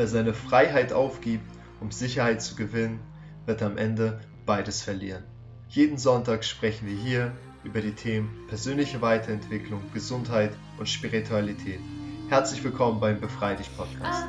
Wer 0.00 0.08
seine 0.08 0.32
Freiheit 0.32 0.94
aufgibt, 0.94 1.44
um 1.78 1.90
Sicherheit 1.90 2.40
zu 2.40 2.54
gewinnen, 2.54 3.00
wird 3.44 3.62
am 3.62 3.76
Ende 3.76 4.18
beides 4.46 4.80
verlieren. 4.80 5.24
Jeden 5.68 5.98
Sonntag 5.98 6.42
sprechen 6.42 6.88
wir 6.88 6.96
hier 6.96 7.32
über 7.64 7.82
die 7.82 7.92
Themen 7.92 8.46
persönliche 8.48 9.02
Weiterentwicklung, 9.02 9.82
Gesundheit 9.92 10.52
und 10.78 10.88
Spiritualität. 10.88 11.80
Herzlich 12.30 12.64
willkommen 12.64 12.98
beim 12.98 13.20
Befrei 13.20 13.56
dich 13.56 13.68
Podcast. 13.76 14.26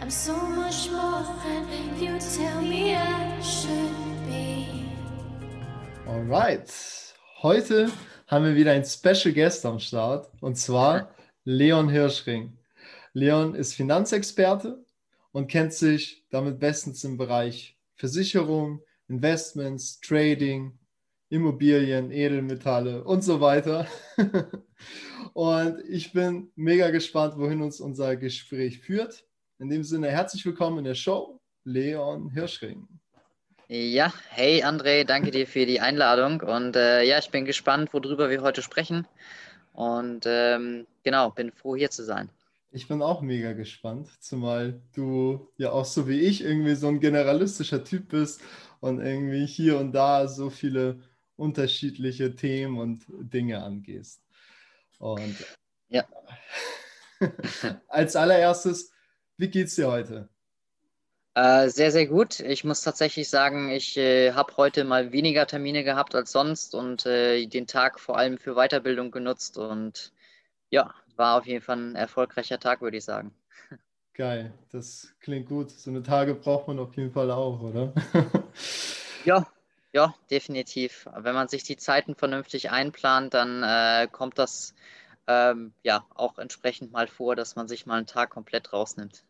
I'm 0.00 0.10
so 0.10 0.32
much 0.32 0.90
more 0.90 1.24
than 1.44 2.02
you 2.02 2.18
tell 2.18 2.60
me 2.60 2.96
I 2.96 3.40
should 3.40 4.26
be. 4.26 4.66
Alright, 6.08 6.74
heute 7.44 7.88
haben 8.26 8.44
wir 8.44 8.56
wieder 8.56 8.72
ein 8.72 8.84
Special 8.84 9.32
Guest 9.32 9.64
am 9.64 9.78
Start 9.78 10.30
und 10.40 10.56
zwar 10.56 11.14
Leon 11.44 11.88
Hirschring. 11.88 12.58
Leon 13.12 13.54
ist 13.54 13.74
Finanzexperte 13.74 14.84
und 15.32 15.48
kennt 15.48 15.72
sich 15.72 16.24
damit 16.30 16.58
bestens 16.58 17.04
im 17.04 17.16
Bereich 17.16 17.78
Versicherung, 17.94 18.82
Investments, 19.08 20.00
Trading, 20.00 20.76
Immobilien, 21.28 22.10
Edelmetalle 22.10 23.04
und 23.04 23.22
so 23.22 23.40
weiter. 23.40 23.86
und 25.32 25.78
ich 25.88 26.12
bin 26.12 26.50
mega 26.56 26.90
gespannt, 26.90 27.38
wohin 27.38 27.62
uns 27.62 27.80
unser 27.80 28.16
Gespräch 28.16 28.80
führt. 28.80 29.24
In 29.58 29.70
dem 29.70 29.84
Sinne, 29.84 30.10
herzlich 30.10 30.44
willkommen 30.44 30.78
in 30.78 30.84
der 30.84 30.94
Show, 30.94 31.40
Leon 31.64 32.30
Hirschring. 32.30 32.86
Ja, 33.68 34.14
hey 34.30 34.62
André, 34.62 35.02
danke 35.02 35.32
dir 35.32 35.44
für 35.44 35.66
die 35.66 35.80
Einladung 35.80 36.40
und 36.40 36.76
äh, 36.76 37.02
ja, 37.02 37.18
ich 37.18 37.30
bin 37.30 37.44
gespannt, 37.44 37.92
worüber 37.92 38.30
wir 38.30 38.40
heute 38.40 38.62
sprechen 38.62 39.08
und 39.72 40.24
ähm, 40.24 40.86
genau, 41.02 41.30
bin 41.30 41.50
froh 41.50 41.74
hier 41.74 41.90
zu 41.90 42.04
sein. 42.04 42.30
Ich 42.70 42.86
bin 42.86 43.02
auch 43.02 43.22
mega 43.22 43.54
gespannt, 43.54 44.08
zumal 44.20 44.80
du 44.94 45.50
ja 45.56 45.72
auch 45.72 45.84
so 45.84 46.06
wie 46.06 46.20
ich 46.20 46.44
irgendwie 46.44 46.76
so 46.76 46.86
ein 46.86 47.00
generalistischer 47.00 47.82
Typ 47.82 48.10
bist 48.10 48.40
und 48.78 49.00
irgendwie 49.00 49.46
hier 49.46 49.80
und 49.80 49.90
da 49.90 50.28
so 50.28 50.48
viele 50.48 51.00
unterschiedliche 51.34 52.36
Themen 52.36 52.78
und 52.78 53.04
Dinge 53.08 53.64
angehst. 53.64 54.22
Und 54.98 55.44
ja. 55.88 56.04
als 57.88 58.14
allererstes, 58.14 58.92
wie 59.36 59.48
geht's 59.48 59.74
dir 59.74 59.90
heute? 59.90 60.28
Äh, 61.36 61.68
sehr, 61.68 61.92
sehr 61.92 62.06
gut. 62.06 62.40
Ich 62.40 62.64
muss 62.64 62.80
tatsächlich 62.80 63.28
sagen, 63.28 63.68
ich 63.68 63.98
äh, 63.98 64.32
habe 64.32 64.56
heute 64.56 64.84
mal 64.84 65.12
weniger 65.12 65.46
Termine 65.46 65.84
gehabt 65.84 66.14
als 66.14 66.32
sonst 66.32 66.74
und 66.74 67.04
äh, 67.04 67.44
den 67.44 67.66
Tag 67.66 68.00
vor 68.00 68.16
allem 68.16 68.38
für 68.38 68.54
Weiterbildung 68.54 69.10
genutzt 69.10 69.58
und 69.58 70.14
ja, 70.70 70.94
war 71.16 71.36
auf 71.36 71.46
jeden 71.46 71.60
Fall 71.60 71.76
ein 71.76 71.94
erfolgreicher 71.94 72.58
Tag, 72.58 72.80
würde 72.80 72.96
ich 72.96 73.04
sagen. 73.04 73.34
Geil, 74.14 74.50
das 74.72 75.14
klingt 75.20 75.50
gut. 75.50 75.70
So 75.70 75.90
eine 75.90 76.02
Tage 76.02 76.34
braucht 76.34 76.68
man 76.68 76.78
auf 76.78 76.96
jeden 76.96 77.12
Fall 77.12 77.30
auch, 77.30 77.60
oder? 77.60 77.92
ja, 79.26 79.46
ja, 79.92 80.14
definitiv. 80.30 81.06
Wenn 81.14 81.34
man 81.34 81.48
sich 81.48 81.64
die 81.64 81.76
Zeiten 81.76 82.14
vernünftig 82.14 82.70
einplant, 82.70 83.34
dann 83.34 83.62
äh, 83.62 84.08
kommt 84.10 84.38
das 84.38 84.74
ähm, 85.26 85.74
ja 85.82 86.06
auch 86.14 86.38
entsprechend 86.38 86.92
mal 86.92 87.08
vor, 87.08 87.36
dass 87.36 87.56
man 87.56 87.68
sich 87.68 87.84
mal 87.84 87.98
einen 87.98 88.06
Tag 88.06 88.30
komplett 88.30 88.72
rausnimmt. 88.72 89.25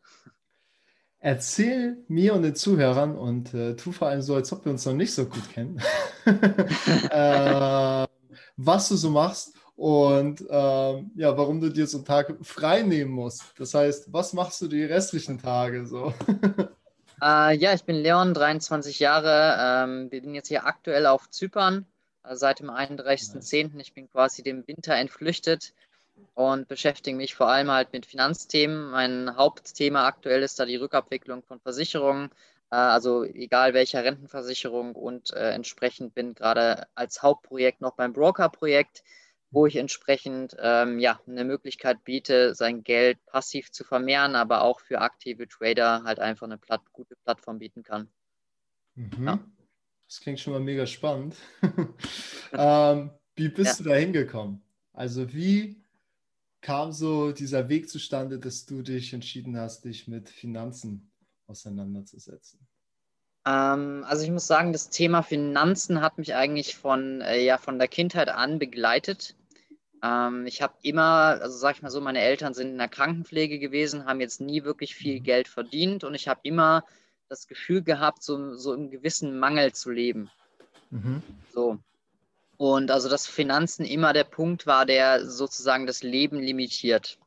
Erzähl 1.27 1.96
mir 2.06 2.34
und 2.34 2.42
den 2.42 2.55
Zuhörern 2.55 3.19
und 3.19 3.52
äh, 3.52 3.74
tu 3.74 3.91
vor 3.91 4.06
allem 4.06 4.22
so, 4.22 4.36
als 4.36 4.52
ob 4.52 4.64
wir 4.64 4.70
uns 4.70 4.86
noch 4.86 4.92
nicht 4.92 5.12
so 5.12 5.24
gut 5.27 5.50
kennen, 5.52 5.82
äh, 6.24 8.06
was 8.56 8.88
du 8.88 8.94
so 8.94 9.10
machst 9.10 9.56
und 9.74 10.41
äh, 10.42 11.02
ja, 11.16 11.36
warum 11.36 11.60
du 11.60 11.70
dir 11.70 11.88
so 11.88 11.98
einen 11.98 12.04
Tag 12.04 12.32
frei 12.42 12.82
nehmen 12.82 13.10
musst. 13.10 13.42
Das 13.58 13.74
heißt, 13.74 14.12
was 14.12 14.34
machst 14.34 14.60
du 14.60 14.69
die 14.69 14.84
restlichen 14.84 15.42
Tage 15.42 15.84
so? 15.86 16.14
Äh, 17.22 17.56
ja, 17.56 17.72
ich 17.72 17.82
bin 17.82 17.97
Leon, 17.97 18.34
23 18.34 18.98
Jahre. 18.98 19.56
Ähm, 19.58 20.10
wir 20.10 20.20
sind 20.20 20.34
jetzt 20.34 20.48
hier 20.48 20.66
aktuell 20.66 21.06
auf 21.06 21.31
Zypern 21.31 21.87
äh, 22.25 22.37
seit 22.37 22.60
dem 22.60 22.69
31.10. 22.69 23.81
Ich 23.81 23.94
bin 23.94 24.10
quasi 24.10 24.43
dem 24.43 24.69
Winter 24.69 24.94
entflüchtet 24.94 25.72
und 26.34 26.69
beschäftige 26.69 27.16
mich 27.16 27.34
vor 27.34 27.49
allem 27.49 27.71
halt 27.71 27.93
mit 27.93 28.06
Finanzthemen. 28.06 28.91
Mein 28.91 29.37
Hauptthema 29.37 30.06
aktuell 30.06 30.43
ist 30.43 30.59
da 30.59 30.65
die 30.65 30.77
Rückabwicklung 30.77 31.43
von 31.43 31.60
Versicherungen, 31.60 32.31
äh, 32.71 32.77
also 32.77 33.25
egal 33.25 33.75
welcher 33.75 34.04
Rentenversicherung 34.04 34.94
und 34.94 35.32
äh, 35.32 35.50
entsprechend 35.50 36.15
bin 36.15 36.34
gerade 36.34 36.87
als 36.94 37.22
Hauptprojekt 37.22 37.81
noch 37.81 37.94
beim 37.94 38.12
Broker-Projekt, 38.12 39.03
wo 39.50 39.66
ich 39.66 39.76
entsprechend 39.76 40.56
ähm, 40.59 40.99
ja, 40.99 41.21
eine 41.26 41.44
Möglichkeit 41.44 42.05
biete, 42.05 42.55
sein 42.55 42.82
Geld 42.82 43.25
passiv 43.26 43.71
zu 43.71 43.84
vermehren, 43.84 44.34
aber 44.34 44.62
auch 44.62 44.81
für 44.81 45.00
aktive 45.00 45.49
Trader 45.49 46.03
halt 46.05 46.19
einfach 46.19 46.47
eine 46.47 46.59
Platt, 46.59 46.82
gute 46.93 47.16
Plattform 47.16 47.59
bieten 47.59 47.82
kann. 47.82 48.09
Mhm. 48.94 49.26
Ja. 49.26 49.38
Das 50.09 50.21
klingt 50.21 50.38
schon 50.38 50.53
mal 50.53 50.60
mega 50.60 50.87
spannend. 50.87 51.37
ähm, 52.53 53.10
wie 53.34 53.49
bist 53.49 53.81
ja. 53.81 53.84
du 53.84 53.91
da 53.91 53.97
hingekommen? 53.97 54.62
Also 54.93 55.32
wie 55.32 55.82
kam 56.66 56.91
so 56.91 57.31
dieser 57.31 57.69
Weg 57.69 57.88
zustande, 57.88 58.41
dass 58.41 58.66
du 58.66 58.82
dich 58.82 59.12
entschieden 59.12 59.56
hast, 59.56 59.84
dich 59.84 60.09
mit 60.09 60.28
Finanzen 60.28 61.12
auseinanderzusetzen? 61.47 62.59
Ähm, 63.47 64.03
also 64.04 64.25
ich 64.25 64.32
muss 64.32 64.49
sagen, 64.49 64.72
das 64.72 64.91
Thema 64.91 65.22
Finanzen 65.22 66.00
hat 66.00 66.19
mich 66.19 66.34
eigentlich 66.34 66.75
von, 66.75 67.21
äh, 67.21 67.41
ja, 67.41 67.56
von 67.56 67.78
der 67.78 67.87
Kindheit 67.87 68.31
an 68.31 68.59
begleitet. 68.59 69.37
Ähm, 70.03 70.44
ich 70.44 70.60
habe 70.60 70.75
immer, 70.82 71.38
also 71.41 71.56
sag 71.56 71.76
ich 71.76 71.82
mal 71.82 71.91
so, 71.91 72.00
meine 72.00 72.21
Eltern 72.21 72.53
sind 72.53 72.71
in 72.71 72.78
der 72.78 72.88
Krankenpflege 72.88 73.60
gewesen, 73.60 74.05
haben 74.05 74.21
jetzt 74.21 74.41
nie 74.41 74.65
wirklich 74.65 74.97
viel 74.97 75.21
mhm. 75.21 75.22
Geld 75.22 75.47
verdient 75.47 76.03
und 76.03 76.16
ich 76.16 76.26
habe 76.26 76.41
immer 76.43 76.82
das 77.28 77.47
Gefühl 77.47 77.82
gehabt, 77.82 78.25
so, 78.25 78.56
so 78.56 78.75
im 78.75 78.91
gewissen 78.91 79.38
Mangel 79.38 79.72
zu 79.72 79.93
leben. 79.93 80.31
Mhm. 80.91 81.22
So. 81.53 81.78
Und 82.59 82.91
also, 82.91 83.09
dass 83.09 83.27
Finanzen 83.27 83.84
immer 83.84 84.12
der 84.12 84.25
Punkt 84.25 84.67
war, 84.67 84.87
der 84.87 85.27
sozusagen 85.27 85.87
das 85.87 86.03
Leben 86.03 86.41
limitiert. 86.41 87.19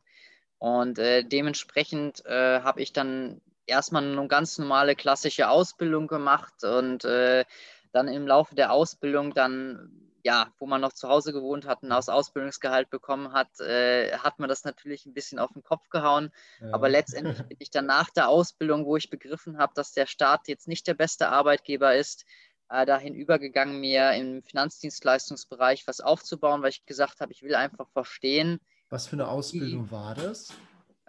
Und 0.58 1.00
äh, 1.00 1.24
dementsprechend 1.24 2.26
äh, 2.26 2.62
habe 2.62 2.82
ich 2.82 2.92
dann 2.94 3.42
erstmal 3.66 4.04
eine 4.04 4.28
ganz 4.28 4.58
normale 4.58 4.96
klassische 4.96 5.50
Ausbildung 5.50 6.08
gemacht 6.08 6.64
und 6.64 7.06
äh, 7.06 7.46
dann 7.92 8.08
im 8.08 8.28
Laufe 8.28 8.56
der 8.56 8.72
Ausbildung 8.72 9.34
dann, 9.34 9.92
ja, 10.24 10.52
wo 10.60 10.66
man 10.66 10.82
noch 10.82 10.94
zu 10.94 11.08
Hause 11.08 11.32
gewohnt 11.32 11.66
hat 11.66 11.84
und 11.84 11.92
aus 11.92 12.10
Ausbildungsgehalt 12.10 12.90
bekommen 12.90 13.32
hat, 13.32 13.60
äh, 13.62 14.18
hat 14.18 14.40
man 14.40 14.50
das 14.50 14.66
natürlich 14.66 15.06
ein 15.06 15.14
bisschen 15.14 15.40
auf 15.40 15.54
den 15.54 15.64
Kopf 15.64 15.90
gehauen. 15.90 16.32
Ja. 16.60 16.74
Aber 16.74 16.90
letztendlich 16.90 17.38
bin 17.48 17.58
ich 17.60 17.72
dann 17.72 17.86
nach 17.86 18.10
der 18.10 18.28
Ausbildung, 18.28 18.86
wo 18.86 18.98
ich 18.98 19.10
begriffen 19.10 19.58
habe, 19.60 19.74
dass 19.76 19.94
der 19.94 20.08
Staat 20.08 20.48
jetzt 20.48 20.68
nicht 20.68 20.88
der 20.88 20.96
beste 20.96 21.30
Arbeitgeber 21.30 21.96
ist, 21.96 22.26
äh, 22.70 22.86
dahin 22.86 23.16
übergegangen, 23.16 23.80
mir 23.80 24.14
im 24.14 24.44
Finanzdienstleistungsbereich 24.44 25.88
was 25.88 26.02
aufzubauen, 26.02 26.62
weil 26.62 26.70
ich 26.70 26.86
gesagt 26.86 27.20
habe, 27.22 27.32
ich 27.32 27.42
will 27.42 27.56
einfach 27.56 27.90
verstehen. 27.90 28.60
Was 28.90 29.08
für 29.08 29.14
eine 29.14 29.28
Ausbildung 29.28 29.88
wie, 29.88 29.92
war 29.92 30.16
das? 30.16 30.54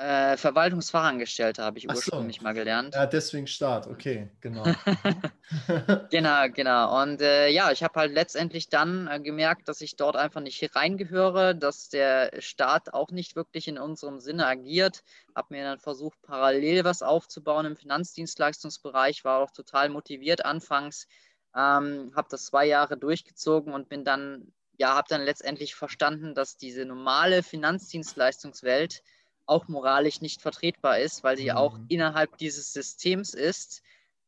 Äh, 0.00 0.38
Verwaltungsfachangestellte 0.38 1.62
habe 1.62 1.76
ich 1.76 1.90
Ach 1.90 1.94
ursprünglich 1.94 2.38
so. 2.38 2.42
mal 2.42 2.54
gelernt. 2.54 2.94
Ja, 2.94 3.04
deswegen 3.04 3.46
Start, 3.46 3.86
okay, 3.86 4.30
genau. 4.40 4.62
genau, 6.10 6.48
genau. 6.54 7.02
Und 7.02 7.20
äh, 7.20 7.48
ja, 7.48 7.70
ich 7.70 7.82
habe 7.82 8.00
halt 8.00 8.14
letztendlich 8.14 8.70
dann 8.70 9.08
äh, 9.08 9.20
gemerkt, 9.20 9.68
dass 9.68 9.82
ich 9.82 9.96
dort 9.96 10.16
einfach 10.16 10.40
nicht 10.40 10.74
reingehöre, 10.74 11.54
dass 11.54 11.90
der 11.90 12.30
Staat 12.38 12.94
auch 12.94 13.10
nicht 13.10 13.36
wirklich 13.36 13.68
in 13.68 13.76
unserem 13.76 14.20
Sinne 14.20 14.46
agiert. 14.46 15.02
Habe 15.36 15.48
mir 15.54 15.64
dann 15.64 15.80
versucht, 15.80 16.22
parallel 16.22 16.84
was 16.84 17.02
aufzubauen 17.02 17.66
im 17.66 17.76
Finanzdienstleistungsbereich, 17.76 19.22
war 19.26 19.40
auch 19.40 19.50
total 19.50 19.90
motiviert 19.90 20.46
anfangs 20.46 21.08
ähm, 21.56 22.12
habe 22.14 22.28
das 22.30 22.46
zwei 22.46 22.66
Jahre 22.66 22.96
durchgezogen 22.96 23.72
und 23.72 23.88
bin 23.88 24.04
dann, 24.04 24.52
ja, 24.78 24.94
habe 24.94 25.08
dann 25.08 25.22
letztendlich 25.22 25.74
verstanden, 25.74 26.34
dass 26.34 26.56
diese 26.56 26.84
normale 26.84 27.42
Finanzdienstleistungswelt 27.42 29.02
auch 29.46 29.68
moralisch 29.68 30.20
nicht 30.20 30.42
vertretbar 30.42 30.98
ist, 30.98 31.24
weil 31.24 31.36
sie 31.36 31.50
mhm. 31.50 31.56
auch 31.56 31.78
innerhalb 31.88 32.38
dieses 32.38 32.72
Systems 32.72 33.34
ist 33.34 33.82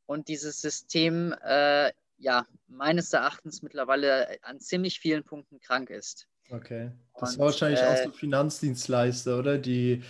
und 0.07 0.29
dieses 0.29 0.61
System, 0.61 1.35
äh, 1.45 1.93
ja, 2.19 2.47
meines 2.67 3.13
Erachtens 3.13 3.63
mittlerweile 3.63 4.39
an 4.43 4.61
ziemlich 4.61 4.99
vielen 4.99 5.25
Punkten 5.25 5.61
krank 5.61 5.91
ist. 5.91 6.27
Okay. 6.51 6.91
Das 7.19 7.35
und, 7.35 7.39
war 7.39 7.47
wahrscheinlich 7.47 7.81
äh, 7.81 7.87
auch 7.87 8.05
so 8.05 8.11
Finanzdienstleister, 8.11 9.39
oder? 9.39 9.59
Die 9.59 10.03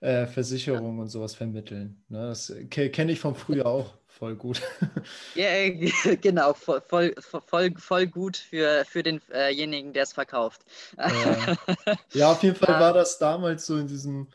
äh, 0.00 0.26
Versicherungen 0.26 0.98
und 0.98 1.08
sowas 1.08 1.34
vermitteln. 1.34 2.02
Ne? 2.08 2.28
Das 2.28 2.52
kenne 2.70 3.12
ich 3.12 3.20
von 3.20 3.34
früher 3.34 3.66
auch 3.66 3.94
voll 4.24 4.36
gut. 4.36 4.62
Ja, 5.34 5.48
genau, 6.20 6.54
voll, 6.54 6.80
voll, 6.80 7.14
voll, 7.18 7.74
voll 7.76 8.06
gut 8.06 8.36
für, 8.36 8.84
für 8.84 9.02
denjenigen, 9.02 9.92
der 9.92 10.04
es 10.04 10.12
verkauft. 10.12 10.62
Ja. 10.96 11.56
ja, 12.14 12.32
auf 12.32 12.42
jeden 12.42 12.54
Fall 12.54 12.80
war 12.80 12.92
das 12.92 13.18
damals 13.18 13.66
so 13.66 13.76
in 13.76 13.88
diesem, 13.88 14.28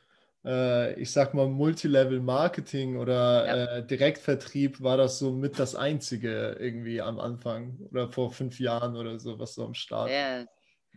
äh, 0.45 0.93
ich 0.99 1.11
sag 1.11 1.33
mal, 1.33 1.47
Multilevel-Marketing 1.47 2.97
oder 2.97 3.47
ja. 3.47 3.77
äh, 3.77 3.87
Direktvertrieb 3.87 4.81
war 4.83 4.97
das 4.97 5.19
so 5.19 5.31
mit 5.31 5.57
das 5.57 5.73
Einzige 5.73 6.57
irgendwie 6.59 7.01
am 7.01 7.19
Anfang 7.19 7.79
oder 7.89 8.09
vor 8.09 8.31
fünf 8.31 8.59
Jahren 8.59 8.97
oder 8.97 9.19
so, 9.19 9.39
was 9.39 9.55
so 9.55 9.65
am 9.65 9.73
Start. 9.73 10.11
Ja, 10.11 10.45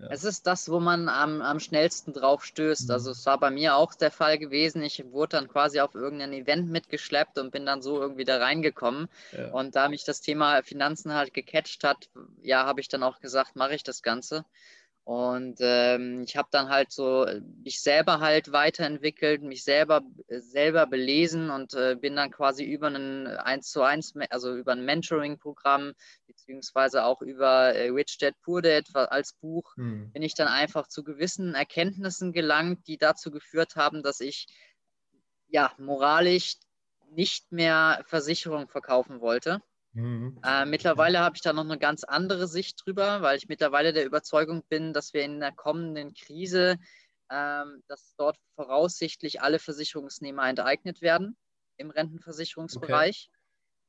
Ja. 0.00 0.08
Es 0.10 0.24
ist 0.24 0.46
das, 0.46 0.70
wo 0.70 0.80
man 0.80 1.08
am, 1.08 1.42
am 1.42 1.60
schnellsten 1.60 2.12
drauf 2.12 2.44
stößt. 2.44 2.90
Also 2.90 3.10
mhm. 3.10 3.12
es 3.12 3.26
war 3.26 3.38
bei 3.38 3.50
mir 3.50 3.76
auch 3.76 3.94
der 3.94 4.10
Fall 4.10 4.38
gewesen. 4.38 4.82
Ich 4.82 5.04
wurde 5.12 5.36
dann 5.36 5.48
quasi 5.48 5.80
auf 5.80 5.94
irgendein 5.94 6.32
Event 6.32 6.70
mitgeschleppt 6.70 7.38
und 7.38 7.50
bin 7.50 7.66
dann 7.66 7.82
so 7.82 8.00
irgendwie 8.00 8.24
da 8.24 8.38
reingekommen. 8.38 9.08
Ja. 9.32 9.50
Und 9.52 9.76
da 9.76 9.88
mich 9.88 10.04
das 10.04 10.20
Thema 10.20 10.62
Finanzen 10.62 11.14
halt 11.14 11.34
gecatcht 11.34 11.84
hat, 11.84 12.08
ja, 12.42 12.64
habe 12.64 12.80
ich 12.80 12.88
dann 12.88 13.02
auch 13.02 13.20
gesagt, 13.20 13.54
mache 13.54 13.74
ich 13.74 13.84
das 13.84 14.02
Ganze. 14.02 14.44
Und 15.04 15.58
ähm, 15.60 16.22
ich 16.22 16.36
habe 16.36 16.48
dann 16.52 16.68
halt 16.68 16.92
so 16.92 17.24
äh, 17.24 17.40
mich 17.64 17.80
selber 17.80 18.20
halt 18.20 18.52
weiterentwickelt, 18.52 19.42
mich 19.42 19.64
selber 19.64 20.02
äh, 20.28 20.38
selber 20.38 20.86
belesen 20.86 21.50
und 21.50 21.74
äh, 21.74 21.96
bin 22.00 22.14
dann 22.14 22.30
quasi 22.30 22.64
über 22.64 22.86
ein 22.86 23.26
1 23.26 23.68
zu 23.68 23.82
1, 23.82 24.14
also 24.30 24.54
über 24.54 24.72
ein 24.72 24.84
Mentoring-Programm, 24.84 25.94
beziehungsweise 26.28 27.04
auch 27.04 27.20
über 27.20 27.74
äh, 27.74 27.88
Rich 27.88 28.18
Dad 28.18 28.34
Poor 28.42 28.62
Dad 28.62 28.84
als 28.94 29.32
Buch, 29.32 29.74
hm. 29.74 30.12
bin 30.12 30.22
ich 30.22 30.34
dann 30.34 30.48
einfach 30.48 30.86
zu 30.86 31.02
gewissen 31.02 31.54
Erkenntnissen 31.54 32.32
gelangt, 32.32 32.86
die 32.86 32.96
dazu 32.96 33.32
geführt 33.32 33.74
haben, 33.74 34.04
dass 34.04 34.20
ich 34.20 34.46
ja 35.48 35.72
moralisch 35.78 36.58
nicht 37.10 37.50
mehr 37.50 38.04
Versicherung 38.06 38.68
verkaufen 38.68 39.20
wollte 39.20 39.60
Mhm. 39.94 40.40
Äh, 40.42 40.64
mittlerweile 40.64 41.20
habe 41.20 41.36
ich 41.36 41.42
da 41.42 41.52
noch 41.52 41.64
eine 41.64 41.78
ganz 41.78 42.04
andere 42.04 42.48
Sicht 42.48 42.82
drüber, 42.84 43.22
weil 43.22 43.36
ich 43.36 43.48
mittlerweile 43.48 43.92
der 43.92 44.06
Überzeugung 44.06 44.62
bin, 44.68 44.92
dass 44.92 45.12
wir 45.12 45.22
in 45.22 45.40
der 45.40 45.52
kommenden 45.52 46.14
Krise, 46.14 46.78
ähm, 47.30 47.82
dass 47.88 48.14
dort 48.16 48.38
voraussichtlich 48.54 49.42
alle 49.42 49.58
Versicherungsnehmer 49.58 50.48
enteignet 50.48 51.02
werden 51.02 51.36
im 51.76 51.90
Rentenversicherungsbereich. 51.90 53.30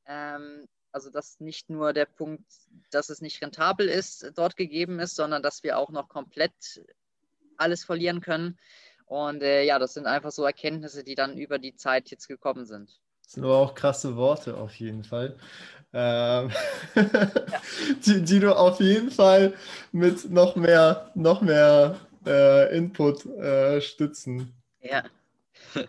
Okay. 0.04 0.14
Ähm, 0.14 0.68
also 0.92 1.10
dass 1.10 1.40
nicht 1.40 1.70
nur 1.70 1.92
der 1.92 2.06
Punkt, 2.06 2.44
dass 2.90 3.08
es 3.08 3.20
nicht 3.20 3.42
rentabel 3.42 3.88
ist, 3.88 4.30
dort 4.36 4.56
gegeben 4.56 5.00
ist, 5.00 5.16
sondern 5.16 5.42
dass 5.42 5.64
wir 5.64 5.76
auch 5.78 5.90
noch 5.90 6.08
komplett 6.08 6.84
alles 7.56 7.84
verlieren 7.84 8.20
können. 8.20 8.58
Und 9.06 9.42
äh, 9.42 9.64
ja, 9.64 9.78
das 9.78 9.94
sind 9.94 10.06
einfach 10.06 10.30
so 10.30 10.44
Erkenntnisse, 10.44 11.02
die 11.02 11.14
dann 11.14 11.36
über 11.36 11.58
die 11.58 11.74
Zeit 11.74 12.10
jetzt 12.10 12.28
gekommen 12.28 12.64
sind. 12.64 13.00
Das 13.24 13.32
sind 13.32 13.44
aber 13.44 13.56
auch 13.56 13.74
krasse 13.74 14.16
Worte 14.16 14.56
auf 14.56 14.74
jeden 14.76 15.02
Fall 15.02 15.36
ähm, 15.94 16.50
ja. 16.96 17.30
die, 18.04 18.22
die, 18.22 18.40
du 18.40 18.54
auf 18.54 18.80
jeden 18.80 19.12
Fall 19.12 19.54
mit 19.92 20.28
noch 20.28 20.56
mehr, 20.56 21.10
noch 21.14 21.40
mehr 21.40 22.00
äh, 22.26 22.76
Input 22.76 23.24
äh, 23.26 23.80
stützen. 23.80 24.52
Ja. 24.82 25.04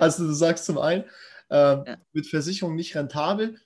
also 0.00 0.26
du 0.26 0.32
sagst 0.32 0.64
zum 0.66 0.78
einen, 0.78 1.04
äh, 1.48 1.56
ja. 1.56 1.96
mit 2.12 2.26
Versicherung 2.26 2.74
nicht 2.74 2.96
rentabel. 2.96 3.56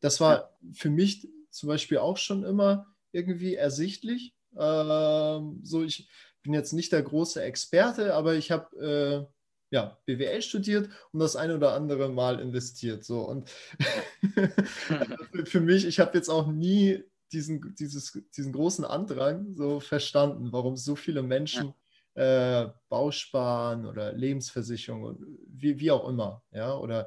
Das 0.00 0.20
war 0.20 0.36
ja. 0.36 0.50
für 0.72 0.90
mich 0.90 1.28
zum 1.50 1.68
Beispiel 1.68 1.98
auch 1.98 2.16
schon 2.16 2.42
immer 2.42 2.86
irgendwie 3.12 3.54
ersichtlich. 3.54 4.34
Ähm, 4.58 5.60
so, 5.62 5.84
ich 5.84 6.08
bin 6.42 6.54
jetzt 6.54 6.72
nicht 6.72 6.90
der 6.90 7.02
große 7.02 7.40
Experte, 7.40 8.14
aber 8.14 8.34
ich 8.34 8.50
habe 8.50 9.28
äh, 9.30 9.32
ja, 9.70 9.96
BWL 10.04 10.42
studiert 10.42 10.90
und 11.12 11.20
das 11.20 11.36
ein 11.36 11.52
oder 11.52 11.74
andere 11.74 12.08
Mal 12.08 12.40
investiert. 12.40 13.04
So. 13.04 13.20
Und 13.20 13.48
für 15.44 15.60
mich, 15.60 15.86
ich 15.86 16.00
habe 16.00 16.16
jetzt 16.16 16.28
auch 16.28 16.48
nie 16.48 17.04
diesen, 17.32 17.74
dieses, 17.76 18.20
diesen 18.36 18.52
großen 18.52 18.84
Andrang 18.84 19.54
so 19.54 19.80
verstanden, 19.80 20.52
warum 20.52 20.76
so 20.76 20.96
viele 20.96 21.22
Menschen 21.22 21.72
äh, 22.14 22.66
Bausparen 22.88 23.86
oder 23.86 24.12
Lebensversicherung, 24.12 25.24
wie, 25.46 25.78
wie 25.78 25.92
auch 25.92 26.08
immer, 26.08 26.42
ja, 26.50 26.76
oder 26.76 27.06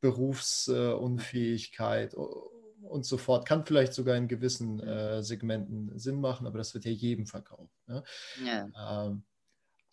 Berufsunfähigkeit 0.00 2.14
äh, 2.14 2.16
und 2.16 3.04
so 3.04 3.18
fort. 3.18 3.46
Kann 3.46 3.66
vielleicht 3.66 3.92
sogar 3.92 4.16
in 4.16 4.28
gewissen 4.28 4.80
äh, 4.80 5.22
Segmenten 5.22 5.98
Sinn 5.98 6.18
machen, 6.20 6.46
aber 6.46 6.56
das 6.58 6.72
wird 6.74 6.86
ja 6.86 6.92
jedem 6.92 7.26
verkauft. 7.26 7.74
Ja? 7.86 8.02
ja. 8.44 9.06
Ähm, 9.06 9.24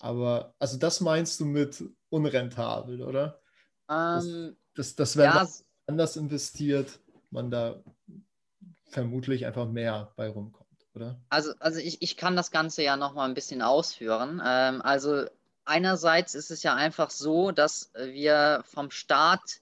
aber 0.06 0.54
also 0.60 0.78
das 0.78 1.02
meinst 1.02 1.40
du 1.40 1.46
mit 1.46 1.84
unrentabel, 2.10 3.02
oder? 3.02 3.42
Ähm, 3.90 4.56
das, 4.76 4.96
das, 4.96 4.96
das 4.96 5.18
wäre 5.18 5.36
ja, 5.36 5.48
anders 5.88 6.16
investiert, 6.16 7.00
man 7.32 7.50
da 7.50 7.84
vermutlich 8.86 9.48
einfach 9.48 9.68
mehr 9.68 10.14
bei 10.16 10.30
rumkommt, 10.30 10.86
oder? 10.94 11.20
Also, 11.30 11.54
also 11.60 11.80
ich, 11.80 12.04
ich 12.04 12.18
kann 12.18 12.36
das 12.36 12.52
Ganze 12.52 12.84
ja 12.84 12.98
nochmal 12.98 13.28
ein 13.28 13.34
bisschen 13.34 13.64
ausführen. 13.64 14.42
Ähm, 14.46 14.84
also 14.84 15.26
einerseits 15.66 16.36
ist 16.36 16.52
es 16.52 16.62
ja 16.62 16.76
einfach 16.76 17.10
so, 17.10 17.52
dass 17.52 17.92
wir 17.96 18.62
vom 18.66 18.92
Staat 18.92 19.60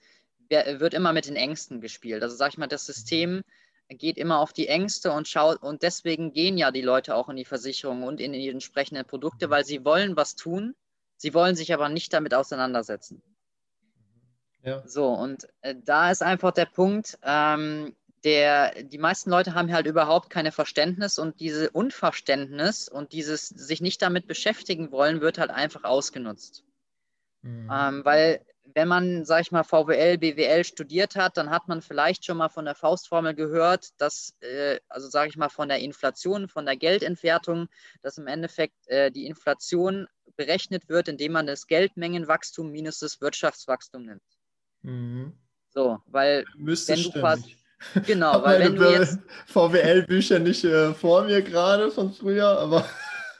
wird 0.49 0.93
immer 0.93 1.13
mit 1.13 1.25
den 1.25 1.37
Ängsten 1.37 1.79
gespielt. 1.79 2.21
Also 2.21 2.35
sag 2.35 2.49
ich 2.49 2.57
mal, 2.57 2.67
das 2.67 2.85
System 2.85 3.43
geht 3.89 4.17
immer 4.17 4.39
auf 4.39 4.53
die 4.53 4.67
Ängste 4.67 5.11
und 5.11 5.27
schaut, 5.27 5.61
und 5.61 5.83
deswegen 5.83 6.33
gehen 6.33 6.57
ja 6.57 6.71
die 6.71 6.81
Leute 6.81 7.15
auch 7.15 7.29
in 7.29 7.35
die 7.35 7.45
Versicherung 7.45 8.03
und 8.03 8.19
in 8.19 8.33
die 8.33 8.49
entsprechenden 8.49 9.05
Produkte, 9.05 9.49
weil 9.49 9.65
sie 9.65 9.85
wollen 9.85 10.15
was 10.15 10.35
tun, 10.35 10.75
sie 11.17 11.33
wollen 11.33 11.55
sich 11.55 11.73
aber 11.73 11.89
nicht 11.89 12.13
damit 12.13 12.33
auseinandersetzen. 12.33 13.21
Ja. 14.63 14.81
So, 14.87 15.07
und 15.09 15.47
äh, 15.61 15.75
da 15.83 16.09
ist 16.09 16.23
einfach 16.23 16.51
der 16.51 16.65
Punkt, 16.65 17.19
ähm, 17.23 17.95
der, 18.23 18.83
die 18.83 18.97
meisten 18.97 19.29
Leute 19.29 19.53
haben 19.53 19.71
halt 19.73 19.85
überhaupt 19.85 20.29
keine 20.29 20.53
Verständnis 20.53 21.19
und 21.19 21.41
diese 21.41 21.69
Unverständnis 21.71 22.87
und 22.87 23.11
dieses 23.11 23.49
sich 23.49 23.81
nicht 23.81 24.01
damit 24.01 24.27
beschäftigen 24.27 24.91
wollen, 24.91 25.19
wird 25.19 25.37
halt 25.37 25.51
einfach 25.51 25.83
ausgenutzt. 25.83 26.63
Mhm. 27.41 27.69
Ähm, 27.71 28.05
weil 28.05 28.45
wenn 28.65 28.87
man, 28.87 29.25
sag 29.25 29.41
ich 29.41 29.51
mal, 29.51 29.63
VWL, 29.63 30.17
BWL 30.17 30.63
studiert 30.63 31.15
hat, 31.15 31.37
dann 31.37 31.49
hat 31.49 31.67
man 31.67 31.81
vielleicht 31.81 32.25
schon 32.25 32.37
mal 32.37 32.49
von 32.49 32.65
der 32.65 32.75
Faustformel 32.75 33.33
gehört, 33.33 33.89
dass, 33.97 34.33
äh, 34.39 34.79
also 34.89 35.09
sage 35.09 35.29
ich 35.29 35.37
mal, 35.37 35.49
von 35.49 35.69
der 35.69 35.79
Inflation, 35.79 36.47
von 36.47 36.65
der 36.65 36.77
Geldentwertung, 36.77 37.67
dass 38.01 38.17
im 38.17 38.27
Endeffekt 38.27 38.87
äh, 38.87 39.11
die 39.11 39.25
Inflation 39.25 40.07
berechnet 40.37 40.89
wird, 40.89 41.07
indem 41.07 41.33
man 41.33 41.45
das 41.45 41.67
Geldmengenwachstum 41.67 42.71
minus 42.71 42.99
das 42.99 43.21
Wirtschaftswachstum 43.21 44.05
nimmt. 44.05 44.21
Mhm. 44.81 45.33
So, 45.69 45.99
weil 46.05 46.45
Müsste 46.55 46.93
wenn 46.93 47.03
du 47.03 47.11
quasi. 47.11 47.55
Genau, 48.07 48.41
weil 48.41 48.61
wenn 48.61 48.75
du 48.77 48.89
jetzt. 48.89 49.19
VWL-Bücher 49.47 50.39
nicht 50.39 50.63
äh, 50.63 50.93
vor 50.93 51.25
mir 51.25 51.41
gerade 51.41 51.91
von 51.91 52.13
früher, 52.13 52.47
aber 52.47 52.87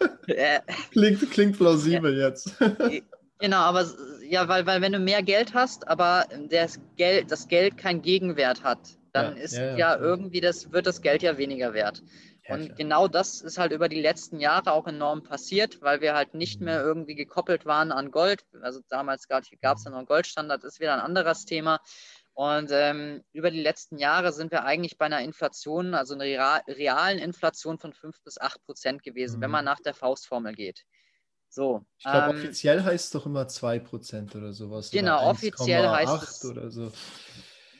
klingt, 0.91 1.31
klingt 1.31 1.57
plausibel 1.57 2.17
jetzt. 2.17 2.53
Genau, 3.39 3.57
aber 3.57 3.85
ja, 4.33 4.47
weil, 4.47 4.65
weil 4.65 4.81
wenn 4.81 4.93
du 4.93 4.97
mehr 4.97 5.21
Geld 5.21 5.53
hast, 5.53 5.87
aber 5.87 6.25
das 6.49 6.79
Geld, 6.97 7.31
das 7.31 7.47
Geld 7.47 7.77
keinen 7.77 8.01
Gegenwert 8.01 8.63
hat, 8.63 8.79
dann 9.11 9.37
ja, 9.37 9.43
ist 9.43 9.55
ja, 9.55 9.77
ja, 9.77 9.95
irgendwie 9.95 10.41
das, 10.41 10.71
wird 10.71 10.87
das 10.87 11.03
Geld 11.03 11.21
ja 11.21 11.37
weniger 11.37 11.75
wert. 11.75 12.01
und 12.49 12.65
klar. 12.65 12.75
genau 12.75 13.07
das 13.07 13.41
ist 13.41 13.59
halt 13.59 13.73
über 13.73 13.89
die 13.89 14.01
letzten 14.01 14.39
Jahre 14.39 14.71
auch 14.71 14.87
enorm 14.87 15.21
passiert, 15.21 15.83
weil 15.83 16.01
wir 16.01 16.15
halt 16.15 16.33
nicht 16.33 16.61
mehr 16.61 16.79
mhm. 16.79 16.87
irgendwie 16.87 17.13
gekoppelt 17.13 17.67
waren 17.67 17.91
an 17.91 18.09
Gold. 18.09 18.43
Also 18.63 18.79
damals 18.89 19.27
gab 19.27 19.43
es 19.43 19.83
ja 19.83 19.91
noch 19.91 19.99
einen 19.99 20.07
Goldstandard, 20.07 20.63
ist 20.63 20.79
wieder 20.79 20.95
ein 20.95 20.99
anderes 20.99 21.45
Thema. 21.45 21.79
Und 22.33 22.71
ähm, 22.71 23.23
über 23.33 23.51
die 23.51 23.61
letzten 23.61 23.99
Jahre 23.99 24.33
sind 24.33 24.51
wir 24.51 24.65
eigentlich 24.65 24.97
bei 24.97 25.05
einer 25.05 25.21
Inflation, 25.21 25.93
also 25.93 26.15
einer 26.15 26.63
realen 26.67 27.19
Inflation 27.19 27.77
von 27.77 27.93
5 27.93 28.23
bis 28.23 28.41
8 28.41 28.65
Prozent 28.65 29.03
gewesen, 29.03 29.37
mhm. 29.37 29.41
wenn 29.43 29.51
man 29.51 29.65
nach 29.65 29.79
der 29.79 29.93
Faustformel 29.93 30.55
geht. 30.55 30.85
So, 31.53 31.85
ich 31.99 32.05
glaube, 32.05 32.31
ähm, 32.31 32.37
offiziell 32.39 32.83
heißt 32.83 33.05
es 33.05 33.11
doch 33.11 33.27
immer 33.27 33.43
2% 33.43 34.35
oder 34.35 34.53
sowas. 34.53 34.89
Genau, 34.89 35.17
oder 35.17 35.27
offiziell 35.29 35.87
heißt 35.87 36.23
es. 36.23 36.45
Oder 36.45 36.71
so. 36.71 36.91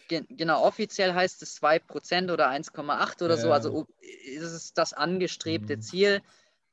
genau, 0.07 0.63
offiziell 0.63 1.15
heißt 1.15 1.41
es 1.41 1.59
2% 1.59 2.31
oder 2.31 2.51
1,8 2.51 3.23
oder 3.23 3.35
ja. 3.35 3.41
so. 3.41 3.51
Also 3.51 3.87
ist 3.99 4.43
es 4.43 4.73
das 4.75 4.93
angestrebte 4.93 5.77
mhm. 5.77 5.81
Ziel. 5.81 6.21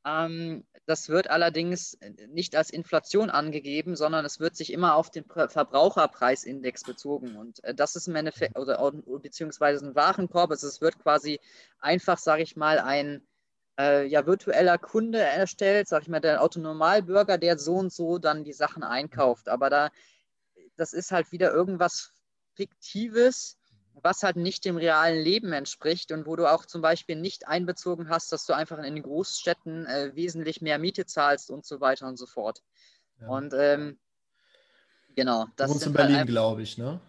Ähm, 0.04 0.64
das 0.84 1.08
wird 1.08 1.30
allerdings 1.30 1.96
nicht 2.28 2.54
als 2.54 2.68
Inflation 2.68 3.30
angegeben, 3.30 3.96
sondern 3.96 4.26
es 4.26 4.38
wird 4.38 4.54
sich 4.54 4.70
immer 4.70 4.94
auf 4.94 5.10
den 5.10 5.24
Verbraucherpreisindex 5.24 6.84
bezogen. 6.84 7.36
Und 7.36 7.64
äh, 7.64 7.74
das 7.74 7.96
ist 7.96 8.08
im 8.08 8.16
Endeffekt, 8.16 8.58
oder 8.58 8.92
beziehungsweise 9.22 9.86
ein 9.86 9.94
Warenkorb. 9.94 10.50
Also 10.50 10.66
es 10.66 10.82
wird 10.82 10.98
quasi 10.98 11.40
einfach, 11.78 12.18
sage 12.18 12.42
ich 12.42 12.56
mal, 12.56 12.78
ein 12.78 13.22
äh, 13.80 14.06
ja, 14.06 14.26
virtueller 14.26 14.78
Kunde 14.78 15.20
erstellt, 15.20 15.88
sag 15.88 16.02
ich 16.02 16.08
mal, 16.08 16.20
der 16.20 16.42
Autonomalbürger, 16.42 17.38
der 17.38 17.58
so 17.58 17.76
und 17.76 17.92
so 17.92 18.18
dann 18.18 18.44
die 18.44 18.52
Sachen 18.52 18.82
einkauft. 18.82 19.48
Aber 19.48 19.70
da, 19.70 19.90
das 20.76 20.92
ist 20.92 21.12
halt 21.12 21.32
wieder 21.32 21.52
irgendwas 21.52 22.12
Fiktives, 22.54 23.58
was 24.02 24.22
halt 24.22 24.36
nicht 24.36 24.64
dem 24.64 24.76
realen 24.76 25.22
Leben 25.22 25.52
entspricht 25.52 26.12
und 26.12 26.26
wo 26.26 26.36
du 26.36 26.46
auch 26.50 26.66
zum 26.66 26.82
Beispiel 26.82 27.16
nicht 27.16 27.48
einbezogen 27.48 28.08
hast, 28.08 28.32
dass 28.32 28.46
du 28.46 28.52
einfach 28.52 28.78
in 28.78 28.94
den 28.94 29.02
Großstädten 29.02 29.86
äh, 29.86 30.12
wesentlich 30.14 30.60
mehr 30.60 30.78
Miete 30.78 31.06
zahlst 31.06 31.50
und 31.50 31.64
so 31.64 31.80
weiter 31.80 32.06
und 32.06 32.16
so 32.16 32.26
fort. 32.26 32.62
Ja. 33.20 33.28
Und 33.28 33.54
ähm, 33.56 33.98
genau. 35.14 35.46
Das 35.56 35.70
wohnst 35.70 35.86
in 35.86 35.92
Berlin, 35.92 36.16
halt 36.16 36.28
glaube 36.28 36.62
ich, 36.62 36.78
ne? 36.78 37.00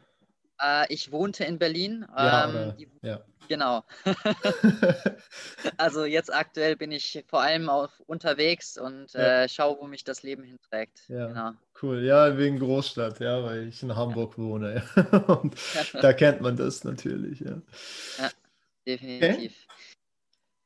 Äh, 0.61 0.93
ich 0.93 1.11
wohnte 1.11 1.43
in 1.43 1.59
Berlin. 1.59 2.05
Ja, 2.15 2.49
ähm, 2.49 2.77
die, 2.77 2.87
ja. 3.01 3.21
Genau. 3.47 3.83
also 5.77 6.05
jetzt 6.05 6.33
aktuell 6.33 6.77
bin 6.77 6.93
ich 6.93 7.25
vor 7.27 7.41
allem 7.41 7.69
auf, 7.69 7.91
unterwegs 8.05 8.77
und 8.77 9.11
ja. 9.11 9.43
äh, 9.43 9.49
schaue, 9.49 9.77
wo 9.81 9.87
mich 9.87 10.05
das 10.05 10.23
Leben 10.23 10.43
hinträgt. 10.43 11.01
Ja, 11.09 11.27
genau. 11.27 11.51
cool. 11.81 12.01
Ja, 12.01 12.37
wegen 12.37 12.59
Großstadt, 12.59 13.19
ja, 13.19 13.43
weil 13.43 13.67
ich 13.67 13.83
in 13.83 13.93
Hamburg 13.93 14.37
wohne. 14.37 14.83
und 15.41 15.55
da 16.01 16.13
kennt 16.13 16.39
man 16.39 16.55
das 16.55 16.85
natürlich, 16.85 17.41
ja. 17.41 17.61
Ja, 18.19 18.29
definitiv. 18.87 19.67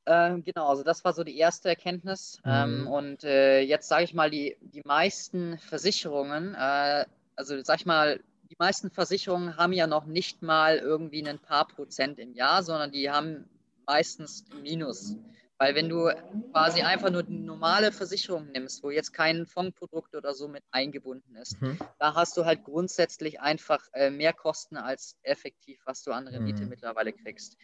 Okay. 0.05 0.35
äh, 0.35 0.41
genau, 0.41 0.67
also 0.67 0.83
das 0.83 1.03
war 1.03 1.13
so 1.13 1.23
die 1.23 1.39
erste 1.39 1.69
Erkenntnis. 1.69 2.39
Ähm, 2.45 2.81
mhm. 2.81 2.81
Ähm, 2.81 2.87
und 2.87 3.23
äh, 3.23 3.61
jetzt 3.61 3.87
sage 3.87 4.03
ich 4.03 4.13
mal, 4.13 4.29
die, 4.29 4.57
die 4.61 4.83
meisten 4.85 5.57
Versicherungen, 5.57 6.53
äh, 6.53 7.05
also 7.35 7.63
sag 7.63 7.79
ich 7.79 7.87
mal, 7.87 8.19
die 8.49 8.55
meisten 8.59 8.91
Versicherungen 8.91 9.57
haben 9.57 9.73
ja 9.73 9.87
noch 9.87 10.05
nicht 10.05 10.41
mal 10.41 10.77
irgendwie 10.77 11.27
ein 11.27 11.39
paar 11.39 11.67
Prozent 11.67 12.19
im 12.19 12.33
Jahr, 12.33 12.63
sondern 12.63 12.91
die 12.91 13.09
haben 13.09 13.49
meistens 13.85 14.45
Minus. 14.61 15.15
Weil 15.57 15.73
wenn 15.73 15.87
du 15.87 16.11
quasi 16.51 16.81
einfach 16.81 17.09
nur 17.11 17.23
die 17.23 17.37
normale 17.37 17.93
Versicherung 17.93 18.51
nimmst, 18.51 18.83
wo 18.83 18.89
jetzt 18.89 19.13
kein 19.13 19.45
Fondprodukt 19.45 20.13
oder 20.13 20.33
so 20.33 20.49
mit 20.49 20.63
eingebunden 20.71 21.37
ist, 21.37 21.61
mhm. 21.61 21.79
da 21.97 22.13
hast 22.13 22.35
du 22.35 22.43
halt 22.43 22.65
grundsätzlich 22.65 23.39
einfach 23.39 23.87
äh, 23.93 24.09
mehr 24.09 24.33
Kosten 24.33 24.75
als 24.75 25.17
effektiv, 25.23 25.79
was 25.85 26.03
du 26.03 26.11
an 26.11 26.27
Rendite 26.27 26.63
mhm. 26.63 26.69
mittlerweile 26.69 27.13
kriegst. 27.13 27.55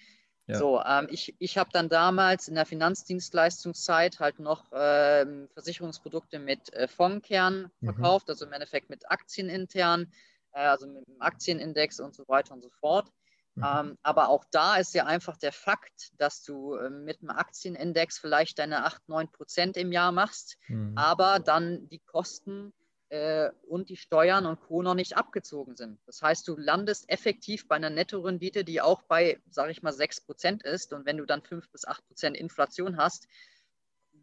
Ja. 0.47 0.57
So, 0.57 0.81
ähm, 0.81 1.07
ich, 1.11 1.35
ich 1.39 1.57
habe 1.57 1.69
dann 1.73 1.89
damals 1.89 2.47
in 2.47 2.55
der 2.55 2.65
Finanzdienstleistungszeit 2.65 4.19
halt 4.19 4.39
noch 4.39 4.71
ähm, 4.73 5.49
Versicherungsprodukte 5.53 6.39
mit 6.39 6.73
äh, 6.73 6.87
Fondkern 6.87 7.71
mhm. 7.81 7.85
verkauft, 7.85 8.29
also 8.29 8.45
im 8.45 8.53
Endeffekt 8.53 8.89
mit 8.89 9.11
Aktien 9.11 9.49
intern, 9.49 10.11
äh, 10.53 10.59
also 10.61 10.87
mit 10.87 11.07
dem 11.07 11.21
Aktienindex 11.21 11.99
und 11.99 12.15
so 12.15 12.23
weiter 12.27 12.53
und 12.53 12.61
so 12.61 12.69
fort. 12.69 13.11
Mhm. 13.55 13.63
Ähm, 13.65 13.97
aber 14.01 14.29
auch 14.29 14.45
da 14.51 14.77
ist 14.77 14.93
ja 14.93 15.05
einfach 15.05 15.37
der 15.37 15.51
Fakt, 15.51 16.11
dass 16.17 16.43
du 16.43 16.75
äh, 16.75 16.89
mit 16.89 17.21
einem 17.21 17.31
Aktienindex 17.31 18.17
vielleicht 18.17 18.59
deine 18.59 18.85
8, 18.85 19.09
9 19.09 19.31
Prozent 19.31 19.77
im 19.77 19.91
Jahr 19.91 20.11
machst, 20.11 20.57
mhm. 20.67 20.97
aber 20.97 21.39
dann 21.39 21.87
die 21.89 21.99
Kosten 21.99 22.73
äh, 23.11 23.51
und 23.67 23.89
die 23.89 23.97
Steuern 23.97 24.45
und 24.45 24.61
Co. 24.61 24.81
noch 24.81 24.93
nicht 24.93 25.17
abgezogen 25.17 25.75
sind. 25.75 25.99
Das 26.05 26.21
heißt, 26.21 26.47
du 26.47 26.55
landest 26.55 27.09
effektiv 27.09 27.67
bei 27.67 27.75
einer 27.75 27.89
Nettorendite, 27.89 28.63
die 28.63 28.79
auch 28.79 29.01
bei, 29.03 29.41
sage 29.49 29.71
ich 29.71 29.81
mal, 29.81 29.91
6 29.91 30.21
Prozent 30.21 30.63
ist. 30.63 30.93
Und 30.93 31.05
wenn 31.05 31.17
du 31.17 31.25
dann 31.25 31.41
5 31.41 31.69
bis 31.71 31.85
8 31.85 32.07
Prozent 32.07 32.37
Inflation 32.37 32.95
hast, 32.95 33.27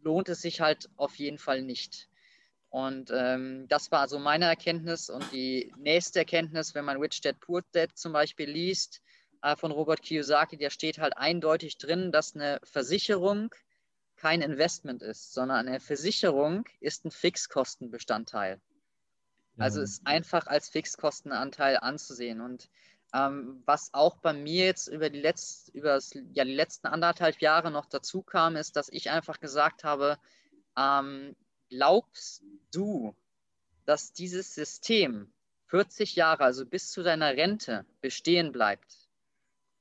lohnt 0.01 0.27
es 0.29 0.41
sich 0.41 0.59
halt 0.59 0.89
auf 0.95 1.15
jeden 1.15 1.37
Fall 1.37 1.61
nicht. 1.61 2.08
Und 2.69 3.11
ähm, 3.11 3.67
das 3.67 3.91
war 3.91 4.01
also 4.01 4.19
meine 4.19 4.45
Erkenntnis. 4.45 5.09
Und 5.09 5.31
die 5.31 5.73
nächste 5.77 6.19
Erkenntnis, 6.19 6.75
wenn 6.75 6.85
man 6.85 6.97
Rich 6.97 7.21
Dad 7.21 7.39
Poor 7.39 7.63
Dad 7.71 7.97
zum 7.97 8.13
Beispiel 8.13 8.49
liest, 8.49 9.01
äh, 9.41 9.55
von 9.55 9.71
Robert 9.71 10.01
Kiyosaki, 10.01 10.57
der 10.57 10.69
steht 10.69 10.99
halt 10.99 11.17
eindeutig 11.17 11.77
drin, 11.77 12.11
dass 12.11 12.35
eine 12.35 12.59
Versicherung 12.63 13.53
kein 14.17 14.41
Investment 14.41 15.01
ist, 15.01 15.33
sondern 15.33 15.67
eine 15.67 15.79
Versicherung 15.79 16.65
ist 16.79 17.05
ein 17.05 17.11
Fixkostenbestandteil. 17.11 18.59
Also 19.57 19.81
ist 19.81 20.05
einfach 20.05 20.47
als 20.47 20.69
Fixkostenanteil 20.69 21.77
anzusehen. 21.77 22.39
Und 22.39 22.69
ähm, 23.13 23.61
was 23.65 23.93
auch 23.93 24.17
bei 24.17 24.33
mir 24.33 24.65
jetzt 24.65 24.87
über 24.87 25.09
die, 25.09 25.21
Letz-, 25.21 25.69
über 25.73 25.99
ja, 26.33 26.45
die 26.45 26.53
letzten 26.53 26.87
anderthalb 26.87 27.41
Jahre 27.41 27.71
noch 27.71 27.85
dazu 27.85 28.21
kam, 28.21 28.55
ist, 28.55 28.75
dass 28.75 28.89
ich 28.89 29.09
einfach 29.09 29.39
gesagt 29.39 29.83
habe, 29.83 30.17
ähm, 30.77 31.35
glaubst 31.69 32.43
du, 32.71 33.15
dass 33.85 34.13
dieses 34.13 34.53
System 34.53 35.31
40 35.67 36.15
Jahre, 36.15 36.43
also 36.43 36.65
bis 36.65 36.91
zu 36.91 37.03
deiner 37.03 37.35
Rente, 37.35 37.85
bestehen 38.01 38.51
bleibt? 38.51 39.09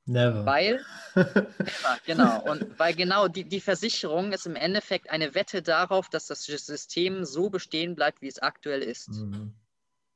Never. 0.05 0.47
Weil, 0.47 0.85
never, 1.15 1.99
genau, 2.07 2.43
und 2.51 2.79
weil 2.79 2.95
genau 2.95 3.29
die, 3.29 3.45
die 3.45 3.61
Versicherung 3.61 4.33
ist 4.33 4.47
im 4.47 4.57
Endeffekt 4.57 5.11
eine 5.11 5.35
Wette 5.35 5.61
darauf, 5.61 6.09
dass 6.09 6.27
das 6.27 6.45
System 6.45 7.27
so 7.27 7.51
bestehen 7.51 7.95
bleibt, 7.95 8.23
wie 8.23 8.29
es 8.29 8.39
aktuell 8.39 8.83
ist. 8.83 9.09
Mhm. 9.11 9.53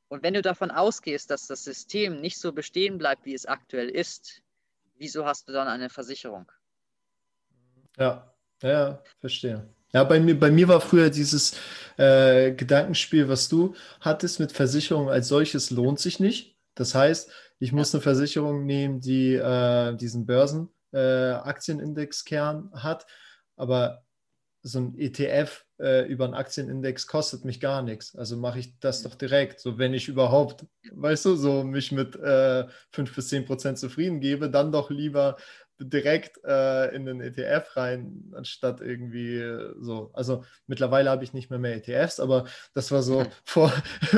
Und 0.09 0.23
wenn 0.23 0.35
du 0.35 0.43
davon 0.43 0.71
ausgehst, 0.71 1.31
dass 1.31 1.47
das 1.47 1.65
System 1.65 2.21
nicht 2.21 2.39
so 2.39 2.53
bestehen 2.53 2.99
bleibt, 2.99 3.27
wie 3.27 3.35
es 3.35 3.45
aktuell 3.45 3.89
ist, 3.89 4.43
wieso 4.97 5.27
hast 5.27 5.49
du 5.49 5.53
dann 5.53 5.69
eine 5.69 5.91
Versicherung? 5.91 6.51
Ja, 7.99 8.35
ja, 8.63 9.03
verstehe. 9.19 9.69
Ja, 9.93 10.05
bei 10.05 10.21
mir, 10.21 10.39
bei 10.39 10.51
mir 10.51 10.69
war 10.69 10.81
früher 10.81 11.11
dieses 11.11 11.55
äh, 11.99 12.53
Gedankenspiel, 12.53 13.29
was 13.29 13.49
du 13.49 13.75
hattest 14.01 14.41
mit 14.41 14.53
Versicherung 14.53 15.11
als 15.11 15.29
solches, 15.29 15.71
lohnt 15.71 16.01
sich 16.01 16.19
nicht. 16.19 16.57
Das 16.75 16.95
heißt, 16.95 17.31
ich 17.59 17.73
muss 17.73 17.95
eine 17.95 18.01
Versicherung 18.01 18.65
nehmen, 18.65 19.01
die 19.01 19.35
äh, 19.35 19.95
diesen 19.97 20.25
Börsenaktienindex-Kern 20.27 22.71
äh, 22.73 22.77
hat, 22.79 23.07
aber 23.57 24.03
so 24.63 24.79
ein 24.79 24.99
ETF 24.99 25.67
äh, 25.81 26.07
über 26.07 26.25
einen 26.25 26.35
Aktienindex 26.35 27.07
kostet 27.07 27.45
mich 27.45 27.61
gar 27.61 27.83
nichts. 27.83 28.17
Also 28.17 28.37
mache 28.37 28.61
ich 28.61 28.79
das 28.79 29.03
doch 29.03 29.17
direkt, 29.17 29.61
so 29.61 29.77
wenn 29.77 29.93
ich 29.93 30.09
überhaupt, 30.09 30.65
weißt 30.93 31.25
du, 31.27 31.37
so 31.37 31.65
mich 31.65 31.93
mit 31.93 32.17
äh, 32.17 32.67
5 32.93 33.15
bis 33.15 33.29
10 33.29 33.45
Prozent 33.45 33.79
zufrieden 33.79 34.21
gebe, 34.21 34.49
dann 34.49 34.73
doch 34.73 34.91
lieber 34.91 35.37
direkt 35.85 36.43
äh, 36.45 36.95
in 36.95 37.07
den 37.07 37.21
ETF 37.21 37.77
rein, 37.77 38.33
anstatt 38.35 38.81
irgendwie 38.81 39.37
äh, 39.37 39.75
so. 39.81 40.11
Also 40.13 40.45
mittlerweile 40.67 41.11
habe 41.11 41.25
ich 41.25 41.33
nicht 41.33 41.51
mehr 41.51 41.59
mehr 41.59 41.77
ETFs, 41.77 42.21
aber 42.21 42.47
das 42.75 42.91
war 42.91 43.03
so 43.03 43.25
vor, 43.45 43.71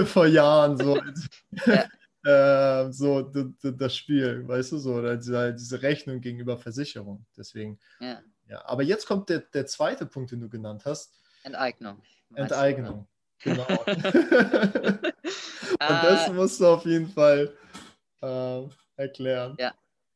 vor 0.04 0.26
Jahren 0.26 0.76
so. 0.76 1.00
äh, 2.24 2.92
so 2.92 3.22
das 3.22 3.96
Spiel, 3.96 4.46
weißt 4.48 4.72
du, 4.72 4.78
so, 4.78 4.94
oder 4.94 5.16
diese, 5.16 5.54
diese 5.54 5.82
Rechnung 5.82 6.20
gegenüber 6.20 6.56
Versicherung. 6.56 7.24
Deswegen. 7.36 7.78
Ja. 8.00 8.20
ja. 8.48 8.64
Aber 8.64 8.82
jetzt 8.82 9.06
kommt 9.06 9.28
der, 9.28 9.40
der 9.40 9.66
zweite 9.66 10.06
Punkt, 10.06 10.32
den 10.32 10.40
du 10.40 10.48
genannt 10.48 10.84
hast. 10.86 11.12
Enteignung. 11.42 12.02
Enteignung, 12.34 13.06
genau. 13.42 13.66
Und 13.66 14.02
das 15.78 16.28
äh, 16.28 16.32
musst 16.32 16.60
du 16.60 16.66
auf 16.66 16.84
jeden 16.84 17.08
Fall 17.08 17.52
äh, 18.22 18.62
erklären. 18.96 19.56
Ja. 19.58 19.74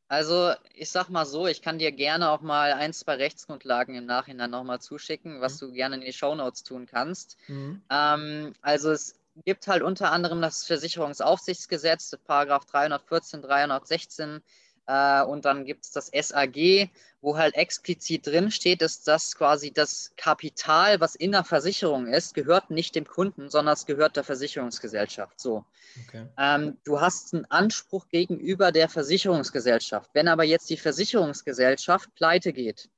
Also, 0.09 0.53
ich 0.75 0.91
sag 0.91 1.11
mal 1.11 1.27
so, 1.27 1.47
ich 1.47 1.61
kann 1.61 1.79
dir 1.79 1.93
gerne 1.93 2.31
auch 2.31 2.41
mal 2.41 2.73
ein, 2.73 2.95
zwei 2.95 3.15
Rechtsgrundlagen 3.17 3.95
im 3.95 4.07
Nachhinein 4.07 4.51
nochmal 4.51 4.81
zuschicken, 4.81 5.41
was 5.43 5.61
mhm. 5.61 5.67
du 5.67 5.73
gerne 5.73 5.95
in 5.97 6.01
die 6.01 6.13
Shownotes 6.13 6.65
tun 6.65 6.87
kannst. 6.87 7.37
Mhm. 7.47 7.83
Ähm, 7.91 8.55
also, 8.63 8.91
es 8.91 9.21
gibt 9.45 9.67
halt 9.67 9.83
unter 9.83 10.11
anderem 10.11 10.41
das 10.41 10.65
Versicherungsaufsichtsgesetz, 10.65 12.17
Paragraph 12.25 12.65
314, 12.65 13.43
316 13.43 14.43
äh, 14.89 15.23
und 15.23 15.45
dann 15.45 15.67
gibt 15.67 15.85
es 15.85 15.93
das 15.93 16.07
SAG, 16.07 16.91
wo 17.21 17.37
halt 17.37 17.55
explizit 17.57 18.27
drin 18.27 18.51
steht, 18.51 18.81
dass 18.81 19.03
das 19.03 19.37
quasi 19.37 19.71
das 19.71 20.13
Kapital, 20.17 20.99
was 21.01 21.15
in 21.15 21.33
der 21.33 21.45
Versicherung 21.45 22.07
ist, 22.07 22.35
gehört 22.35 22.71
nicht 22.71 22.95
dem 22.95 23.07
Kunden, 23.07 23.51
sondern 23.51 23.75
es 23.75 23.85
gehört 23.85 24.17
der 24.17 24.25
Versicherungsgesellschaft. 24.25 25.39
So. 25.39 25.65
Okay. 26.07 26.27
Ähm, 26.39 26.79
du 26.85 27.01
hast 27.01 27.35
einen 27.35 27.45
Anspruch 27.51 28.09
gegenüber 28.09 28.73
der 28.73 28.89
Versicherungsgesellschaft. 28.89 30.11
Wenn 30.15 30.27
aber 30.27 30.45
jetzt 30.45 30.71
die 30.71 30.79
Versicherungsgesellschaft 30.79 32.15
pleite 32.15 32.55
geht, 32.55 32.89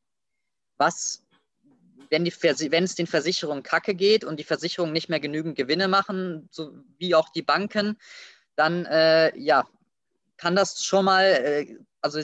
was 0.78 1.24
wenn, 2.08 2.24
die, 2.24 2.32
wenn 2.32 2.84
es 2.84 2.94
den 2.94 3.06
Versicherungen 3.06 3.62
kacke 3.62 3.94
geht 3.94 4.24
und 4.24 4.38
die 4.38 4.44
Versicherungen 4.44 4.92
nicht 4.92 5.08
mehr 5.08 5.20
genügend 5.20 5.56
Gewinne 5.56 5.88
machen, 5.88 6.48
so 6.52 6.72
wie 6.98 7.14
auch 7.14 7.30
die 7.30 7.42
Banken, 7.42 7.96
dann 8.54 8.84
äh, 8.86 9.36
ja, 9.38 9.64
kann 10.40 10.56
das 10.56 10.82
schon 10.82 11.04
mal, 11.04 11.24
äh, 11.24 11.76
also 12.00 12.22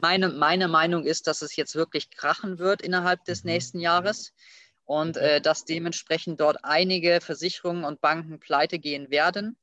meine, 0.00 0.30
meine 0.30 0.68
Meinung 0.68 1.04
ist, 1.04 1.26
dass 1.26 1.42
es 1.42 1.54
jetzt 1.54 1.74
wirklich 1.74 2.10
krachen 2.10 2.58
wird 2.58 2.80
innerhalb 2.80 3.24
des 3.24 3.44
mhm. 3.44 3.50
nächsten 3.50 3.78
Jahres 3.78 4.32
und 4.86 5.18
äh, 5.18 5.42
dass 5.42 5.66
dementsprechend 5.66 6.40
dort 6.40 6.64
einige 6.64 7.20
Versicherungen 7.20 7.84
und 7.84 8.00
Banken 8.00 8.40
pleite 8.40 8.78
gehen 8.78 9.10
werden 9.10 9.58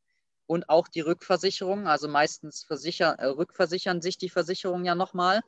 und 0.46 0.70
auch 0.70 0.88
die 0.88 1.02
Rückversicherung, 1.02 1.88
also 1.88 2.08
meistens 2.08 2.64
versichern, 2.64 3.18
äh, 3.18 3.26
rückversichern 3.26 4.04
sich 4.04 4.20
die 4.20 4.30
Versicherungen 4.30 4.86
ja 4.86 4.94
nochmal. 4.94 5.42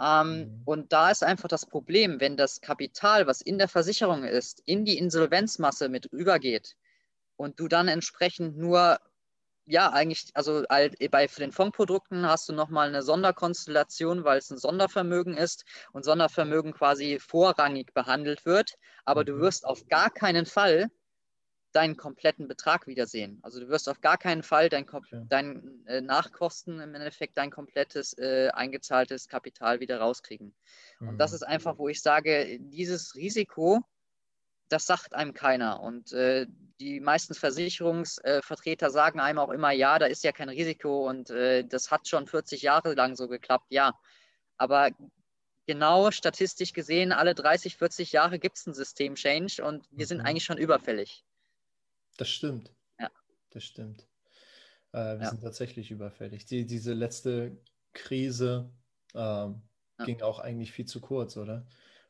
Ähm, 0.00 0.38
mhm. 0.38 0.62
Und 0.64 0.92
da 0.92 1.10
ist 1.10 1.24
einfach 1.24 1.48
das 1.48 1.66
Problem, 1.66 2.20
wenn 2.20 2.36
das 2.36 2.60
Kapital, 2.60 3.26
was 3.26 3.40
in 3.40 3.58
der 3.58 3.68
Versicherung 3.68 4.22
ist, 4.22 4.62
in 4.64 4.84
die 4.84 4.96
Insolvenzmasse 4.96 5.88
mit 5.88 6.06
übergeht 6.06 6.76
und 7.34 7.58
du 7.58 7.66
dann 7.66 7.88
entsprechend 7.88 8.56
nur, 8.58 9.00
ja, 9.66 9.92
eigentlich, 9.92 10.30
also 10.34 10.64
bei 10.68 11.26
den 11.26 11.52
Fondprodukten 11.52 12.26
hast 12.26 12.48
du 12.48 12.52
nochmal 12.52 12.88
eine 12.88 13.02
Sonderkonstellation, 13.02 14.24
weil 14.24 14.38
es 14.38 14.50
ein 14.50 14.58
Sondervermögen 14.58 15.36
ist 15.36 15.64
und 15.92 16.04
Sondervermögen 16.04 16.72
quasi 16.72 17.18
vorrangig 17.18 17.92
behandelt 17.92 18.46
wird, 18.46 18.74
aber 19.04 19.24
du 19.24 19.34
mhm. 19.34 19.40
wirst 19.40 19.66
auf 19.66 19.86
gar 19.88 20.10
keinen 20.10 20.46
Fall 20.46 20.88
deinen 21.72 21.96
kompletten 21.96 22.48
Betrag 22.48 22.86
wiedersehen. 22.86 23.38
Also 23.42 23.60
du 23.60 23.68
wirst 23.68 23.88
auf 23.88 24.00
gar 24.00 24.16
keinen 24.16 24.42
Fall 24.42 24.70
dein, 24.70 24.86
dein 25.28 25.84
äh, 25.86 26.00
Nachkosten 26.00 26.80
im 26.80 26.94
Endeffekt 26.94 27.36
dein 27.36 27.50
komplettes 27.50 28.16
äh, 28.16 28.48
eingezahltes 28.48 29.28
Kapital 29.28 29.80
wieder 29.80 29.98
rauskriegen. 29.98 30.54
Und 31.00 31.18
das 31.18 31.32
mhm. 31.32 31.34
ist 31.34 31.42
einfach, 31.42 31.76
wo 31.76 31.88
ich 31.88 32.00
sage, 32.00 32.58
dieses 32.60 33.14
Risiko, 33.14 33.82
das 34.68 34.86
sagt 34.86 35.14
einem 35.14 35.34
keiner. 35.34 35.80
Und 35.80 36.12
äh, 36.12 36.46
die 36.80 37.00
meisten 37.00 37.34
Versicherungsvertreter 37.34 38.90
sagen 38.90 39.20
einem 39.20 39.38
auch 39.38 39.50
immer, 39.50 39.70
ja, 39.70 39.98
da 39.98 40.06
ist 40.06 40.24
ja 40.24 40.32
kein 40.32 40.48
Risiko 40.48 41.08
und 41.08 41.30
äh, 41.30 41.64
das 41.64 41.90
hat 41.90 42.08
schon 42.08 42.26
40 42.26 42.62
Jahre 42.62 42.94
lang 42.94 43.16
so 43.16 43.28
geklappt, 43.28 43.66
ja. 43.70 43.98
Aber 44.56 44.90
genau 45.66 46.10
statistisch 46.10 46.72
gesehen, 46.72 47.12
alle 47.12 47.34
30, 47.34 47.76
40 47.76 48.12
Jahre 48.12 48.38
gibt 48.38 48.56
es 48.56 48.66
einen 48.66 48.74
System-Change 48.74 49.64
und 49.64 49.86
wir 49.90 50.06
sind 50.06 50.18
mhm. 50.18 50.26
eigentlich 50.26 50.44
schon 50.44 50.58
überfällig. 50.58 51.24
Das 52.16 52.28
stimmt. 52.28 52.72
Ja. 52.98 53.10
Das 53.50 53.64
stimmt. 53.64 54.06
Äh, 54.92 55.18
wir 55.18 55.22
ja. 55.22 55.30
sind 55.30 55.42
tatsächlich 55.42 55.90
überfällig. 55.90 56.46
Die, 56.46 56.66
diese 56.66 56.92
letzte 56.92 57.56
Krise 57.92 58.70
ähm, 59.14 59.62
ja. 59.98 60.04
ging 60.04 60.22
auch 60.22 60.38
eigentlich 60.38 60.72
viel 60.72 60.86
zu 60.86 61.00
kurz, 61.00 61.36
oder? 61.36 61.66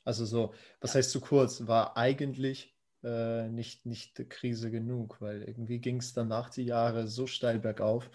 Also 0.07 0.25
so, 0.25 0.55
was 0.81 0.95
heißt 0.95 1.11
zu 1.11 1.21
kurz? 1.21 1.67
War 1.67 1.97
eigentlich 1.97 2.75
äh, 3.03 3.49
nicht, 3.49 3.85
nicht 3.87 4.31
Krise 4.31 4.71
genug, 4.71 5.21
weil 5.21 5.43
irgendwie 5.43 5.81
ging 5.81 5.99
es 5.99 6.15
danach 6.15 6.49
die 6.49 6.65
Jahre 6.65 7.09
so 7.09 7.27
steil 7.27 7.59
bergauf. 7.59 8.09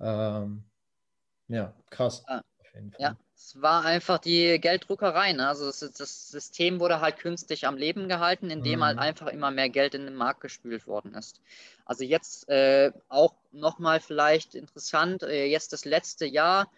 Ähm, 0.00 0.64
ja, 1.48 1.74
krass. 1.90 2.24
Ah, 2.26 2.42
ja, 2.98 3.16
es 3.34 3.60
war 3.60 3.84
einfach 3.84 4.18
die 4.18 4.58
Gelddruckerei. 4.58 5.34
Ne? 5.34 5.46
Also 5.46 5.66
das, 5.66 5.80
das, 5.80 6.30
System 6.30 6.80
wurde 6.80 7.00
halt 7.00 7.18
künstlich 7.18 7.66
am 7.66 7.76
Leben 7.76 8.08
gehalten, 8.08 8.48
indem 8.48 8.82
halt 8.82 8.96
mhm. 8.96 9.00
halt 9.00 9.08
einfach 9.08 9.26
immer 9.26 9.50
mehr 9.50 9.68
Geld 9.68 9.94
in 9.94 10.06
den 10.06 10.14
Markt 10.14 10.40
gespült 10.40 10.86
worden 10.86 11.14
ist. 11.14 11.42
Also 11.84 12.04
jetzt 12.04 12.48
äh, 12.48 12.92
auch 13.08 13.34
nochmal 13.52 14.00
vielleicht 14.00 14.54
interessant, 14.54 15.22
äh, 15.22 15.44
jetzt 15.44 15.74
das 15.74 15.84
letzte 15.84 16.24
Jahr 16.24 16.70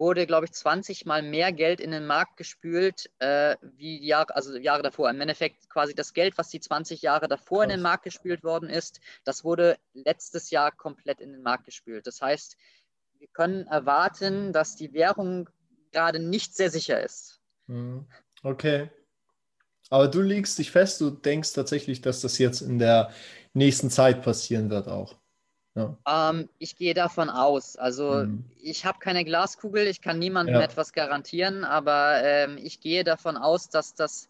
wurde, 0.00 0.26
glaube 0.26 0.46
ich, 0.46 0.52
20 0.52 1.04
Mal 1.04 1.22
mehr 1.22 1.52
Geld 1.52 1.78
in 1.78 1.90
den 1.90 2.06
Markt 2.06 2.38
gespült, 2.38 3.10
äh, 3.18 3.56
wie 3.76 4.00
die 4.00 4.06
Jahre, 4.06 4.34
also 4.34 4.56
Jahre 4.56 4.82
davor. 4.82 5.10
Im 5.10 5.20
Endeffekt 5.20 5.68
quasi 5.68 5.94
das 5.94 6.14
Geld, 6.14 6.38
was 6.38 6.48
die 6.48 6.58
20 6.58 7.02
Jahre 7.02 7.28
davor 7.28 7.62
in 7.62 7.68
den 7.68 7.82
Markt 7.82 8.04
gespült 8.04 8.42
worden 8.42 8.70
ist, 8.70 9.00
das 9.24 9.44
wurde 9.44 9.76
letztes 9.92 10.50
Jahr 10.50 10.72
komplett 10.72 11.20
in 11.20 11.32
den 11.32 11.42
Markt 11.42 11.66
gespült. 11.66 12.06
Das 12.06 12.22
heißt, 12.22 12.56
wir 13.18 13.28
können 13.28 13.66
erwarten, 13.66 14.54
dass 14.54 14.74
die 14.74 14.94
Währung 14.94 15.50
gerade 15.92 16.18
nicht 16.18 16.56
sehr 16.56 16.70
sicher 16.70 17.04
ist. 17.04 17.40
Mhm. 17.66 18.06
Okay. 18.42 18.90
Aber 19.90 20.08
du 20.08 20.22
legst 20.22 20.58
dich 20.58 20.70
fest, 20.70 21.00
du 21.02 21.10
denkst 21.10 21.52
tatsächlich, 21.52 22.00
dass 22.00 22.22
das 22.22 22.38
jetzt 22.38 22.62
in 22.62 22.78
der 22.78 23.12
nächsten 23.52 23.90
Zeit 23.90 24.22
passieren 24.22 24.70
wird 24.70 24.88
auch. 24.88 25.19
Ja. 25.74 25.96
Ähm, 26.06 26.48
ich 26.58 26.76
gehe 26.76 26.94
davon 26.94 27.30
aus. 27.30 27.76
Also 27.76 28.24
mhm. 28.24 28.44
ich 28.60 28.84
habe 28.84 28.98
keine 28.98 29.24
Glaskugel, 29.24 29.86
ich 29.86 30.00
kann 30.00 30.18
niemandem 30.18 30.56
ja. 30.56 30.62
etwas 30.62 30.92
garantieren, 30.92 31.64
aber 31.64 32.22
ähm, 32.22 32.58
ich 32.58 32.80
gehe 32.80 33.04
davon 33.04 33.36
aus, 33.36 33.68
dass 33.68 33.94
das 33.94 34.28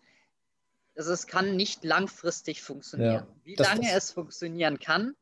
also 0.97 1.13
es 1.13 1.27
kann 1.27 1.57
nicht 1.57 1.85
langfristig 1.85 2.61
funktionieren. 2.61 3.13
Ja. 3.13 3.27
Wie 3.45 3.55
das, 3.55 3.69
lange 3.69 3.87
das... 3.87 4.05
es 4.05 4.13
funktionieren 4.13 4.79
kann, 4.79 5.15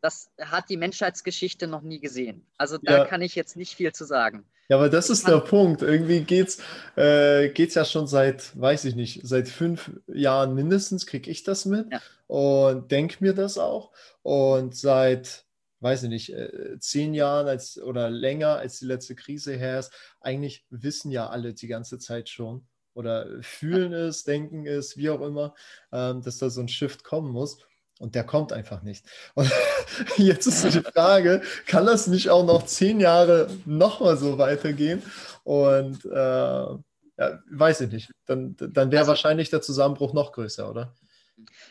das 0.00 0.30
hat 0.40 0.68
die 0.68 0.76
Menschheitsgeschichte 0.76 1.68
noch 1.68 1.82
nie 1.82 2.00
gesehen. 2.00 2.44
Also 2.58 2.76
da 2.76 3.04
kann 3.04 3.22
ich 3.22 3.36
jetzt 3.36 3.56
nicht 3.56 3.74
viel 3.74 3.92
zu 3.92 4.04
sagen. 4.04 4.44
Ja, 4.68 4.76
aber 4.76 4.88
das 4.88 5.10
ist 5.10 5.28
der 5.28 5.38
Punkt. 5.38 5.82
Irgendwie 5.82 6.22
geht 6.22 6.48
es 6.48 6.58
äh, 6.96 7.50
geht's 7.50 7.74
ja 7.74 7.84
schon 7.84 8.08
seit, 8.08 8.58
weiß 8.60 8.84
ich 8.86 8.96
nicht, 8.96 9.20
seit 9.22 9.48
fünf 9.48 9.92
Jahren 10.08 10.54
mindestens 10.54 11.06
kriege 11.06 11.30
ich 11.30 11.44
das 11.44 11.66
mit 11.66 11.86
und 12.26 12.90
denke 12.90 13.18
mir 13.20 13.32
das 13.32 13.58
auch. 13.58 13.92
Und 14.22 14.74
seit 14.74 15.44
weiß 15.82 16.04
ich 16.04 16.08
nicht, 16.08 16.32
äh, 16.32 16.78
zehn 16.78 17.14
Jahren 17.14 17.48
als, 17.48 17.80
oder 17.80 18.08
länger 18.10 18.56
als 18.56 18.78
die 18.78 18.86
letzte 18.86 19.14
Krise 19.14 19.54
her 19.54 19.80
ist, 19.80 19.92
eigentlich 20.20 20.64
wissen 20.70 21.10
ja 21.10 21.28
alle 21.28 21.54
die 21.54 21.66
ganze 21.66 21.98
Zeit 21.98 22.28
schon 22.28 22.66
oder 22.94 23.26
fühlen 23.40 23.92
es, 23.92 24.24
denken 24.24 24.66
es, 24.66 24.96
wie 24.96 25.10
auch 25.10 25.20
immer, 25.20 25.54
ähm, 25.92 26.22
dass 26.22 26.38
da 26.38 26.50
so 26.50 26.60
ein 26.60 26.68
Shift 26.68 27.04
kommen 27.04 27.32
muss. 27.32 27.58
Und 27.98 28.16
der 28.16 28.24
kommt 28.24 28.52
einfach 28.52 28.82
nicht. 28.82 29.06
Und 29.34 29.50
jetzt 30.16 30.46
ist 30.46 30.62
so 30.62 30.70
die 30.70 30.80
Frage, 30.80 31.42
kann 31.66 31.86
das 31.86 32.08
nicht 32.08 32.30
auch 32.30 32.44
noch 32.44 32.66
zehn 32.66 32.98
Jahre 32.98 33.48
nochmal 33.64 34.16
so 34.16 34.38
weitergehen? 34.38 35.02
Und 35.44 36.04
äh, 36.04 36.08
ja, 36.10 37.42
weiß 37.50 37.82
ich 37.82 37.92
nicht. 37.92 38.10
Dann, 38.26 38.56
dann 38.56 38.90
wäre 38.90 39.00
also, 39.00 39.10
wahrscheinlich 39.10 39.50
der 39.50 39.62
Zusammenbruch 39.62 40.14
noch 40.14 40.32
größer, 40.32 40.68
oder? 40.68 40.94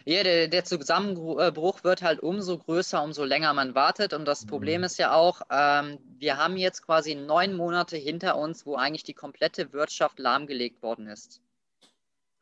Ja, 0.05 0.23
der, 0.23 0.47
der, 0.47 0.63
Zusammenbruch 0.63 1.83
wird 1.83 2.01
halt 2.01 2.19
umso 2.19 2.57
größer, 2.57 3.03
umso 3.03 3.23
länger 3.23 3.53
man 3.53 3.75
wartet. 3.75 4.13
Und 4.13 4.25
das 4.25 4.45
Problem 4.45 4.81
mhm. 4.81 4.85
ist 4.85 4.97
ja 4.97 5.13
auch, 5.13 5.41
ähm, 5.51 5.99
wir 6.17 6.37
haben 6.37 6.57
jetzt 6.57 6.85
quasi 6.85 7.15
neun 7.15 7.55
Monate 7.55 7.97
hinter 7.97 8.37
uns, 8.37 8.65
wo 8.65 8.75
eigentlich 8.75 9.03
die 9.03 9.13
komplette 9.13 9.73
Wirtschaft 9.73 10.19
lahmgelegt 10.19 10.81
worden 10.81 11.07
ist. 11.07 11.41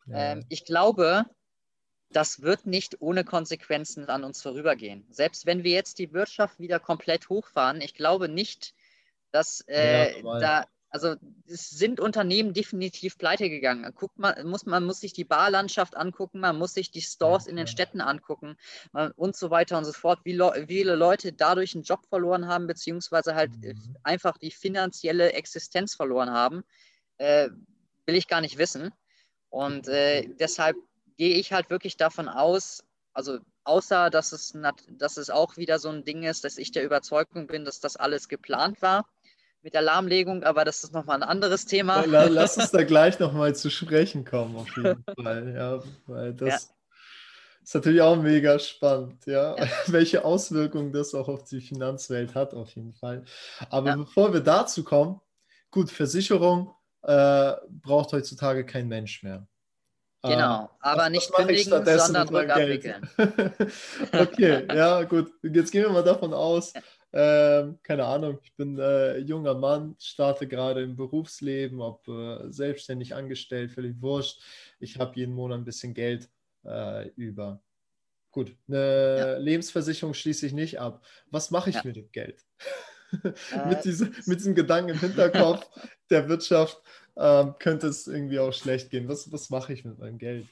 Ja. 0.07 0.33
Ähm, 0.33 0.45
ich 0.50 0.65
glaube, 0.65 1.25
das 2.12 2.41
wird 2.41 2.65
nicht 2.65 3.01
ohne 3.01 3.24
Konsequenzen 3.24 4.09
an 4.09 4.24
uns 4.24 4.41
vorübergehen. 4.41 5.05
Selbst 5.12 5.45
wenn 5.45 5.63
wir 5.63 5.71
jetzt 5.71 6.00
die 6.00 6.12
Wirtschaft 6.13 6.59
wieder 6.59 6.79
komplett 6.79 7.30
hochfahren, 7.30 7.82
ich 7.82 7.93
glaube 7.93 8.30
nicht, 8.30 8.73
dass 9.32 9.62
äh, 9.67 10.21
ja, 10.21 10.39
da 10.39 10.65
also 10.89 11.15
es 11.47 11.69
sind 11.69 11.99
Unternehmen 11.99 12.54
definitiv 12.54 13.17
pleite 13.17 13.49
gegangen. 13.49 13.91
Guckt 13.95 14.17
man, 14.17 14.47
muss, 14.47 14.65
man 14.65 14.86
muss 14.86 14.99
sich 14.99 15.13
die 15.13 15.23
Barlandschaft 15.23 15.95
angucken, 15.95 16.39
man 16.39 16.58
muss 16.58 16.73
sich 16.73 16.89
die 16.89 17.02
Stores 17.02 17.45
in 17.47 17.56
den 17.56 17.67
Städten 17.67 18.02
angucken 18.02 18.58
man, 18.91 19.12
und 19.12 19.36
so 19.36 19.52
weiter 19.52 19.78
und 19.78 19.86
so 19.86 19.93
fort, 19.93 20.19
wie 20.23 20.34
le 20.34 20.65
viele 20.67 20.95
Leute 20.95 21.32
dadurch 21.32 21.75
einen 21.75 21.84
Job 21.84 22.06
verloren 22.08 22.47
haben, 22.47 22.65
beziehungsweise 22.65 23.36
halt 23.36 23.52
mhm. 23.58 23.97
einfach 24.04 24.38
die 24.38 24.52
finanzielle 24.52 25.34
Existenz 25.34 25.95
verloren 25.95 26.32
haben, 26.32 26.63
äh, 27.17 27.49
will 28.06 28.15
ich 28.15 28.28
gar 28.28 28.41
nicht 28.41 28.58
wissen. 28.58 28.91
Und 29.49 29.88
äh, 29.88 30.28
deshalb 30.39 30.75
gehe 31.17 31.36
ich 31.36 31.54
halt 31.54 31.69
wirklich 31.69 31.97
davon 31.97 32.28
aus, 32.28 32.84
also 33.13 33.39
außer 33.63 34.10
dass 34.10 34.32
es, 34.32 34.58
dass 34.89 35.17
es 35.17 35.30
auch 35.30 35.58
wieder 35.58 35.78
so 35.78 35.89
ein 35.89 36.04
Ding 36.04 36.23
ist, 36.23 36.43
dass 36.43 36.58
ich 36.58 36.71
der 36.71 36.84
Überzeugung 36.84 37.45
bin, 37.45 37.65
dass 37.65 37.80
das 37.80 37.95
alles 37.95 38.28
geplant 38.28 38.82
war 38.82 39.06
mit 39.62 39.74
der 39.74 39.82
Lahmlegung, 39.82 40.43
aber 40.43 40.65
das 40.65 40.84
ist 40.84 40.93
nochmal 40.93 41.17
ein 41.17 41.30
anderes 41.30 41.65
Thema. 41.65 42.06
Lass 42.06 42.58
uns 42.58 42.72
da 42.72 42.84
gleich 42.84 43.19
nochmal 43.19 43.56
zu 43.56 43.69
sprechen 43.69 44.26
kommen, 44.26 44.56
auf 44.56 44.76
jeden 44.76 45.04
Fall. 45.22 45.54
Ja, 45.56 45.84
weil 46.08 46.34
das 46.34 46.50
ja. 46.50 46.56
ist 47.63 47.76
natürlich 47.76 48.02
auch 48.02 48.15
mega 48.15 48.58
spannend, 48.60 49.26
ja? 49.26 49.58
ja? 49.58 49.67
welche 49.88 50.24
Auswirkungen 50.24 50.93
das 50.93 51.13
auch 51.13 51.28
auf 51.28 51.43
die 51.43 51.62
Finanzwelt 51.62 52.36
hat, 52.36 52.54
auf 52.54 52.76
jeden 52.76 52.93
Fall. 52.93 53.26
Aber 53.69 53.89
ja. 53.89 53.95
bevor 53.98 54.34
wir 54.34 54.41
dazu 54.41 54.84
kommen, 54.84 55.19
gut, 55.72 55.91
Versicherung 55.91 56.74
äh, 57.04 57.54
braucht 57.69 58.13
heutzutage 58.13 58.65
kein 58.65 58.88
Mensch 58.88 59.24
mehr. 59.24 59.48
Genau, 60.22 60.63
ähm, 60.63 60.67
aber 60.82 61.04
was, 61.04 61.10
nicht 61.12 61.34
kündigen, 61.34 61.86
sondern 61.98 62.28
rückabwickeln. 62.28 63.10
okay, 64.12 64.67
ja, 64.76 65.04
gut. 65.04 65.32
Jetzt 65.43 65.72
gehen 65.72 65.84
wir 65.84 65.91
mal 65.91 66.04
davon 66.04 66.34
aus, 66.34 66.74
ähm, 67.12 67.80
keine 67.82 68.06
Ahnung, 68.06 68.39
ich 68.43 68.54
bin 68.56 68.78
äh, 68.78 69.17
junger 69.17 69.56
Mann, 69.56 69.95
starte 70.00 70.48
gerade 70.48 70.84
im 70.84 70.95
Berufsleben, 70.95 71.82
ob 71.82 72.08
äh, 72.08 72.52
selbstständig 72.52 73.15
angestellt, 73.15 73.72
völlig 73.72 74.02
wurscht. 74.02 74.41
Ich 74.80 75.00
habe 75.00 75.15
jeden 75.15 75.34
Monat 75.34 75.60
ein 75.60 75.65
bisschen 75.65 75.93
Geld 75.93 76.30
äh, 76.65 77.08
über. 77.10 77.62
Gut, 78.32 78.56
eine 78.67 79.17
ja. 79.17 79.38
Lebensversicherung 79.38 80.13
schließe 80.13 80.45
ich 80.45 80.54
nicht 80.54 80.80
ab. 80.80 81.04
Was 81.32 81.50
mache 81.50 81.72
ich 81.72 81.78
ja. 81.78 81.82
mit 81.84 81.95
dem 81.95 82.12
Geld? 82.12 82.45
mit, 83.67 83.86
diese, 83.86 84.12
mit 84.28 84.39
diesem 84.39 84.54
Gedanken 84.54 84.91
im 84.91 85.00
Hinterkopf 85.00 85.67
der 86.12 86.30
Wirtschaft 86.30 86.80
ähm, 87.17 87.56
könnte 87.58 87.88
es 87.88 88.06
irgendwie 88.06 88.38
auch 88.38 88.54
schlecht 88.54 88.91
gehen. 88.91 89.08
Was, 89.08 89.32
was 89.32 89.50
mache 89.50 89.74
ich 89.74 89.84
mit 89.84 89.98
meinem 89.98 90.19
Geld? 90.19 90.48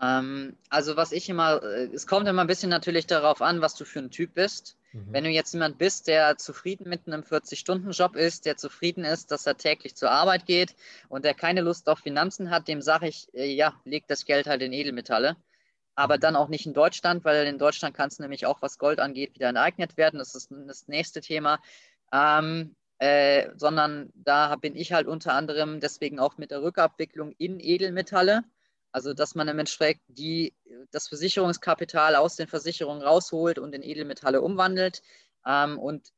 Ähm, 0.00 0.56
also 0.70 0.96
was 0.96 1.12
ich 1.12 1.28
immer, 1.28 1.62
äh, 1.62 1.88
es 1.94 2.08
kommt 2.08 2.26
immer 2.26 2.42
ein 2.42 2.48
bisschen 2.48 2.70
natürlich 2.70 3.06
darauf 3.06 3.40
an, 3.42 3.60
was 3.60 3.76
du 3.76 3.84
für 3.84 4.00
ein 4.00 4.10
Typ 4.10 4.34
bist. 4.34 4.76
Mhm. 4.94 5.12
Wenn 5.12 5.24
du 5.24 5.30
jetzt 5.30 5.52
jemand 5.52 5.76
bist, 5.76 6.06
der 6.06 6.38
zufrieden 6.38 6.88
mit 6.88 7.06
einem 7.06 7.22
40-Stunden-Job 7.22 8.14
ist, 8.14 8.46
der 8.46 8.56
zufrieden 8.56 9.04
ist, 9.04 9.30
dass 9.30 9.44
er 9.44 9.56
täglich 9.56 9.96
zur 9.96 10.10
Arbeit 10.10 10.46
geht 10.46 10.76
und 11.08 11.24
der 11.24 11.34
keine 11.34 11.62
Lust 11.62 11.88
auf 11.88 11.98
Finanzen 11.98 12.50
hat, 12.50 12.68
dem 12.68 12.80
sage 12.80 13.08
ich, 13.08 13.28
äh, 13.34 13.52
ja, 13.52 13.74
leg 13.84 14.04
das 14.06 14.24
Geld 14.24 14.46
halt 14.46 14.62
in 14.62 14.72
Edelmetalle. 14.72 15.36
Aber 15.96 16.16
mhm. 16.16 16.20
dann 16.20 16.36
auch 16.36 16.48
nicht 16.48 16.66
in 16.66 16.74
Deutschland, 16.74 17.24
weil 17.24 17.46
in 17.46 17.58
Deutschland 17.58 17.96
kann 17.96 18.08
es 18.08 18.20
nämlich 18.20 18.46
auch, 18.46 18.62
was 18.62 18.78
Gold 18.78 19.00
angeht, 19.00 19.34
wieder 19.34 19.48
enteignet 19.48 19.96
werden. 19.96 20.18
Das 20.18 20.34
ist 20.34 20.50
das 20.50 20.86
nächste 20.86 21.20
Thema. 21.20 21.60
Ähm, 22.12 22.76
äh, 22.98 23.50
sondern 23.56 24.12
da 24.14 24.54
bin 24.54 24.76
ich 24.76 24.92
halt 24.92 25.08
unter 25.08 25.34
anderem 25.34 25.80
deswegen 25.80 26.20
auch 26.20 26.38
mit 26.38 26.52
der 26.52 26.62
Rückabwicklung 26.62 27.32
in 27.32 27.58
Edelmetalle 27.58 28.44
also, 28.94 29.12
dass 29.12 29.34
man 29.34 29.48
im 29.48 29.58
Endeffekt 29.58 30.02
die, 30.06 30.54
das 30.92 31.08
Versicherungskapital 31.08 32.14
aus 32.14 32.36
den 32.36 32.46
Versicherungen 32.46 33.02
rausholt 33.02 33.58
und 33.58 33.74
in 33.74 33.82
Edelmetalle 33.82 34.40
umwandelt. 34.40 35.02
Ähm, 35.44 35.80
und, 35.80 36.12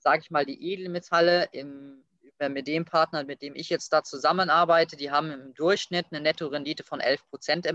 sage 0.00 0.20
ich 0.24 0.30
mal, 0.30 0.44
die 0.44 0.72
Edelmetalle 0.72 1.48
im, 1.52 2.04
mit 2.50 2.68
dem 2.68 2.84
Partner, 2.84 3.24
mit 3.24 3.40
dem 3.40 3.56
ich 3.56 3.70
jetzt 3.70 3.94
da 3.94 4.04
zusammenarbeite, 4.04 4.98
die 4.98 5.10
haben 5.10 5.30
im 5.30 5.54
Durchschnitt 5.54 6.08
eine 6.10 6.20
Nettorendite 6.20 6.84
von 6.84 7.00
11 7.00 7.26
Prozent 7.30 7.66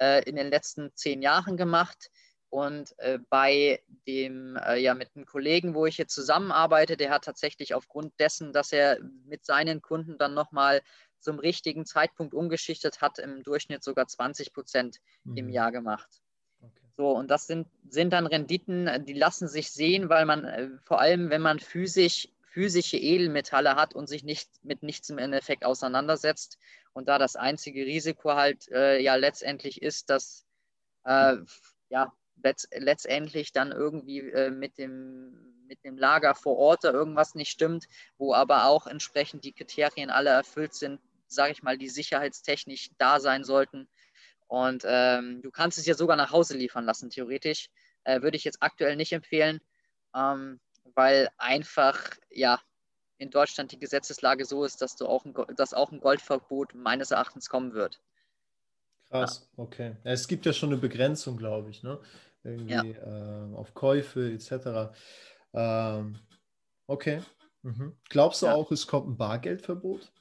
äh, 0.00 0.28
in 0.28 0.34
den 0.34 0.48
letzten 0.48 0.90
zehn 0.96 1.22
Jahren 1.22 1.56
gemacht. 1.56 2.10
Und 2.50 2.98
äh, 2.98 3.20
bei 3.30 3.80
dem, 4.08 4.56
äh, 4.56 4.76
ja, 4.76 4.94
mit 4.94 5.10
einem 5.14 5.24
Kollegen, 5.24 5.76
wo 5.76 5.86
ich 5.86 5.98
jetzt 5.98 6.14
zusammenarbeite, 6.14 6.96
der 6.96 7.10
hat 7.10 7.24
tatsächlich 7.24 7.74
aufgrund 7.74 8.18
dessen, 8.18 8.52
dass 8.52 8.72
er 8.72 8.98
mit 9.24 9.44
seinen 9.44 9.82
Kunden 9.82 10.18
dann 10.18 10.34
nochmal 10.34 10.82
zum 11.24 11.38
richtigen 11.38 11.84
Zeitpunkt 11.86 12.34
umgeschichtet 12.34 13.00
hat, 13.00 13.18
im 13.18 13.42
Durchschnitt 13.42 13.82
sogar 13.82 14.06
20 14.06 14.52
Prozent 14.52 14.98
mhm. 15.24 15.36
im 15.36 15.48
Jahr 15.48 15.72
gemacht. 15.72 16.08
Okay. 16.60 16.70
So, 16.96 17.10
und 17.10 17.30
das 17.30 17.46
sind, 17.46 17.66
sind 17.88 18.12
dann 18.12 18.26
Renditen, 18.26 19.04
die 19.06 19.14
lassen 19.14 19.48
sich 19.48 19.70
sehen, 19.70 20.08
weil 20.08 20.26
man 20.26 20.44
äh, 20.44 20.68
vor 20.84 21.00
allem, 21.00 21.30
wenn 21.30 21.42
man 21.42 21.58
physisch, 21.58 22.28
physische 22.42 22.96
Edelmetalle 22.96 23.74
hat 23.74 23.94
und 23.94 24.08
sich 24.08 24.22
nicht 24.22 24.48
mit 24.62 24.84
nichts 24.84 25.10
im 25.10 25.18
Endeffekt 25.18 25.64
auseinandersetzt 25.64 26.58
und 26.92 27.08
da 27.08 27.18
das 27.18 27.34
einzige 27.34 27.84
Risiko 27.84 28.34
halt 28.34 28.68
äh, 28.70 29.00
ja 29.00 29.16
letztendlich 29.16 29.82
ist, 29.82 30.08
dass 30.08 30.46
äh, 31.04 31.36
ja 31.88 32.12
letzt, 32.42 32.68
letztendlich 32.72 33.52
dann 33.52 33.72
irgendwie 33.72 34.20
äh, 34.20 34.50
mit 34.50 34.78
dem 34.78 35.54
mit 35.66 35.82
dem 35.82 35.98
Lager 35.98 36.34
vor 36.34 36.56
Ort 36.58 36.84
da 36.84 36.92
irgendwas 36.92 37.34
nicht 37.34 37.50
stimmt, 37.50 37.86
wo 38.18 38.34
aber 38.34 38.66
auch 38.66 38.86
entsprechend 38.86 39.44
die 39.44 39.52
Kriterien 39.52 40.10
alle 40.10 40.30
erfüllt 40.30 40.74
sind, 40.74 41.00
sage 41.34 41.52
ich 41.52 41.62
mal, 41.62 41.78
die 41.78 41.88
sicherheitstechnisch 41.88 42.90
da 42.98 43.20
sein 43.20 43.44
sollten. 43.44 43.88
Und 44.46 44.84
ähm, 44.86 45.42
du 45.42 45.50
kannst 45.50 45.78
es 45.78 45.86
ja 45.86 45.94
sogar 45.94 46.16
nach 46.16 46.32
Hause 46.32 46.56
liefern 46.56 46.84
lassen, 46.84 47.10
theoretisch. 47.10 47.70
Äh, 48.04 48.22
würde 48.22 48.36
ich 48.36 48.44
jetzt 48.44 48.62
aktuell 48.62 48.96
nicht 48.96 49.12
empfehlen, 49.12 49.60
ähm, 50.14 50.60
weil 50.94 51.30
einfach, 51.38 51.98
ja, 52.30 52.60
in 53.18 53.30
Deutschland 53.30 53.72
die 53.72 53.78
Gesetzeslage 53.78 54.44
so 54.44 54.64
ist, 54.64 54.82
dass, 54.82 54.96
du 54.96 55.06
auch 55.06 55.24
ein, 55.24 55.34
dass 55.56 55.72
auch 55.72 55.90
ein 55.90 56.00
Goldverbot 56.00 56.74
meines 56.74 57.10
Erachtens 57.10 57.48
kommen 57.48 57.72
wird. 57.72 58.02
Krass, 59.08 59.48
ja. 59.56 59.62
okay. 59.62 59.96
Ja, 60.04 60.12
es 60.12 60.28
gibt 60.28 60.44
ja 60.44 60.52
schon 60.52 60.70
eine 60.70 60.80
Begrenzung, 60.80 61.36
glaube 61.36 61.70
ich, 61.70 61.82
ne? 61.82 62.00
Irgendwie 62.42 62.72
ja. 62.72 62.82
äh, 62.82 63.54
auf 63.54 63.72
Käufe 63.72 64.30
etc. 64.30 64.94
Ähm, 65.54 66.18
okay. 66.86 67.22
Mhm. 67.62 67.96
Glaubst 68.10 68.42
du 68.42 68.48
auch, 68.48 68.70
es 68.70 68.86
kommt 68.86 69.08
ein 69.08 69.16
Bargeldverbot? 69.16 70.12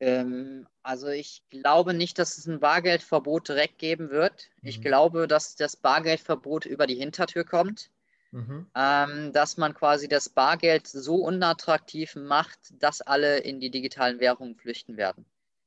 Ähm, 0.00 0.66
also 0.82 1.08
ich 1.08 1.42
glaube 1.50 1.94
nicht, 1.94 2.18
dass 2.18 2.38
es 2.38 2.46
ein 2.46 2.60
Bargeldverbot 2.60 3.48
direkt 3.48 3.78
geben 3.78 4.10
wird. 4.10 4.50
Mhm. 4.62 4.68
Ich 4.68 4.80
glaube, 4.80 5.28
dass 5.28 5.56
das 5.56 5.76
Bargeldverbot 5.76 6.66
über 6.66 6.86
die 6.86 6.96
Hintertür 6.96 7.44
kommt. 7.44 7.90
Mhm. 8.32 8.66
Ähm, 8.74 9.32
dass 9.32 9.56
man 9.56 9.74
quasi 9.74 10.08
das 10.08 10.28
Bargeld 10.28 10.88
so 10.88 11.16
unattraktiv 11.16 12.16
macht, 12.16 12.58
dass 12.82 13.00
alle 13.00 13.38
in 13.38 13.60
die 13.60 13.70
digitalen 13.70 14.18
Währungen 14.18 14.56
flüchten 14.56 14.96
werden. 14.96 15.24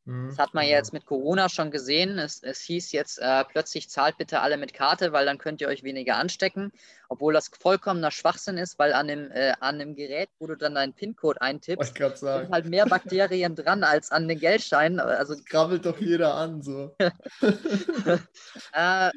Mhm. 0.07 0.29
Das 0.29 0.39
hat 0.39 0.53
man 0.53 0.65
jetzt 0.65 0.93
mit 0.93 1.05
Corona 1.05 1.49
schon 1.49 1.69
gesehen. 1.69 2.17
Es, 2.17 2.41
es 2.41 2.61
hieß 2.61 2.93
jetzt 2.93 3.19
äh, 3.19 3.43
plötzlich, 3.43 3.89
zahlt 3.89 4.17
bitte 4.17 4.39
alle 4.39 4.55
mit 4.55 4.73
Karte, 4.73 5.11
weil 5.11 5.25
dann 5.25 5.37
könnt 5.37 5.59
ihr 5.59 5.67
euch 5.67 5.83
weniger 5.83 6.15
anstecken. 6.15 6.71
Obwohl 7.09 7.33
das 7.33 7.49
vollkommener 7.59 8.11
Schwachsinn 8.11 8.57
ist, 8.57 8.79
weil 8.79 8.93
an 8.93 9.09
dem, 9.09 9.29
äh, 9.31 9.53
an 9.59 9.79
dem 9.79 9.95
Gerät, 9.95 10.29
wo 10.39 10.47
du 10.47 10.55
dann 10.55 10.75
deinen 10.75 10.93
PIN-Code 10.93 11.41
eintippst, 11.41 11.93
sind 11.95 12.51
halt 12.51 12.65
mehr 12.67 12.85
Bakterien 12.85 13.55
dran 13.55 13.83
als 13.83 14.11
an 14.11 14.29
den 14.29 14.39
Geldscheinen. 14.39 15.01
Also, 15.01 15.35
Krabbelt 15.45 15.85
doch 15.85 15.99
jeder 15.99 16.35
an, 16.35 16.61
so. 16.61 16.95
äh, 18.73 19.11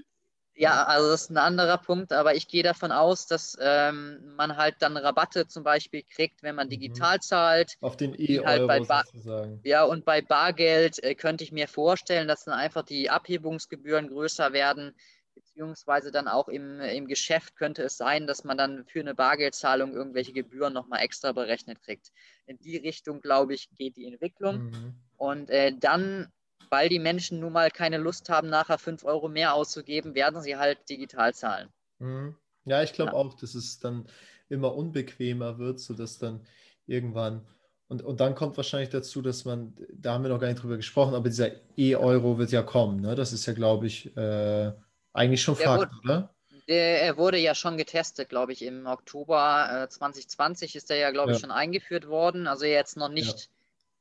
ja, 0.60 0.84
also 0.84 1.10
das 1.10 1.22
ist 1.22 1.30
ein 1.30 1.38
anderer 1.38 1.78
Punkt, 1.78 2.12
aber 2.12 2.34
ich 2.34 2.46
gehe 2.46 2.62
davon 2.62 2.92
aus, 2.92 3.26
dass 3.26 3.56
ähm, 3.60 4.34
man 4.36 4.58
halt 4.58 4.76
dann 4.80 4.98
Rabatte 4.98 5.46
zum 5.46 5.64
Beispiel 5.64 6.02
kriegt, 6.02 6.42
wenn 6.42 6.54
man 6.54 6.66
mhm. 6.66 6.72
digital 6.72 7.18
zahlt. 7.20 7.76
Auf 7.80 7.96
den 7.96 8.14
E-Euro 8.14 8.68
halt 8.68 8.86
sozusagen. 8.86 9.60
Ja, 9.64 9.84
und 9.84 10.04
bei 10.04 10.20
Bargeld 10.20 11.02
äh, 11.02 11.14
könnte 11.14 11.44
ich 11.44 11.52
mir 11.52 11.66
vorstellen, 11.66 12.28
dass 12.28 12.44
dann 12.44 12.54
einfach 12.54 12.82
die 12.82 13.08
Abhebungsgebühren 13.08 14.08
größer 14.08 14.52
werden, 14.52 14.94
beziehungsweise 15.34 16.10
dann 16.10 16.28
auch 16.28 16.48
im, 16.48 16.80
im 16.80 17.06
Geschäft 17.06 17.56
könnte 17.56 17.82
es 17.84 17.96
sein, 17.96 18.26
dass 18.26 18.44
man 18.44 18.58
dann 18.58 18.84
für 18.84 19.00
eine 19.00 19.14
Bargeldzahlung 19.14 19.94
irgendwelche 19.94 20.34
Gebühren 20.34 20.74
nochmal 20.74 21.00
extra 21.00 21.32
berechnet 21.32 21.80
kriegt. 21.80 22.12
In 22.44 22.58
die 22.58 22.76
Richtung, 22.76 23.22
glaube 23.22 23.54
ich, 23.54 23.70
geht 23.78 23.96
die 23.96 24.06
Entwicklung. 24.06 24.64
Mhm. 24.64 24.94
Und 25.16 25.48
äh, 25.48 25.72
dann 25.74 26.30
weil 26.70 26.88
die 26.88 26.98
Menschen 26.98 27.40
nun 27.40 27.52
mal 27.52 27.70
keine 27.70 27.98
Lust 27.98 28.28
haben, 28.30 28.48
nachher 28.48 28.78
5 28.78 29.04
Euro 29.04 29.28
mehr 29.28 29.54
auszugeben, 29.54 30.14
werden 30.14 30.40
sie 30.40 30.56
halt 30.56 30.88
digital 30.88 31.34
zahlen. 31.34 31.68
Mhm. 31.98 32.36
Ja, 32.64 32.82
ich 32.82 32.92
glaube 32.92 33.12
ja. 33.12 33.16
auch, 33.16 33.34
dass 33.34 33.54
es 33.54 33.80
dann 33.80 34.06
immer 34.48 34.74
unbequemer 34.74 35.58
wird, 35.58 35.80
sodass 35.80 36.18
dann 36.18 36.46
irgendwann 36.86 37.46
und, 37.90 38.02
und 38.02 38.20
dann 38.20 38.36
kommt 38.36 38.56
wahrscheinlich 38.56 38.90
dazu, 38.90 39.20
dass 39.20 39.44
man, 39.44 39.76
da 39.92 40.12
haben 40.12 40.22
wir 40.22 40.28
noch 40.28 40.38
gar 40.38 40.46
nicht 40.46 40.62
drüber 40.62 40.76
gesprochen, 40.76 41.12
aber 41.12 41.28
dieser 41.28 41.50
E-Euro 41.76 42.38
wird 42.38 42.52
ja 42.52 42.62
kommen. 42.62 43.00
Ne? 43.00 43.16
Das 43.16 43.32
ist 43.32 43.46
ja, 43.46 43.52
glaube 43.52 43.88
ich, 43.88 44.16
äh, 44.16 44.72
eigentlich 45.12 45.42
schon 45.42 45.56
Fakt, 45.56 45.92
oder? 46.04 46.32
Der, 46.68 47.02
er 47.02 47.16
wurde 47.16 47.38
ja 47.38 47.56
schon 47.56 47.76
getestet, 47.76 48.28
glaube 48.28 48.52
ich, 48.52 48.62
im 48.62 48.86
Oktober 48.86 49.86
äh, 49.86 49.88
2020 49.88 50.76
ist 50.76 50.88
er 50.92 50.98
ja, 50.98 51.10
glaube 51.10 51.30
ja. 51.30 51.34
ich, 51.34 51.40
schon 51.40 51.50
eingeführt 51.50 52.06
worden. 52.06 52.46
Also 52.46 52.64
jetzt 52.64 52.96
noch 52.96 53.08
nicht 53.08 53.50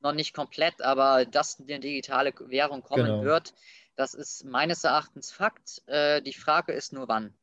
noch 0.02 0.14
nicht 0.14 0.34
komplett, 0.34 0.82
aber 0.82 1.26
dass 1.26 1.60
eine 1.60 1.80
digitale 1.80 2.34
Währung 2.48 2.82
kommen 2.82 3.06
genau. 3.06 3.24
wird, 3.24 3.54
das 3.96 4.14
ist 4.14 4.46
meines 4.46 4.84
Erachtens 4.84 5.32
Fakt. 5.32 5.82
Äh, 5.88 6.22
die 6.22 6.34
Frage 6.34 6.72
ist 6.72 6.94
nur 6.94 7.08
wann. 7.08 7.34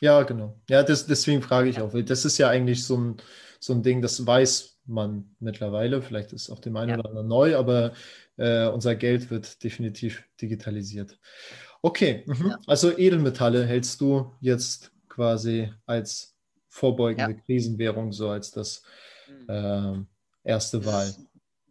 Ja, 0.00 0.22
genau. 0.22 0.58
Ja, 0.68 0.82
das, 0.82 1.06
deswegen 1.06 1.42
frage 1.42 1.68
ich 1.68 1.76
ja. 1.76 1.84
auch. 1.84 1.94
Das 1.94 2.24
ist 2.24 2.38
ja 2.38 2.48
eigentlich 2.48 2.84
so 2.84 2.96
ein, 2.96 3.16
so 3.60 3.74
ein 3.74 3.82
Ding, 3.82 4.02
das 4.02 4.26
weiß 4.26 4.78
man 4.86 5.36
mittlerweile. 5.38 6.02
Vielleicht 6.02 6.32
ist 6.32 6.50
auch 6.50 6.58
dem 6.58 6.76
einen 6.76 6.90
ja. 6.90 6.98
oder 6.98 7.08
anderen 7.10 7.28
neu, 7.28 7.56
aber 7.56 7.92
äh, 8.36 8.66
unser 8.66 8.96
Geld 8.96 9.30
wird 9.30 9.62
definitiv 9.62 10.24
digitalisiert. 10.40 11.18
Okay, 11.82 12.24
mhm. 12.26 12.48
ja. 12.48 12.58
also 12.66 12.96
Edelmetalle 12.96 13.64
hältst 13.64 14.00
du 14.00 14.34
jetzt 14.40 14.92
quasi 15.08 15.72
als 15.86 16.34
vorbeugende 16.68 17.36
Krisenwährung, 17.36 18.12
so 18.12 18.30
als 18.30 18.50
das 18.50 18.82
äh, 19.48 19.92
erste 20.44 20.84
Wahl. 20.84 21.14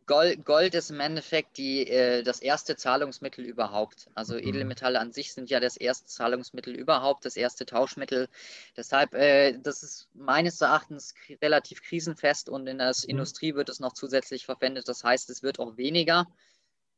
Gold, 0.10 0.44
Gold 0.44 0.74
ist 0.74 0.90
im 0.90 1.00
Endeffekt 1.02 1.60
die, 1.60 1.88
äh, 1.88 2.24
das 2.24 2.42
erste 2.42 2.76
Zahlungsmittel 2.76 3.46
überhaupt. 3.46 4.10
Also 4.16 4.34
mhm. 4.34 4.40
Edelmetalle 4.40 5.00
an 5.00 5.14
sich 5.14 5.34
sind 5.34 5.52
ja 5.52 5.60
das 5.60 5.78
erste 5.78 6.08
Zahlungsmittel 6.08 6.74
überhaupt, 6.74 7.26
das 7.26 7.38
erste 7.38 7.68
Tauschmittel. 7.68 8.28
Deshalb, 8.76 9.14
äh, 9.14 9.60
das 9.60 9.84
ist 9.84 10.10
meines 10.16 10.60
Erachtens 10.62 11.14
relativ 11.44 11.84
krisenfest 11.84 12.50
und 12.50 12.66
in 12.66 12.80
der 12.80 12.88
mhm. 12.88 13.10
Industrie 13.10 13.54
wird 13.54 13.70
es 13.70 13.80
noch 13.80 13.94
zusätzlich 13.94 14.48
verwendet. 14.48 14.90
Das 14.90 15.04
heißt, 15.04 15.30
es 15.30 15.44
wird 15.44 15.60
auch 15.60 15.78
weniger. 15.78 16.26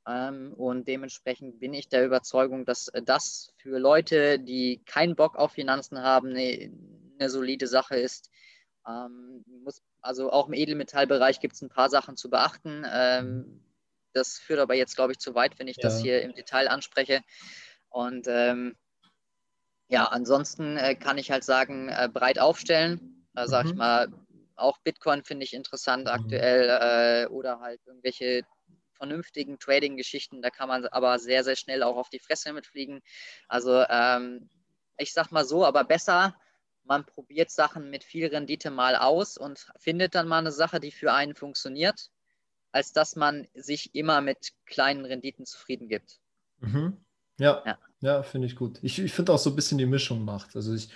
Ähm, 0.08 0.54
und 0.54 0.88
dementsprechend 0.88 1.60
bin 1.60 1.74
ich 1.74 1.89
der 1.89 2.06
Überzeugung, 2.06 2.63
dass 2.63 2.89
das 3.04 3.52
für 3.58 3.78
Leute, 3.78 4.39
die 4.39 4.82
keinen 4.86 5.17
Bock 5.17 5.36
auf 5.36 5.52
Finanzen 5.52 6.02
haben, 6.02 6.30
eine, 6.30 6.71
eine 7.19 7.30
solide 7.30 7.67
Sache 7.67 7.97
ist. 7.97 8.32
Ähm, 8.88 9.43
muss 9.65 9.82
also 10.02 10.32
auch 10.32 10.48
im 10.48 10.54
Edelmetallbereich 10.54 11.40
gibt 11.40 11.56
es 11.56 11.62
ein 11.62 11.70
paar 11.70 11.90
Sachen 11.90 12.18
zu 12.18 12.30
beachten. 12.30 12.86
Ähm, 12.92 13.26
mhm. 13.26 13.64
das 14.14 14.38
führt 14.38 14.60
aber 14.60 14.76
jetzt, 14.76 14.96
glaube 14.96 15.14
ich, 15.14 15.20
zu 15.20 15.36
weit, 15.36 15.60
wenn 15.60 15.68
ich 15.68 15.78
ja. 15.78 15.84
das 15.84 16.02
hier 16.02 16.22
im 16.22 16.34
Detail 16.34 16.68
anspreche. 16.68 17.22
Und 17.90 18.28
ähm, 18.28 18.76
ja, 19.88 20.06
ansonsten 20.06 20.78
äh, 20.78 20.96
kann 20.96 21.18
ich 21.18 21.32
halt 21.32 21.44
sagen, 21.44 21.90
äh, 21.90 22.10
breit 22.12 22.40
aufstellen. 22.40 23.28
Da 23.34 23.48
sage 23.48 23.68
mhm. 23.68 23.74
ich 23.74 23.78
mal, 23.78 24.08
auch 24.56 24.78
Bitcoin 24.80 25.24
finde 25.24 25.46
ich 25.46 25.54
interessant 25.54 26.06
mhm. 26.06 26.12
aktuell 26.12 27.26
äh, 27.26 27.28
oder 27.28 27.60
halt 27.60 27.82
irgendwelche 27.86 28.44
vernünftigen 28.94 29.60
Trading-Geschichten. 29.60 30.42
Da 30.42 30.50
kann 30.50 30.70
man 30.70 30.86
aber 30.86 31.20
sehr, 31.20 31.44
sehr 31.44 31.56
schnell 31.56 31.84
auch 31.84 31.98
auf 31.98 32.10
die 32.10 32.20
Fresse 32.20 32.54
mitfliegen. 32.54 33.02
Also 33.48 33.84
ähm, 33.90 34.50
ich 34.98 35.14
sag 35.14 35.32
mal 35.32 35.44
so, 35.44 35.66
aber 35.66 35.84
besser 35.84 36.36
man 36.84 37.06
probiert 37.06 37.52
Sachen 37.52 37.89
mit 37.89 38.04
viel 38.04 38.28
Rendite 38.28 38.72
mal 38.72 38.96
aus 38.96 39.38
und 39.38 39.67
findet 39.78 40.15
dann 40.15 40.28
mal 40.28 40.39
eine 40.39 40.52
Sache, 40.52 40.80
die 40.80 40.91
für 40.91 41.13
einen 41.13 41.36
funktioniert, 41.36 42.10
als 42.72 42.94
dass 42.94 43.15
man 43.15 43.48
sich 43.54 43.96
immer 43.96 44.22
mit 44.22 44.54
kleinen 44.65 45.06
Renditen 45.06 45.46
zufrieden 45.46 45.88
gibt. 45.88 46.20
Mhm. 46.60 46.98
Ja, 47.39 47.63
ja, 47.65 47.78
ja 48.02 48.24
finde 48.24 48.48
ich 48.48 48.56
gut. 48.56 48.80
Ich, 48.82 49.00
ich 49.00 49.13
finde 49.13 49.34
auch 49.34 49.39
so 49.39 49.50
ein 49.52 49.56
bisschen 49.56 49.78
die 49.78 49.86
Mischung 49.86 50.24
macht. 50.24 50.56
Also 50.56 50.74
ich 50.74 50.89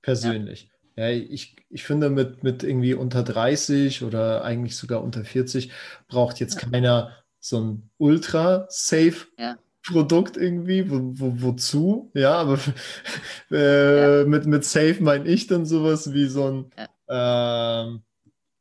persönlich. 0.00 0.70
Ja, 0.96 1.08
ja 1.08 1.10
ich, 1.10 1.56
ich 1.70 1.84
finde 1.84 2.10
mit, 2.10 2.42
mit 2.42 2.62
irgendwie 2.62 2.94
unter 2.94 3.22
30 3.22 4.02
oder 4.02 4.44
eigentlich 4.44 4.76
sogar 4.76 5.02
unter 5.02 5.24
40 5.24 5.72
braucht 6.08 6.40
jetzt 6.40 6.60
ja. 6.60 6.68
keiner 6.68 7.16
so 7.38 7.60
ein 7.60 7.90
ultra 7.98 8.66
safe. 8.68 9.26
Produkt 9.86 10.36
irgendwie, 10.36 10.88
wo, 10.90 11.00
wo, 11.14 11.42
wozu? 11.42 12.10
Ja, 12.14 12.34
aber 12.34 12.58
äh, 13.50 14.20
ja. 14.20 14.24
Mit, 14.24 14.46
mit 14.46 14.64
Safe 14.64 14.96
meine 15.00 15.28
ich 15.28 15.46
dann 15.46 15.66
sowas 15.66 16.12
wie 16.12 16.26
so 16.26 16.48
ein, 16.48 16.70
ja. 16.76 17.84
Ähm, 17.84 18.02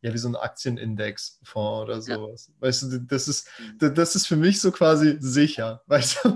ja, 0.01 0.13
wie 0.13 0.17
so 0.17 0.29
ein 0.29 0.35
Aktienindex-Fonds 0.35 1.83
oder 1.83 2.01
sowas. 2.01 2.47
Ja. 2.47 2.67
Weißt 2.67 2.83
du, 2.83 2.99
das 2.99 3.27
ist, 3.27 3.47
das 3.79 4.15
ist 4.15 4.27
für 4.27 4.35
mich 4.35 4.59
so 4.59 4.71
quasi 4.71 5.17
sicher. 5.19 5.83
Weißt 5.87 6.25
du? 6.25 6.35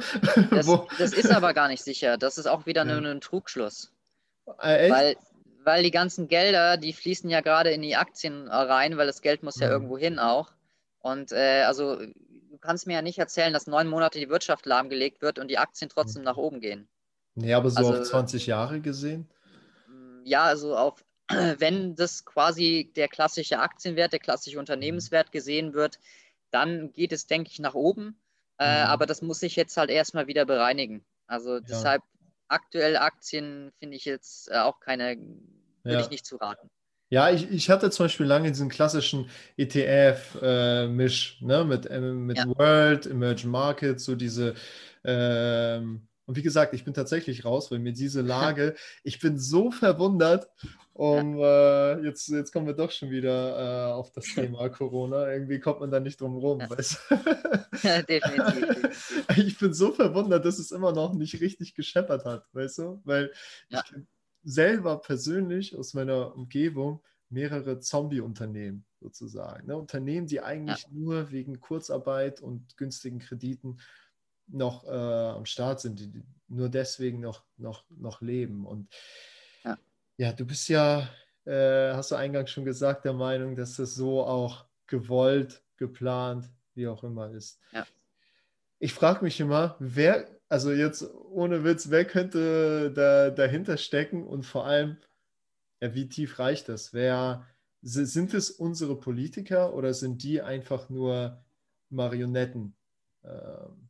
Das, 0.52 0.68
das 1.00 1.14
ist 1.14 1.32
aber 1.32 1.54
gar 1.54 1.68
nicht 1.68 1.84
sicher. 1.84 2.18
Das 2.18 2.38
ist 2.38 2.46
auch 2.46 2.68
wieder 2.68 2.86
nur 2.86 2.98
ein 2.98 3.22
Trugschluss. 3.22 3.92
Äh, 4.60 4.92
weil, 4.92 5.16
weil 5.64 5.82
die 5.82 5.92
ganzen 5.92 6.28
Gelder, 6.28 6.78
die 6.78 6.94
fließen 6.94 7.28
ja 7.30 7.42
gerade 7.42 7.72
in 7.72 7.82
die 7.82 7.96
Aktien 7.96 8.48
rein, 8.48 8.98
weil 8.98 9.08
das 9.08 9.24
Geld 9.24 9.42
muss 9.42 9.60
ja 9.60 9.68
mhm. 9.68 9.74
irgendwo 9.74 9.98
hin 9.98 10.20
auch. 10.20 10.52
Und 11.00 11.32
äh, 11.32 11.64
also 11.64 12.00
kannst 12.60 12.88
mir 12.88 12.94
ja 12.94 13.02
nicht 13.02 13.20
erzählen, 13.20 13.54
dass 13.54 13.68
neun 13.68 13.88
Monate 13.88 14.20
die 14.20 14.30
Wirtschaft 14.30 14.66
lahmgelegt 14.66 15.22
wird 15.22 15.40
und 15.40 15.50
die 15.50 15.58
Aktien 15.58 15.90
trotzdem 15.90 16.24
nach 16.24 16.38
oben 16.38 16.60
gehen. 16.60 16.88
Nee, 17.36 17.54
aber 17.54 17.70
so 17.70 17.78
also, 17.78 18.00
auf 18.00 18.08
20 18.08 18.48
Jahre 18.48 18.80
gesehen? 18.80 19.30
Mm, 19.88 20.26
ja, 20.26 20.44
also 20.44 20.76
auf, 20.76 21.04
wenn 21.30 21.96
das 21.96 22.26
quasi 22.26 22.92
der 22.96 23.08
klassische 23.08 23.60
Aktienwert, 23.60 24.14
der 24.14 24.20
klassische 24.20 24.60
Unternehmenswert 24.60 25.32
gesehen 25.32 25.74
wird, 25.74 26.00
dann 26.52 26.94
geht 26.94 27.12
es, 27.12 27.28
denke 27.28 27.50
ich, 27.52 27.60
nach 27.60 27.74
oben. 27.74 28.20
Äh, 28.58 28.84
mhm. 28.84 28.90
aber 28.90 29.06
das 29.06 29.22
muss 29.22 29.40
sich 29.40 29.58
jetzt 29.58 29.76
halt 29.76 29.90
erstmal 29.90 30.28
wieder 30.28 30.46
bereinigen. 30.46 31.04
Also 31.28 31.56
ja. 31.56 31.60
deshalb 31.60 32.04
aktuell 32.48 32.96
Aktien 32.96 33.74
finde 33.80 33.98
ich 33.98 34.06
jetzt 34.06 34.50
äh, 34.50 34.60
auch 34.60 34.80
keine, 34.80 35.18
würde 35.84 35.98
ja. 35.98 36.00
ich 36.00 36.10
nicht 36.10 36.26
zu 36.26 36.38
raten. 36.38 36.70
Ja, 37.10 37.30
ich, 37.30 37.50
ich 37.52 37.70
hatte 37.70 37.92
zum 37.92 38.06
Beispiel 38.06 38.26
lange 38.26 38.52
diesen 38.52 38.70
klassischen 38.70 39.30
ETF-Misch, 39.58 41.40
äh, 41.42 41.46
ne, 41.46 41.64
mit, 41.64 41.86
äh, 41.86 42.00
mit 42.00 42.38
ja. 42.38 42.48
World, 42.48 43.06
Emerging 43.06 43.52
Markets, 43.52 44.06
so 44.06 44.16
diese, 44.16 44.56
ähm, 45.04 46.08
Und 46.26 46.36
wie 46.36 46.42
gesagt, 46.42 46.74
ich 46.74 46.84
bin 46.84 46.96
tatsächlich 46.96 47.46
raus, 47.46 47.70
weil 47.70 47.80
mir 47.80 47.94
diese 47.94 48.22
Lage, 48.56 48.76
ich 49.04 49.20
bin 49.20 49.38
so 49.38 49.72
verwundert. 49.72 50.50
Um, 50.94 51.38
äh, 51.38 52.00
jetzt, 52.06 52.30
jetzt 52.30 52.54
kommen 52.54 52.68
wir 52.68 52.74
doch 52.74 52.90
schon 52.90 53.10
wieder 53.10 53.90
äh, 53.90 53.92
auf 53.92 54.14
das 54.14 54.26
Thema 54.34 54.70
Corona. 54.70 55.30
Irgendwie 55.30 55.60
kommt 55.60 55.82
man 55.82 55.92
da 55.92 56.00
nicht 56.00 56.22
drum 56.22 56.38
rum. 56.38 56.62
Ja. 56.62 56.70
Weißt? 56.70 57.00
ja, 57.84 58.02
definitiv. 58.02 59.28
Ich 59.36 59.60
bin 59.60 59.74
so 59.74 59.92
verwundert, 59.92 60.46
dass 60.46 60.58
es 60.58 60.72
immer 60.72 60.94
noch 60.94 61.14
nicht 61.14 61.42
richtig 61.42 61.76
gescheppert 61.76 62.24
hat, 62.24 62.46
weißt 62.54 62.78
du? 62.78 63.02
Weil 63.04 63.32
ja. 63.68 63.84
ich 63.86 64.06
selber 64.46 65.02
persönlich 65.02 65.76
aus 65.76 65.94
meiner 65.94 66.36
Umgebung 66.36 67.02
mehrere 67.30 67.80
Zombie-Unternehmen 67.80 68.86
sozusagen. 69.02 69.68
Ne? 69.68 69.76
Unternehmen, 69.76 70.28
die 70.28 70.42
eigentlich 70.42 70.84
ja. 70.84 70.90
nur 70.92 71.32
wegen 71.32 71.60
Kurzarbeit 71.60 72.40
und 72.40 72.78
günstigen 72.78 73.20
Krediten 73.20 73.78
noch 74.48 74.86
äh, 74.86 74.90
am 74.90 75.46
Start 75.46 75.82
sind, 75.82 76.00
die 76.00 76.24
nur 76.48 76.70
deswegen 76.70 77.20
noch, 77.20 77.44
noch, 77.58 77.84
noch 77.90 78.22
leben. 78.22 78.66
Und 78.66 78.88
ja, 79.64 79.78
ja 80.18 80.32
du 80.32 80.46
bist 80.46 80.70
ja, 80.70 81.10
äh, 81.46 81.94
hast 81.94 82.12
du 82.12 82.16
eingangs 82.16 82.52
schon 82.52 82.66
gesagt, 82.66 83.06
der 83.06 83.14
Meinung, 83.14 83.56
dass 83.56 83.76
das 83.78 83.96
so 83.96 84.24
auch 84.24 84.66
gewollt, 84.88 85.64
geplant, 85.78 86.50
wie 86.76 86.88
auch 86.88 87.04
immer 87.04 87.32
ist. 87.32 87.60
Ja. 87.72 87.86
Ich 88.78 88.94
frage 88.94 89.24
mich 89.24 89.40
immer, 89.40 89.76
wer, 89.80 90.28
also 90.50 90.72
jetzt 90.72 91.04
ohne 91.32 91.64
Witz, 91.64 91.90
wer 91.90 92.06
könnte 92.06 92.92
da, 92.92 93.30
dahinter 93.30 93.78
stecken 93.78 94.26
und 94.26 94.44
vor 94.44 94.66
allem, 94.66 94.98
ja, 95.82 95.94
wie 95.94 96.08
tief 96.08 96.40
reicht 96.40 96.70
das? 96.70 96.94
Wer, 96.94 97.46
sind 97.82 98.34
es 98.34 98.50
unsere 98.50 99.00
Politiker 99.00 99.76
oder 99.76 99.94
sind 99.94 100.24
die 100.24 100.42
einfach 100.42 100.90
nur 100.90 101.44
Marionetten? 101.90 102.76
Ähm, 103.24 103.90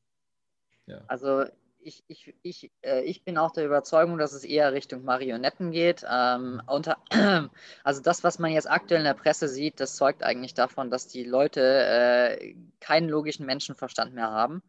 ja. 0.86 1.02
Also 1.08 1.46
ich, 1.80 2.04
ich, 2.08 2.36
ich, 2.42 2.72
äh, 2.82 3.04
ich 3.04 3.24
bin 3.24 3.38
auch 3.38 3.52
der 3.52 3.66
Überzeugung, 3.66 4.18
dass 4.18 4.34
es 4.34 4.44
eher 4.44 4.74
Richtung 4.74 5.04
Marionetten 5.04 5.72
geht. 5.72 6.04
Ähm, 6.10 6.62
unter, 6.68 6.98
also 7.84 8.02
das, 8.02 8.24
was 8.24 8.38
man 8.38 8.52
jetzt 8.52 8.70
aktuell 8.70 9.00
in 9.00 9.06
der 9.06 9.14
Presse 9.14 9.48
sieht, 9.48 9.80
das 9.80 9.96
zeugt 9.96 10.24
eigentlich 10.24 10.54
davon, 10.54 10.90
dass 10.90 11.08
die 11.08 11.24
Leute 11.24 11.62
äh, 11.62 12.56
keinen 12.82 13.08
logischen 13.08 13.46
Menschenverstand 13.46 14.14
mehr 14.14 14.32
haben. 14.32 14.62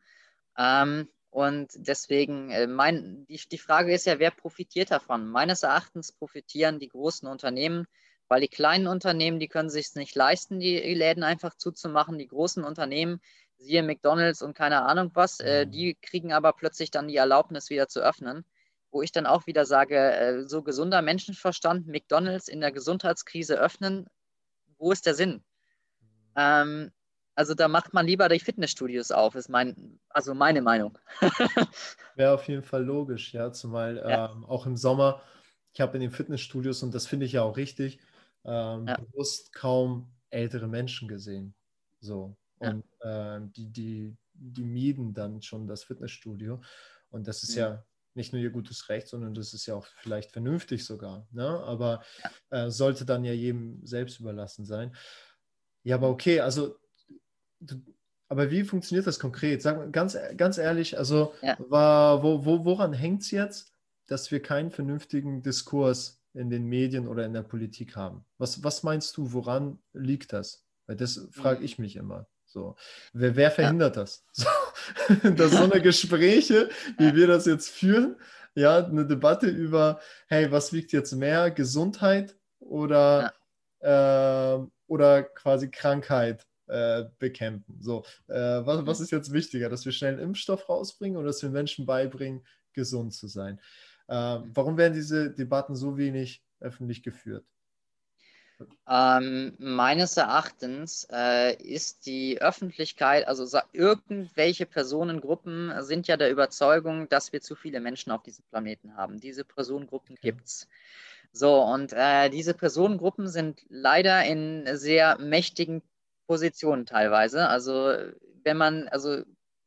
Ähm, 0.56 1.08
und 1.36 1.68
deswegen, 1.76 2.48
äh, 2.48 2.66
mein, 2.66 3.26
die, 3.26 3.38
die 3.52 3.58
Frage 3.58 3.92
ist 3.92 4.06
ja, 4.06 4.18
wer 4.18 4.30
profitiert 4.30 4.90
davon? 4.90 5.28
Meines 5.28 5.64
Erachtens 5.64 6.10
profitieren 6.10 6.78
die 6.78 6.88
großen 6.88 7.28
Unternehmen, 7.28 7.86
weil 8.26 8.40
die 8.40 8.48
kleinen 8.48 8.86
Unternehmen, 8.86 9.38
die 9.38 9.48
können 9.48 9.68
sich 9.68 9.94
nicht 9.96 10.14
leisten, 10.14 10.60
die 10.60 10.78
Läden 10.94 11.22
einfach 11.22 11.54
zuzumachen. 11.54 12.16
Die 12.16 12.26
großen 12.26 12.64
Unternehmen, 12.64 13.20
siehe 13.58 13.82
McDonalds 13.82 14.40
und 14.40 14.56
keine 14.56 14.86
Ahnung 14.86 15.10
was, 15.12 15.38
äh, 15.40 15.66
mhm. 15.66 15.72
die 15.72 15.94
kriegen 16.00 16.32
aber 16.32 16.54
plötzlich 16.54 16.90
dann 16.90 17.06
die 17.06 17.16
Erlaubnis 17.16 17.68
wieder 17.68 17.86
zu 17.86 18.00
öffnen. 18.00 18.46
Wo 18.90 19.02
ich 19.02 19.12
dann 19.12 19.26
auch 19.26 19.46
wieder 19.46 19.66
sage, 19.66 19.98
äh, 19.98 20.48
so 20.48 20.62
gesunder 20.62 21.02
Menschenverstand, 21.02 21.86
McDonalds 21.86 22.48
in 22.48 22.62
der 22.62 22.72
Gesundheitskrise 22.72 23.60
öffnen, 23.60 24.06
wo 24.78 24.90
ist 24.90 25.04
der 25.04 25.14
Sinn? 25.14 25.44
Mhm. 26.00 26.32
Ähm, 26.34 26.92
also 27.36 27.54
da 27.54 27.68
macht 27.68 27.94
man 27.94 28.06
lieber 28.06 28.28
die 28.28 28.40
Fitnessstudios 28.40 29.10
auf, 29.12 29.34
ist 29.34 29.48
mein, 29.48 30.00
also 30.08 30.34
meine 30.34 30.62
Meinung. 30.62 30.98
Wäre 32.16 32.32
auf 32.32 32.48
jeden 32.48 32.62
Fall 32.62 32.82
logisch, 32.82 33.34
ja, 33.34 33.52
zumal 33.52 33.98
ja. 33.98 34.32
Ähm, 34.32 34.44
auch 34.46 34.66
im 34.66 34.76
Sommer, 34.76 35.22
ich 35.72 35.80
habe 35.82 35.98
in 35.98 36.00
den 36.00 36.10
Fitnessstudios, 36.10 36.82
und 36.82 36.94
das 36.94 37.06
finde 37.06 37.26
ich 37.26 37.32
ja 37.32 37.42
auch 37.42 37.58
richtig, 37.58 38.00
ähm, 38.44 38.86
ja. 38.88 38.96
bewusst 38.96 39.52
kaum 39.52 40.10
ältere 40.30 40.66
Menschen 40.66 41.08
gesehen. 41.08 41.54
So. 42.00 42.36
Und 42.58 42.84
ja. 43.04 43.36
äh, 43.36 43.40
die, 43.54 43.70
die, 43.70 44.16
die 44.32 44.64
mieden 44.64 45.12
dann 45.12 45.42
schon 45.42 45.66
das 45.66 45.84
Fitnessstudio. 45.84 46.62
Und 47.10 47.28
das 47.28 47.42
ist 47.42 47.54
ja, 47.54 47.68
ja 47.68 47.84
nicht 48.14 48.32
nur 48.32 48.40
ihr 48.40 48.50
gutes 48.50 48.88
Recht, 48.88 49.08
sondern 49.08 49.34
das 49.34 49.52
ist 49.52 49.66
ja 49.66 49.74
auch 49.74 49.86
vielleicht 49.98 50.32
vernünftig 50.32 50.86
sogar. 50.86 51.28
Ne? 51.32 51.46
Aber 51.46 52.02
äh, 52.48 52.70
sollte 52.70 53.04
dann 53.04 53.24
ja 53.24 53.32
jedem 53.32 53.84
selbst 53.84 54.20
überlassen 54.20 54.64
sein. 54.64 54.96
Ja, 55.82 55.96
aber 55.96 56.08
okay, 56.08 56.40
also, 56.40 56.76
du, 57.60 57.76
aber 58.28 58.50
wie 58.50 58.64
funktioniert 58.64 59.06
das 59.06 59.20
konkret? 59.20 59.62
Sag 59.62 59.92
ganz, 59.92 60.16
ganz 60.36 60.58
ehrlich, 60.58 60.98
also 60.98 61.34
ja. 61.42 61.56
war, 61.58 62.22
wo, 62.22 62.44
wo, 62.44 62.64
woran 62.64 62.92
hängt 62.92 63.22
es 63.22 63.30
jetzt, 63.30 63.72
dass 64.06 64.30
wir 64.30 64.42
keinen 64.42 64.70
vernünftigen 64.70 65.42
Diskurs 65.42 66.20
in 66.34 66.50
den 66.50 66.66
Medien 66.66 67.06
oder 67.08 67.24
in 67.24 67.32
der 67.32 67.42
Politik 67.42 67.96
haben? 67.96 68.24
Was, 68.38 68.64
was 68.64 68.82
meinst 68.82 69.16
du, 69.16 69.32
woran 69.32 69.78
liegt 69.92 70.32
das? 70.32 70.64
Weil 70.86 70.96
das 70.96 71.28
frage 71.32 71.60
mhm. 71.60 71.64
ich 71.64 71.78
mich 71.78 71.96
immer. 71.96 72.26
So. 72.44 72.76
Wer, 73.12 73.36
wer 73.36 73.50
verhindert 73.50 73.96
ja. 73.96 74.02
das? 74.02 74.24
So, 75.08 75.30
dass 75.30 75.50
so 75.50 75.64
eine 75.64 75.82
Gespräche, 75.82 76.68
wie 76.98 77.14
wir 77.16 77.26
das 77.26 77.44
jetzt 77.46 77.70
führen, 77.70 78.16
ja, 78.54 78.84
eine 78.84 79.04
Debatte 79.04 79.48
über, 79.48 80.00
hey, 80.28 80.52
was 80.52 80.72
wiegt 80.72 80.92
jetzt 80.92 81.12
mehr, 81.12 81.50
Gesundheit 81.50 82.36
oder, 82.60 83.32
ja. 83.82 84.54
äh, 84.54 84.66
oder 84.86 85.24
quasi 85.24 85.68
Krankheit 85.70 86.46
äh, 86.68 87.04
bekämpfen? 87.18 87.78
So, 87.80 88.04
äh, 88.28 88.34
was, 88.34 88.86
was 88.86 88.98
mhm. 88.98 89.04
ist 89.04 89.10
jetzt 89.10 89.32
wichtiger, 89.32 89.68
dass 89.68 89.84
wir 89.84 89.92
schnell 89.92 90.14
einen 90.14 90.22
Impfstoff 90.22 90.68
rausbringen 90.68 91.16
oder 91.16 91.28
dass 91.28 91.42
wir 91.42 91.50
Menschen 91.50 91.86
beibringen, 91.86 92.44
gesund 92.72 93.14
zu 93.14 93.26
sein? 93.26 93.60
Äh, 94.08 94.38
mhm. 94.38 94.50
warum 94.54 94.76
werden 94.76 94.94
diese 94.94 95.30
Debatten 95.30 95.74
so 95.74 95.96
wenig 95.96 96.42
öffentlich 96.60 97.02
geführt? 97.02 97.44
Ähm, 98.88 99.54
meines 99.58 100.16
Erachtens 100.16 101.06
äh, 101.12 101.54
ist 101.62 102.06
die 102.06 102.40
Öffentlichkeit, 102.40 103.28
also 103.28 103.46
irgendwelche 103.72 104.64
Personengruppen 104.64 105.72
sind 105.82 106.06
ja 106.06 106.16
der 106.16 106.30
Überzeugung, 106.30 107.08
dass 107.08 107.32
wir 107.32 107.42
zu 107.42 107.54
viele 107.54 107.80
Menschen 107.80 108.12
auf 108.12 108.22
diesem 108.22 108.44
Planeten 108.46 108.96
haben. 108.96 109.20
Diese 109.20 109.44
Personengruppen 109.44 110.16
gibt 110.22 110.46
es. 110.46 110.68
So, 111.32 111.62
und 111.62 111.92
äh, 111.92 112.30
diese 112.30 112.54
Personengruppen 112.54 113.28
sind 113.28 113.60
leider 113.68 114.24
in 114.24 114.64
sehr 114.72 115.18
mächtigen 115.18 115.82
Positionen 116.26 116.86
teilweise. 116.86 117.48
Also, 117.48 117.94
wenn 118.42 118.56
man, 118.56 118.88
also 118.88 119.22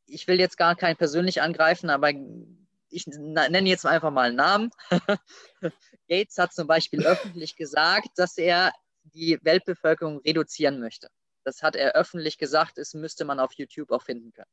ich 0.06 0.26
will 0.26 0.40
jetzt 0.40 0.56
gar 0.56 0.76
keinen 0.76 0.96
persönlich 0.96 1.42
angreifen, 1.42 1.90
aber 1.90 2.10
ich 2.90 3.06
nenne 3.06 3.68
jetzt 3.68 3.86
einfach 3.86 4.10
mal 4.10 4.28
einen 4.28 4.36
Namen. 4.36 4.70
Gates 6.08 6.38
hat 6.38 6.52
zum 6.52 6.66
Beispiel 6.66 7.06
öffentlich 7.06 7.56
gesagt, 7.56 8.08
dass 8.16 8.36
er 8.36 8.72
die 9.04 9.38
Weltbevölkerung 9.42 10.18
reduzieren 10.18 10.80
möchte. 10.80 11.08
Das 11.44 11.62
hat 11.62 11.76
er 11.76 11.94
öffentlich 11.94 12.36
gesagt, 12.36 12.78
das 12.78 12.94
müsste 12.94 13.24
man 13.24 13.40
auf 13.40 13.52
YouTube 13.54 13.90
auch 13.90 14.02
finden 14.02 14.32
können. 14.32 14.50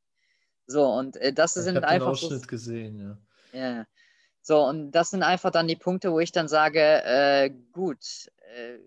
So, 0.67 0.85
und 0.85 1.17
äh, 1.17 1.33
das 1.33 1.55
ich 1.55 1.63
sind 1.63 1.77
einfach. 1.77 1.87
Ich 1.87 1.91
habe 1.93 1.99
den 1.99 2.11
Ausschnitt 2.11 2.41
so, 2.41 2.47
gesehen, 2.47 2.99
ja. 2.99 3.59
Ja. 3.59 3.85
So, 4.41 4.63
und 4.63 4.91
das 4.91 5.09
sind 5.09 5.23
einfach 5.23 5.51
dann 5.51 5.67
die 5.67 5.75
Punkte, 5.75 6.11
wo 6.11 6.19
ich 6.19 6.31
dann 6.31 6.47
sage, 6.47 6.79
äh, 6.79 7.49
gut, 7.71 8.29
äh, 8.55 8.77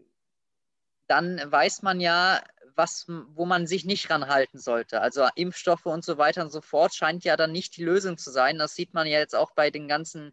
dann 1.06 1.40
weiß 1.44 1.82
man 1.82 2.00
ja, 2.00 2.40
was, 2.76 3.06
wo 3.08 3.44
man 3.46 3.66
sich 3.66 3.84
nicht 3.84 4.10
ranhalten 4.10 4.58
sollte. 4.58 5.00
Also 5.00 5.26
Impfstoffe 5.34 5.86
und 5.86 6.04
so 6.04 6.18
weiter 6.18 6.42
und 6.42 6.50
so 6.50 6.60
fort 6.60 6.94
scheint 6.94 7.24
ja 7.24 7.36
dann 7.36 7.52
nicht 7.52 7.76
die 7.76 7.84
Lösung 7.84 8.18
zu 8.18 8.30
sein. 8.30 8.58
Das 8.58 8.74
sieht 8.74 8.94
man 8.94 9.06
ja 9.06 9.18
jetzt 9.18 9.34
auch 9.34 9.52
bei 9.52 9.70
den 9.70 9.88
ganzen, 9.88 10.32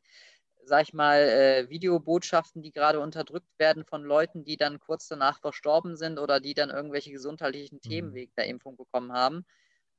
sag 0.64 0.84
ich 0.84 0.94
mal, 0.94 1.20
äh, 1.20 1.70
Videobotschaften, 1.70 2.62
die 2.62 2.72
gerade 2.72 3.00
unterdrückt 3.00 3.50
werden 3.58 3.86
von 3.86 4.04
Leuten, 4.04 4.44
die 4.44 4.58
dann 4.58 4.80
kurz 4.80 5.08
danach 5.08 5.40
verstorben 5.40 5.96
sind 5.96 6.20
oder 6.20 6.40
die 6.40 6.54
dann 6.54 6.70
irgendwelche 6.70 7.12
gesundheitlichen 7.12 7.82
Themen 7.82 8.10
mhm. 8.10 8.16
wegen 8.16 8.34
der 8.38 8.48
Impfung 8.48 8.78
bekommen 8.78 9.14
haben. 9.14 9.46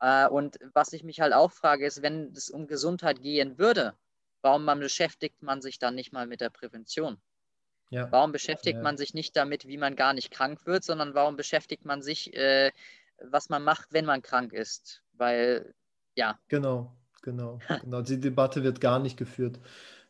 Äh, 0.01 0.29
und 0.29 0.59
was 0.75 0.93
ich 0.93 1.05
mich 1.05 1.21
halt 1.21 1.33
auch 1.33 1.53
frage, 1.53 1.87
ist, 1.87 2.03
wenn 2.03 2.33
es 2.33 2.51
um 2.51 2.67
Gesundheit 2.67 3.23
gehen 3.23 3.59
würde, 3.59 3.95
warum 4.43 4.65
man 4.65 4.81
beschäftigt 4.81 5.43
man 5.43 5.63
sich 5.63 5.79
dann 5.79 5.95
nicht 5.95 6.13
mal 6.13 6.27
mit 6.27 6.41
der 6.41 6.51
Prävention? 6.51 7.21
Ja. 7.91 8.11
Warum 8.13 8.33
beschäftigt 8.33 8.77
ja. 8.77 8.83
man 8.83 8.97
sich 8.97 9.15
nicht 9.15 9.37
damit, 9.37 9.67
wie 9.67 9.79
man 9.79 9.97
gar 9.97 10.13
nicht 10.13 10.31
krank 10.31 10.67
wird, 10.67 10.85
sondern 10.85 11.15
warum 11.15 11.37
beschäftigt 11.37 11.85
man 11.85 12.03
sich, 12.03 12.35
äh, 12.35 12.71
was 13.31 13.49
man 13.49 13.65
macht, 13.65 13.93
wenn 13.93 14.05
man 14.05 14.23
krank 14.23 14.53
ist? 14.53 15.03
Weil, 15.13 15.75
ja. 16.15 16.39
Genau, 16.49 16.97
genau, 17.23 17.59
genau. 17.83 18.03
Die 18.03 18.21
Debatte 18.21 18.63
wird 18.63 18.81
gar 18.81 18.99
nicht 18.99 19.17
geführt. 19.17 19.59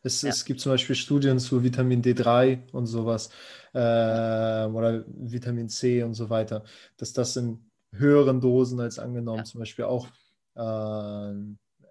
Es, 0.01 0.21
ja. 0.21 0.29
es 0.29 0.45
gibt 0.45 0.61
zum 0.61 0.71
Beispiel 0.71 0.95
Studien 0.95 1.39
zu 1.39 1.63
Vitamin 1.63 2.01
D3 2.01 2.71
und 2.71 2.87
sowas 2.87 3.29
äh, 3.73 3.77
oder 3.77 5.03
Vitamin 5.07 5.69
C 5.69 6.03
und 6.03 6.13
so 6.13 6.29
weiter, 6.29 6.63
dass 6.97 7.11
das 7.13 7.35
in 7.35 7.69
höheren 7.91 8.39
Dosen 8.39 8.79
als 8.79 8.99
angenommen 8.99 9.39
ja. 9.39 9.43
zum 9.45 9.59
Beispiel 9.59 9.85
auch 9.85 10.07
äh, 10.55 11.33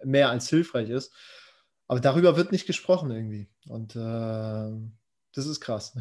mehr 0.04 0.30
als 0.30 0.48
hilfreich 0.48 0.88
ist. 0.90 1.12
Aber 1.86 2.00
darüber 2.00 2.36
wird 2.36 2.52
nicht 2.52 2.66
gesprochen 2.66 3.10
irgendwie. 3.10 3.48
Und 3.66 3.96
äh, 3.96 4.72
das 5.38 5.46
ist 5.46 5.60
krass. 5.60 5.92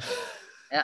Ja, 0.72 0.84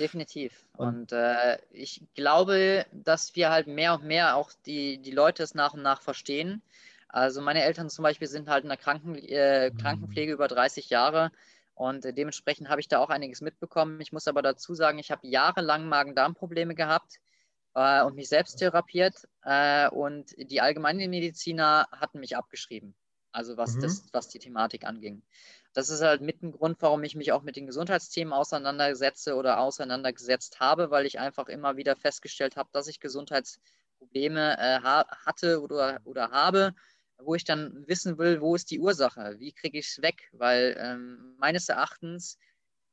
definitiv. 0.00 0.66
Und, 0.76 0.88
und 0.88 1.12
äh, 1.12 1.58
ich 1.70 2.02
glaube, 2.14 2.86
dass 2.90 3.36
wir 3.36 3.50
halt 3.50 3.66
mehr 3.66 3.94
und 3.94 4.04
mehr 4.04 4.36
auch 4.36 4.50
die, 4.64 4.98
die 4.98 5.10
Leute 5.10 5.42
es 5.42 5.54
nach 5.54 5.74
und 5.74 5.82
nach 5.82 6.00
verstehen. 6.00 6.62
Also 7.08 7.40
meine 7.40 7.62
Eltern 7.62 7.90
zum 7.90 8.02
Beispiel 8.02 8.28
sind 8.28 8.48
halt 8.48 8.64
in 8.64 8.70
der 8.70 8.78
Kranken, 8.78 9.14
äh, 9.14 9.70
mhm. 9.70 9.76
Krankenpflege 9.76 10.32
über 10.32 10.48
30 10.48 10.90
Jahre 10.90 11.30
und 11.74 12.06
äh, 12.06 12.14
dementsprechend 12.14 12.70
habe 12.70 12.80
ich 12.80 12.88
da 12.88 12.98
auch 12.98 13.10
einiges 13.10 13.42
mitbekommen. 13.42 14.00
Ich 14.00 14.10
muss 14.10 14.26
aber 14.26 14.40
dazu 14.40 14.74
sagen, 14.74 14.98
ich 14.98 15.10
habe 15.10 15.26
jahrelang 15.26 15.86
Magen-Darm-Probleme 15.86 16.74
gehabt 16.74 17.20
äh, 17.74 18.02
und 18.02 18.16
mich 18.16 18.28
selbst 18.28 18.56
therapiert 18.56 19.28
äh, 19.44 19.88
und 19.90 20.34
die 20.38 20.62
Allgemeinmediziner 20.62 21.88
hatten 21.92 22.20
mich 22.20 22.36
abgeschrieben 22.36 22.94
Also 23.32 23.58
was, 23.58 23.74
mhm. 23.74 23.82
das, 23.82 24.06
was 24.12 24.28
die 24.28 24.38
Thematik 24.38 24.84
anging. 24.84 25.22
Das 25.76 25.90
ist 25.90 26.00
halt 26.00 26.22
mit 26.22 26.42
ein 26.42 26.52
Grund, 26.52 26.78
warum 26.80 27.04
ich 27.04 27.14
mich 27.16 27.32
auch 27.32 27.42
mit 27.42 27.56
den 27.56 27.66
Gesundheitsthemen 27.66 28.32
auseinandersetze 28.32 29.34
oder 29.34 29.60
auseinandergesetzt 29.60 30.58
habe, 30.58 30.90
weil 30.90 31.04
ich 31.04 31.18
einfach 31.18 31.48
immer 31.48 31.76
wieder 31.76 31.96
festgestellt 31.96 32.56
habe, 32.56 32.70
dass 32.72 32.88
ich 32.88 32.98
Gesundheitsprobleme 32.98 34.56
äh, 34.58 34.80
ha 34.80 35.06
hatte 35.26 35.60
oder, 35.60 36.00
oder 36.04 36.30
habe, 36.30 36.74
wo 37.18 37.34
ich 37.34 37.44
dann 37.44 37.86
wissen 37.86 38.16
will, 38.16 38.40
wo 38.40 38.54
ist 38.54 38.70
die 38.70 38.80
Ursache, 38.80 39.34
wie 39.38 39.52
kriege 39.52 39.78
ich 39.78 39.88
es 39.88 40.00
weg, 40.00 40.30
weil 40.32 40.78
ähm, 40.80 41.36
meines 41.36 41.68
Erachtens 41.68 42.38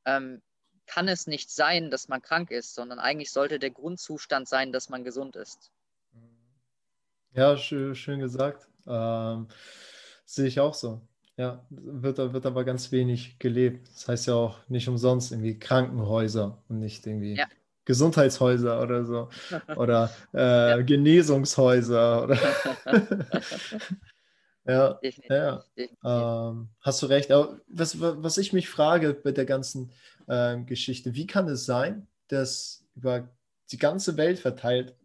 ähm, 0.03 0.41
kann 0.85 1.07
es 1.07 1.25
nicht 1.25 1.51
sein, 1.51 1.89
dass 1.89 2.09
man 2.09 2.21
krank 2.21 2.51
ist, 2.51 2.75
sondern 2.75 2.99
eigentlich 2.99 3.31
sollte 3.31 3.59
der 3.59 3.71
Grundzustand 3.71 4.49
sein, 4.49 4.73
dass 4.73 4.89
man 4.89 5.05
gesund 5.05 5.37
ist. 5.37 5.71
Ja, 7.31 7.55
schön, 7.55 7.95
schön 7.95 8.19
gesagt. 8.19 8.67
Ähm, 8.85 9.47
sehe 10.25 10.47
ich 10.47 10.59
auch 10.59 10.73
so. 10.73 11.01
Ja, 11.35 11.65
wird, 11.69 12.17
wird 12.17 12.45
aber 12.45 12.63
ganz 12.63 12.91
wenig 12.91 13.39
gelebt. 13.39 13.87
Das 13.91 14.07
heißt 14.07 14.27
ja 14.27 14.35
auch 14.35 14.57
nicht 14.69 14.87
umsonst 14.87 15.31
irgendwie 15.31 15.57
Krankenhäuser 15.57 16.61
und 16.67 16.79
nicht 16.79 17.07
irgendwie 17.07 17.35
ja. 17.35 17.47
Gesundheitshäuser 17.85 18.81
oder 18.81 19.03
so. 19.03 19.29
Oder 19.75 20.11
äh, 20.33 20.37
ja. 20.69 20.81
Genesungshäuser. 20.81 22.23
Oder 22.23 22.37
ja, 24.65 24.93
Definitiv. 24.93 25.29
ja. 25.29 25.63
Definitiv. 25.75 25.97
Ähm, 26.05 26.69
hast 26.81 27.01
du 27.01 27.07
recht. 27.07 27.31
Aber 27.31 27.59
was, 27.67 27.99
was 27.99 28.37
ich 28.37 28.53
mich 28.53 28.69
frage 28.69 29.13
bei 29.15 29.31
der 29.31 29.45
ganzen 29.45 29.91
ähm, 30.27 30.65
Geschichte, 30.67 31.15
wie 31.15 31.27
kann 31.27 31.47
es 31.47 31.65
sein, 31.65 32.07
dass 32.27 32.85
über 32.95 33.27
die 33.71 33.77
ganze 33.77 34.17
Welt 34.17 34.39
verteilt 34.39 34.95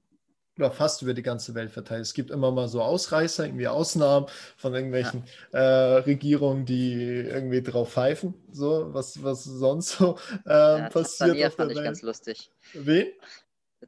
oder 0.59 0.71
fast 0.71 1.03
über 1.03 1.15
die 1.15 1.23
ganze 1.23 1.55
Welt 1.55 1.71
verteilt. 1.71 2.03
Es 2.03 2.15
gibt 2.15 2.31
immer 2.31 2.51
mal 2.51 2.69
so 2.69 2.83
Ausreißer, 2.83 3.47
irgendwie 3.47 3.69
Ausnahmen 3.69 4.27
von 4.57 4.75
irgendwelchen 4.75 5.25
ja. 5.53 5.59
äh, 5.59 5.97
Regierungen, 5.99 6.65
die 6.67 6.95
irgendwie 6.95 7.63
drauf 7.63 7.93
pfeifen, 7.93 8.35
so 8.53 8.93
was, 8.93 9.23
was 9.23 9.45
sonst 9.45 9.91
so 9.91 10.19
äh, 10.47 10.51
ja, 10.51 10.89
passiert. 10.91 11.19
Tansania 11.19 11.51
fand 11.51 11.73
ich 11.73 11.83
ganz 11.83 12.03
lustig. 12.03 12.51
Wen? 12.75 13.07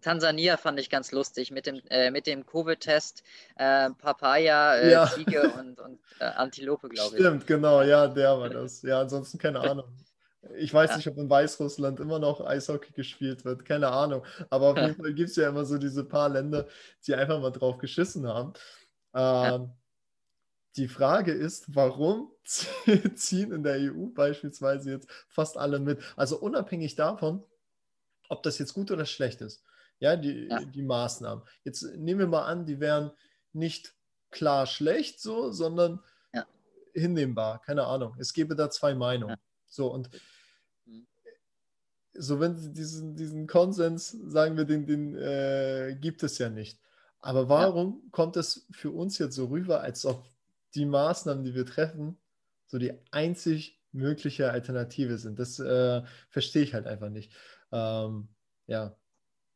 Tansania 0.01 0.57
fand 0.57 0.79
ich 0.79 0.89
ganz 0.89 1.11
lustig 1.11 1.51
mit 1.51 1.67
dem, 1.67 1.81
äh, 1.89 2.21
dem 2.23 2.47
Covid-Test, 2.47 3.23
äh, 3.57 3.91
Papaya, 3.91 4.77
äh, 4.77 4.93
ja. 4.93 5.07
Ziege 5.07 5.53
und, 5.59 5.81
und 5.81 5.99
äh, 6.21 6.25
Antilope, 6.25 6.89
glaube 6.89 7.17
ich. 7.17 7.23
Stimmt, 7.23 7.47
genau, 7.47 7.83
ja, 7.83 8.07
der 8.07 8.39
war 8.39 8.49
das. 8.49 8.83
Ja, 8.83 9.01
ansonsten 9.01 9.39
keine 9.39 9.61
Ahnung. 9.71 9.87
Ich 10.57 10.73
weiß 10.73 10.91
ja. 10.91 10.97
nicht, 10.97 11.09
ob 11.09 11.19
in 11.19 11.29
Weißrussland 11.29 12.01
immer 12.01 12.19
noch 12.19 12.41
Eishockey 12.41 12.93
gespielt 12.93 13.45
wird, 13.45 13.65
keine 13.65 13.89
Ahnung. 13.89 14.25
Aber 14.49 14.71
auf 14.71 14.79
jeden 14.79 14.95
Fall 14.97 15.13
gibt 15.13 15.31
es 15.31 15.37
ja 15.37 15.49
immer 15.49 15.65
so 15.65 15.77
diese 15.77 16.05
paar 16.05 16.31
Länder, 16.31 16.67
die 17.07 17.15
einfach 17.15 17.41
mal 17.41 17.51
drauf 17.51 17.79
geschissen 17.79 18.27
haben. 18.27 18.55
Ähm, 19.15 19.23
ja. 19.23 19.77
Die 20.77 20.89
Frage 20.89 21.33
ist, 21.33 21.75
warum 21.75 22.33
ziehen 23.15 23.53
in 23.53 23.63
der 23.63 23.93
EU 23.93 24.07
beispielsweise 24.07 24.93
jetzt 24.93 25.11
fast 25.29 25.59
alle 25.59 25.79
mit? 25.79 26.01
Also 26.17 26.39
unabhängig 26.39 26.95
davon, 26.95 27.45
ob 28.31 28.43
das 28.43 28.59
jetzt 28.59 28.73
gut 28.73 28.91
oder 28.91 29.05
schlecht 29.05 29.43
ist, 29.43 29.63
ja, 29.99 30.17
die, 30.17 30.49
ja. 30.49 30.65
die 30.65 30.83
Maßnahmen. 30.83 31.45
Jetzt 31.65 31.83
nehmen 31.97 32.21
wir 32.21 32.29
mal 32.29 32.45
an, 32.45 32.65
die 32.65 32.81
wären 32.81 33.11
nicht 33.53 33.95
klar 34.31 34.67
schlecht 34.67 35.21
so, 35.21 35.51
sondern 35.51 36.03
ja. 36.33 36.47
hinnehmbar, 36.95 37.61
keine 37.61 37.85
Ahnung. 37.85 38.17
Es 38.19 38.33
gäbe 38.33 38.55
da 38.55 38.71
zwei 38.71 38.95
Meinungen. 38.95 39.37
So, 39.71 39.91
und 39.91 40.11
mhm. 40.85 41.07
so 42.13 42.41
wenn 42.41 42.75
diesen, 42.75 43.17
diesen 43.17 43.47
Konsens, 43.47 44.11
sagen 44.11 44.57
wir, 44.57 44.67
den, 44.67 44.87
den 44.87 45.15
äh, 45.17 45.97
gibt 45.99 46.23
es 46.23 46.37
ja 46.39 46.51
nicht. 46.51 46.79
Aber 47.21 47.49
warum 47.49 48.03
ja. 48.03 48.09
kommt 48.11 48.37
es 48.37 48.67
für 48.71 48.91
uns 48.91 49.19
jetzt 49.19 49.37
so 49.37 49.47
rüber, 49.47 49.81
als 49.81 50.05
ob 50.05 50.27
die 50.75 50.87
Maßnahmen, 50.87 51.45
die 51.45 51.55
wir 51.55 51.67
treffen, 51.67 52.19
so 52.67 52.79
die 52.79 52.95
einzig 53.11 53.81
mögliche 53.93 54.51
Alternative 54.51 55.19
sind? 55.19 55.39
Das 55.39 55.59
äh, 55.59 56.03
verstehe 56.29 56.63
ich 56.63 56.75
halt 56.75 56.87
einfach 56.87 57.11
nicht. 57.11 57.33
Ähm, 57.73 58.29
ja. 58.67 58.97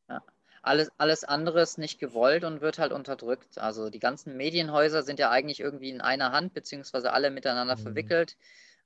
ja. 0.08 0.22
Alles, 0.62 0.90
alles 0.98 1.24
andere 1.24 1.62
ist 1.62 1.78
nicht 1.78 1.98
gewollt 1.98 2.44
und 2.44 2.60
wird 2.60 2.78
halt 2.78 2.92
unterdrückt. 2.92 3.58
Also 3.58 3.90
die 3.90 3.98
ganzen 3.98 4.36
Medienhäuser 4.36 5.02
sind 5.02 5.18
ja 5.18 5.30
eigentlich 5.30 5.60
irgendwie 5.60 5.90
in 5.90 6.00
einer 6.00 6.32
Hand, 6.32 6.52
beziehungsweise 6.52 7.12
alle 7.12 7.30
miteinander 7.30 7.76
mhm. 7.76 7.82
verwickelt. 7.82 8.36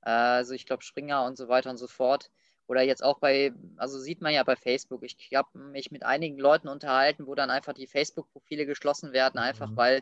Also 0.01 0.53
ich 0.53 0.65
glaube 0.65 0.83
Springer 0.83 1.25
und 1.25 1.37
so 1.37 1.47
weiter 1.47 1.69
und 1.69 1.77
so 1.77 1.87
fort. 1.87 2.29
Oder 2.67 2.81
jetzt 2.83 3.03
auch 3.03 3.19
bei, 3.19 3.51
also 3.77 3.97
sieht 3.97 4.21
man 4.21 4.33
ja 4.33 4.43
bei 4.43 4.55
Facebook. 4.55 5.03
Ich 5.03 5.17
habe 5.33 5.57
mich 5.57 5.89
mit 5.89 6.03
einigen 6.03 6.37
Leuten 6.37 6.67
unterhalten, 6.67 7.25
wo 7.25 7.33
dann 7.33 7.49
einfach 7.49 7.73
die 7.73 7.87
Facebook-Profile 7.87 8.67
geschlossen 8.67 9.11
werden, 9.11 9.39
einfach 9.39 9.71
mhm. 9.71 9.77
weil 9.77 10.01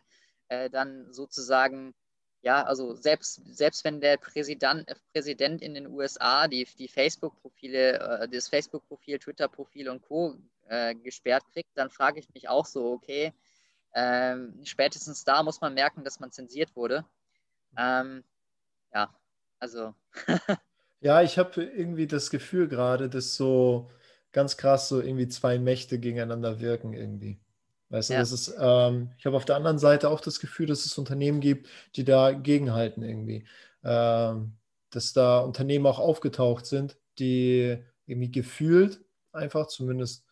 äh, 0.49 0.69
dann 0.69 1.13
sozusagen, 1.13 1.95
ja, 2.41 2.63
also 2.63 2.93
selbst, 2.93 3.41
selbst 3.45 3.85
wenn 3.85 4.01
der 4.01 4.17
Präsident, 4.17 4.85
Präsident 5.13 5.61
in 5.61 5.75
den 5.75 5.87
USA 5.87 6.49
die, 6.49 6.67
die 6.77 6.89
Facebook-Profile, 6.89 7.99
äh, 7.99 8.27
das 8.27 8.49
Facebook-Profil, 8.49 9.19
Twitter-Profil 9.19 9.89
und 9.89 10.01
Co. 10.01 10.35
Äh, 10.69 10.95
gesperrt 10.95 11.45
kriegt, 11.53 11.69
dann 11.75 11.89
frage 11.89 12.19
ich 12.19 12.33
mich 12.33 12.49
auch 12.49 12.65
so, 12.65 12.91
okay, 12.91 13.33
ähm, 13.93 14.59
spätestens 14.65 15.23
da 15.23 15.41
muss 15.41 15.61
man 15.61 15.73
merken, 15.73 16.03
dass 16.03 16.19
man 16.19 16.33
zensiert 16.33 16.75
wurde. 16.75 17.05
Mhm. 17.71 17.77
Ähm, 17.77 18.23
ja, 18.93 19.15
also. 19.59 19.93
ja, 21.01 21.21
ich 21.21 21.37
habe 21.37 21.63
irgendwie 21.63 22.07
das 22.07 22.29
Gefühl 22.29 22.67
gerade, 22.67 23.09
dass 23.09 23.35
so 23.35 23.89
ganz 24.31 24.57
krass 24.57 24.89
so 24.89 25.01
irgendwie 25.01 25.27
zwei 25.27 25.57
Mächte 25.59 25.99
gegeneinander 25.99 26.59
wirken 26.59 26.93
irgendwie. 26.93 27.39
Weißt 27.89 28.09
du, 28.09 28.13
ja. 28.15 28.19
das 28.19 28.31
ist, 28.31 28.55
ähm, 28.59 29.11
ich 29.17 29.25
habe 29.25 29.37
auf 29.37 29.45
der 29.45 29.55
anderen 29.55 29.79
Seite 29.79 30.09
auch 30.09 30.19
das 30.19 30.39
Gefühl, 30.39 30.67
dass 30.67 30.85
es 30.85 30.97
Unternehmen 30.97 31.39
gibt, 31.39 31.69
die 31.95 32.03
da 32.03 32.31
gegenhalten 32.31 33.01
irgendwie. 33.01 33.45
Ähm, 33.83 34.57
dass 34.89 35.13
da 35.13 35.39
Unternehmen 35.39 35.85
auch 35.85 35.99
aufgetaucht 35.99 36.65
sind, 36.65 36.97
die 37.19 37.77
irgendwie 38.05 38.31
gefühlt 38.31 39.03
einfach, 39.31 39.67
zumindest 39.67 40.25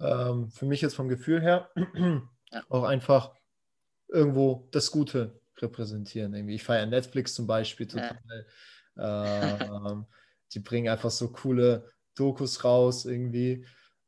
ähm, 0.00 0.50
für 0.50 0.66
mich 0.66 0.80
jetzt 0.80 0.94
vom 0.94 1.08
Gefühl 1.08 1.40
her, 1.40 1.70
ja. 1.94 2.62
auch 2.68 2.84
einfach 2.84 3.34
irgendwo 4.08 4.68
das 4.72 4.90
Gute 4.90 5.39
repräsentieren. 5.62 6.34
Irgendwie. 6.34 6.54
Ich 6.54 6.64
feiere 6.64 6.86
Netflix 6.86 7.34
zum 7.34 7.46
Beispiel 7.46 7.86
total. 7.86 8.46
Ja. 8.96 9.90
Ähm, 9.90 10.06
die 10.52 10.60
bringen 10.60 10.88
einfach 10.88 11.10
so 11.10 11.30
coole 11.30 11.88
Dokus 12.16 12.64
raus 12.64 13.04
irgendwie. 13.04 13.64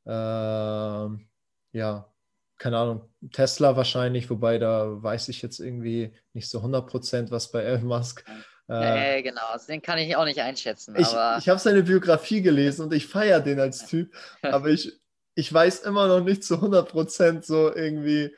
Ähm, 0.07 1.29
ja, 1.73 2.13
keine 2.59 2.79
Ahnung, 2.79 3.13
Tesla 3.33 3.77
wahrscheinlich, 3.77 4.31
wobei 4.31 4.59
da 4.59 5.03
weiß 5.03 5.29
ich 5.29 5.43
jetzt 5.43 5.59
irgendwie 5.59 6.15
nicht 6.33 6.49
so 6.49 6.59
100 6.59 6.87
Prozent, 6.87 7.31
was 7.31 7.51
bei 7.51 7.63
Elon 7.63 7.85
Musk. 7.85 8.25
Äh, 8.69 9.19
äh, 9.19 9.23
genau, 9.23 9.47
also 9.49 9.67
den 9.67 9.83
kann 9.83 9.99
ich 9.99 10.15
auch 10.17 10.25
nicht 10.25 10.41
einschätzen. 10.41 10.95
Ich, 10.97 11.09
ich 11.09 11.49
habe 11.49 11.59
seine 11.59 11.83
Biografie 11.83 12.41
gelesen 12.41 12.83
und 12.87 12.93
ich 12.93 13.07
feiere 13.07 13.41
den 13.41 13.59
als 13.59 13.87
Typ, 13.87 14.15
aber 14.43 14.69
ich, 14.69 14.93
ich 15.35 15.53
weiß 15.53 15.81
immer 15.81 16.07
noch 16.07 16.21
nicht 16.21 16.45
zu 16.45 16.55
100 16.55 16.89
Prozent 16.89 17.45
so 17.45 17.75
irgendwie, 17.75 18.35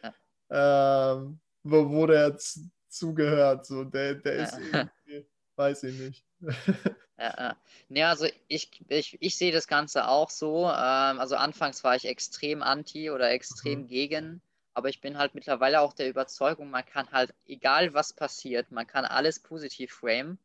ähm, 0.51 1.41
wo, 1.63 1.91
wo 1.91 2.07
der 2.07 2.29
jetzt 2.29 2.61
zugehört. 2.97 3.67
So, 3.67 3.85
der, 3.85 4.15
der 4.15 4.35
ist 4.35 4.59
irgendwie, 4.73 5.27
weiß 5.57 5.85
ich 5.85 5.99
nicht. 5.99 6.25
Ja, 7.17 7.57
ja, 7.91 8.11
also 8.11 8.27
ich, 8.49 8.71
ich, 8.89 9.17
ich 9.23 9.37
sehe 9.37 9.53
das 9.53 9.69
Ganze 9.69 10.09
auch 10.09 10.31
so. 10.31 10.65
Ähm, 10.65 11.21
also 11.21 11.37
anfangs 11.37 11.85
war 11.85 11.95
ich 11.95 12.07
extrem 12.07 12.61
anti 12.61 13.11
oder 13.11 13.31
extrem 13.31 13.83
mhm. 13.83 13.87
gegen, 13.87 14.43
aber 14.75 14.89
ich 14.89 15.01
bin 15.01 15.17
halt 15.17 15.35
mittlerweile 15.35 15.81
auch 15.81 15.93
der 15.93 16.09
Überzeugung, 16.09 16.71
man 16.71 16.85
kann 16.85 17.11
halt, 17.13 17.33
egal 17.47 17.95
was 17.95 18.13
passiert, 18.13 18.73
man 18.73 18.87
kann 18.87 19.05
alles 19.05 19.39
positiv 19.39 19.93
framen. 19.93 20.39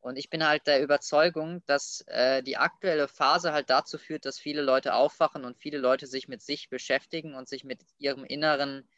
Und 0.00 0.16
ich 0.16 0.28
bin 0.28 0.44
halt 0.44 0.66
der 0.66 0.82
Überzeugung, 0.82 1.62
dass 1.66 2.00
äh, 2.08 2.42
die 2.42 2.56
aktuelle 2.56 3.06
Phase 3.06 3.52
halt 3.52 3.70
dazu 3.70 3.98
führt, 3.98 4.26
dass 4.26 4.40
viele 4.40 4.62
Leute 4.62 4.94
aufwachen 4.94 5.44
und 5.44 5.56
viele 5.56 5.78
Leute 5.78 6.08
sich 6.08 6.26
mit 6.26 6.42
sich 6.42 6.68
beschäftigen 6.68 7.36
und 7.36 7.48
sich 7.48 7.62
mit 7.62 7.78
ihrem 7.98 8.24
inneren 8.24 8.88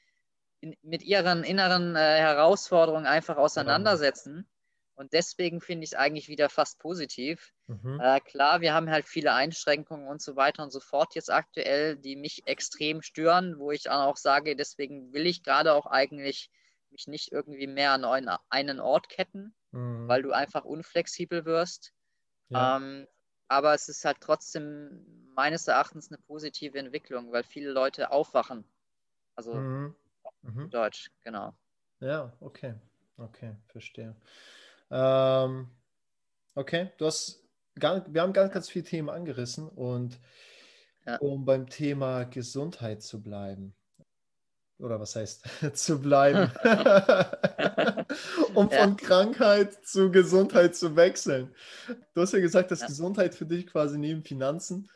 in, 0.65 0.77
mit 0.83 1.03
ihren 1.03 1.45
inneren 1.45 1.95
äh, 1.95 2.19
Herausforderungen 2.19 3.07
einfach 3.07 3.37
auseinandersetzen. 3.37 4.49
Und 4.97 5.13
deswegen 5.13 5.61
finde 5.61 5.85
ich 5.85 5.91
es 5.91 5.99
eigentlich 5.99 6.29
wieder 6.29 6.49
fast 6.49 6.79
positiv. 6.79 7.53
Mhm. 7.67 8.01
Äh, 8.01 8.21
klar, 8.21 8.61
wir 8.61 8.73
haben 8.73 8.89
halt 8.89 9.07
viele 9.07 9.35
Einschränkungen 9.35 10.07
und 10.07 10.23
so 10.23 10.37
weiter 10.37 10.63
und 10.63 10.71
so 10.71 10.81
fort 10.81 11.15
jetzt 11.15 11.31
aktuell, 11.31 11.97
die 11.97 12.17
mich 12.17 12.47
extrem 12.47 13.03
stören, 13.03 13.59
wo 13.59 13.73
ich 13.73 13.83
dann 13.83 14.01
auch 14.01 14.17
sage, 14.17 14.57
deswegen 14.57 15.13
will 15.13 15.27
ich 15.27 15.43
gerade 15.43 15.75
auch 15.75 15.87
eigentlich 15.87 16.51
mich 16.91 17.09
nicht 17.09 17.33
irgendwie 17.33 17.67
mehr 17.67 17.91
an 17.91 18.05
einen, 18.05 18.31
einen 18.49 18.81
Ort 18.81 19.09
ketten, 19.09 19.55
mhm. 19.73 20.09
weil 20.09 20.23
du 20.23 20.33
einfach 20.33 20.65
unflexibel 20.65 21.45
wirst. 21.45 21.93
Ja. 22.49 22.77
Ähm, 22.77 23.07
aber 23.49 23.75
es 23.75 23.89
ist 23.89 24.05
halt 24.05 24.19
trotzdem 24.21 25.05
meines 25.35 25.69
Erachtens 25.69 26.11
eine 26.11 26.19
positive 26.19 26.79
Entwicklung, 26.79 27.33
weil 27.33 27.43
viele 27.43 27.73
Leute 27.73 28.13
aufwachen. 28.13 28.65
Also 29.35 29.55
mhm. 29.55 29.95
Mhm. 30.45 30.71
Deutsch, 30.71 31.11
genau. 31.23 31.55
Ja, 32.01 32.33
okay. 32.41 32.75
Okay, 33.17 33.55
verstehe. 33.69 34.17
Ähm, 34.91 35.69
okay, 36.55 36.91
du 36.99 37.07
hast 37.07 37.45
gar, 37.79 38.05
wir 38.13 38.23
haben 38.23 38.33
ganz, 38.33 38.53
ganz 38.53 38.69
viele 38.69 38.85
Themen 38.85 39.09
angerissen 39.09 39.69
und 39.69 40.19
ja. 41.07 41.17
um 41.19 41.45
beim 41.45 41.69
Thema 41.69 42.25
Gesundheit 42.25 43.03
zu 43.03 43.23
bleiben. 43.23 43.75
oder 44.79 44.99
was 45.01 45.15
heißt 45.17 45.45
zu 45.75 46.01
bleiben, 46.01 46.51
um 48.55 48.69
ja. 48.69 48.83
von 48.83 48.97
Krankheit 48.97 49.87
zu 49.87 50.11
Gesundheit 50.11 50.75
zu 50.77 50.97
wechseln. 50.97 51.55
Du 52.15 52.21
hast 52.21 52.33
ja 52.33 52.41
gesagt, 52.41 52.71
dass 52.71 52.81
ja. 52.81 52.87
Gesundheit 52.89 53.35
für 53.35 53.47
dich 53.47 53.67
quasi 53.67 53.99
neben 53.99 54.25
Finanzen 54.25 54.91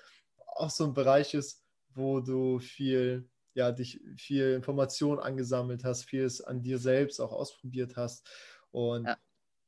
auch 0.56 0.70
so 0.70 0.84
ein 0.84 0.94
Bereich 0.94 1.34
ist, 1.34 1.64
wo 1.94 2.20
du 2.20 2.58
viel, 2.58 3.28
ja, 3.54 3.72
dich 3.72 4.00
viel 4.16 4.52
Information 4.52 5.18
angesammelt 5.18 5.84
hast, 5.84 6.04
vieles 6.04 6.40
an 6.40 6.62
dir 6.62 6.78
selbst 6.78 7.20
auch 7.20 7.32
ausprobiert 7.32 7.96
hast. 7.96 8.28
Und 8.70 9.06
ja. 9.06 9.16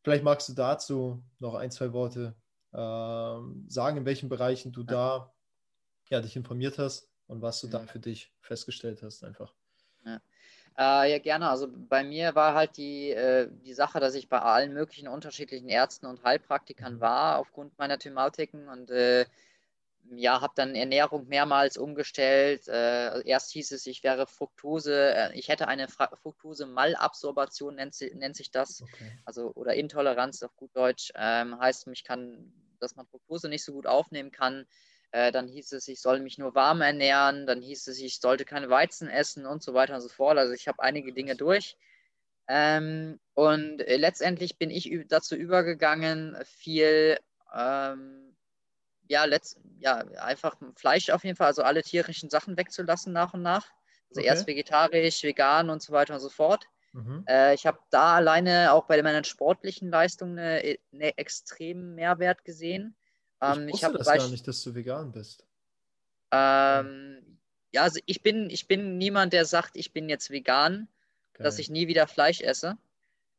vielleicht 0.03 0.25
magst 0.25 0.49
du 0.49 0.55
dazu 0.55 1.25
noch 1.39 1.55
ein, 1.55 1.71
zwei 1.71 1.93
Worte 1.93 2.37
ähm, 2.73 3.65
sagen, 3.69 3.99
in 3.99 4.05
welchen 4.05 4.29
Bereichen 4.29 4.73
du 4.73 4.83
da 4.85 5.33
ja, 6.09 6.21
dich 6.21 6.37
informiert 6.37 6.79
hast 6.79 7.09
und 7.27 7.43
was 7.43 7.61
du 7.61 7.69
da 7.69 7.81
für 7.81 8.01
dich 8.01 8.33
festgestellt 8.41 9.03
hast 9.03 9.25
einfach. 9.25 9.55
Ja. 10.05 10.21
Äh, 10.79 11.13
ja, 11.13 11.19
gerne. 11.19 11.49
Also 11.49 11.69
bei 11.71 12.05
mir 12.05 12.35
war 12.35 12.55
halt 12.55 12.77
die, 12.77 13.11
äh, 13.11 13.49
die 13.51 13.75
Sache, 13.75 14.01
dass 14.01 14.15
ich 14.15 14.29
bei 14.29 14.41
allen 14.41 14.73
möglichen 14.73 15.09
unterschiedlichen 15.09 15.69
Ärzten 15.69 16.07
und 16.07 16.23
Heilpraktikern 16.25 16.97
mhm. 16.97 17.01
war, 17.01 17.39
aufgrund 17.39 17.79
meiner 17.79 17.99
Thematiken 17.99 18.69
und 18.69 18.91
äh, 18.91 19.27
ja, 20.17 20.41
habe 20.41 20.53
dann 20.57 20.75
Ernährung 20.75 21.29
mehrmals 21.29 21.77
umgestellt. 21.77 22.69
Äh, 22.69 23.23
erst 23.27 23.53
hieß 23.53 23.73
es, 23.73 23.87
ich 23.87 24.03
wäre 24.03 24.27
Fructose, 24.27 25.15
äh, 25.15 25.39
ich 25.39 25.49
hätte 25.49 25.69
eine 25.69 25.89
Fructose-Malabsorption, 25.89 27.77
nennt, 27.77 27.97
nennt, 28.15 28.37
sich 28.37 28.51
das, 28.51 28.83
okay. 28.83 29.13
also 29.25 29.53
oder 29.55 29.75
Intoleranz 29.75 30.43
auf 30.43 30.57
gut 30.57 30.75
Deutsch, 30.75 31.13
ähm, 31.15 31.59
heißt, 31.59 31.87
mich 31.87 32.05
kann, 32.05 32.53
dass 32.81 32.97
man 32.97 33.07
Fructose 33.07 33.49
nicht 33.49 33.65
so 33.65 33.73
gut 33.73 33.87
aufnehmen 33.87 34.31
kann. 34.31 34.67
Äh, 35.13 35.33
dann 35.33 35.49
hieß 35.49 35.73
es, 35.73 35.89
ich 35.89 36.01
soll 36.01 36.21
mich 36.21 36.39
nur 36.39 36.55
warm 36.55 36.81
ernähren. 36.81 37.47
Dann 37.47 37.61
hieß 37.61 37.89
es, 37.89 37.99
ich 37.99 38.21
sollte 38.21 38.45
keine 38.45 38.71
Weizen 38.71 39.09
essen 39.09 39.47
und 39.47 39.63
so 39.63 39.75
weiter 39.75 39.95
und 39.95 40.01
so 40.01 40.09
fort. 40.09 40.39
Also 40.39 40.53
ich 40.53 40.69
habe 40.69 40.83
einige 40.83 41.13
Dinge 41.13 41.37
durch. 41.37 41.77
Ähm, 42.49 43.21
und 43.35 43.81
äh, 43.81 43.97
letztendlich 43.97 44.59
bin 44.59 44.71
ich 44.71 44.91
dazu 45.09 45.37
übergegangen, 45.37 46.37
viel, 46.45 47.19
ähm, 47.57 48.30
ja, 49.11 49.25
letzt, 49.25 49.59
ja, 49.81 49.97
einfach 50.23 50.57
Fleisch 50.77 51.11
auf 51.11 51.25
jeden 51.25 51.37
Fall, 51.37 51.49
also 51.49 51.63
alle 51.63 51.83
tierischen 51.83 52.31
Sachen 52.31 52.57
wegzulassen 52.57 53.13
nach 53.13 53.35
und 53.35 53.43
nach. 53.43 53.67
Also 54.09 54.21
okay. 54.21 54.27
erst 54.27 54.47
vegetarisch, 54.47 55.25
vegan 55.25 55.69
und 55.69 55.83
so 55.83 55.93
weiter 55.93 56.15
und 56.15 56.21
so 56.21 56.29
fort. 56.29 56.67
Mhm. 56.93 57.25
Äh, 57.29 57.55
ich 57.55 57.67
habe 57.67 57.79
da 57.91 58.15
alleine 58.15 58.73
auch 58.73 58.87
bei 58.87 59.03
meinen 59.03 59.25
sportlichen 59.25 59.91
Leistungen 59.91 60.39
einen 60.39 60.77
eine 60.93 61.19
extremen 61.19 61.97
Mehrwert 61.97 62.45
gesehen. 62.45 62.97
Ähm, 63.41 63.69
ich 63.69 63.75
wusste 63.75 63.91
ich 63.91 63.99
das 63.99 64.07
gar 64.07 64.29
nicht, 64.29 64.47
dass 64.47 64.63
du 64.63 64.75
vegan 64.77 65.11
bist. 65.11 65.45
Ähm, 66.31 67.39
ja, 67.73 67.83
also 67.83 68.01
ich 68.07 68.23
bin, 68.23 68.49
ich 68.49 68.69
bin 68.69 68.97
niemand, 68.97 69.33
der 69.33 69.45
sagt, 69.45 69.77
ich 69.77 69.93
bin 69.93 70.09
jetzt 70.09 70.31
vegan, 70.31 70.89
Geil. 71.33 71.45
dass 71.45 71.59
ich 71.59 71.69
nie 71.69 71.89
wieder 71.89 72.07
Fleisch 72.07 72.41
esse. 72.43 72.79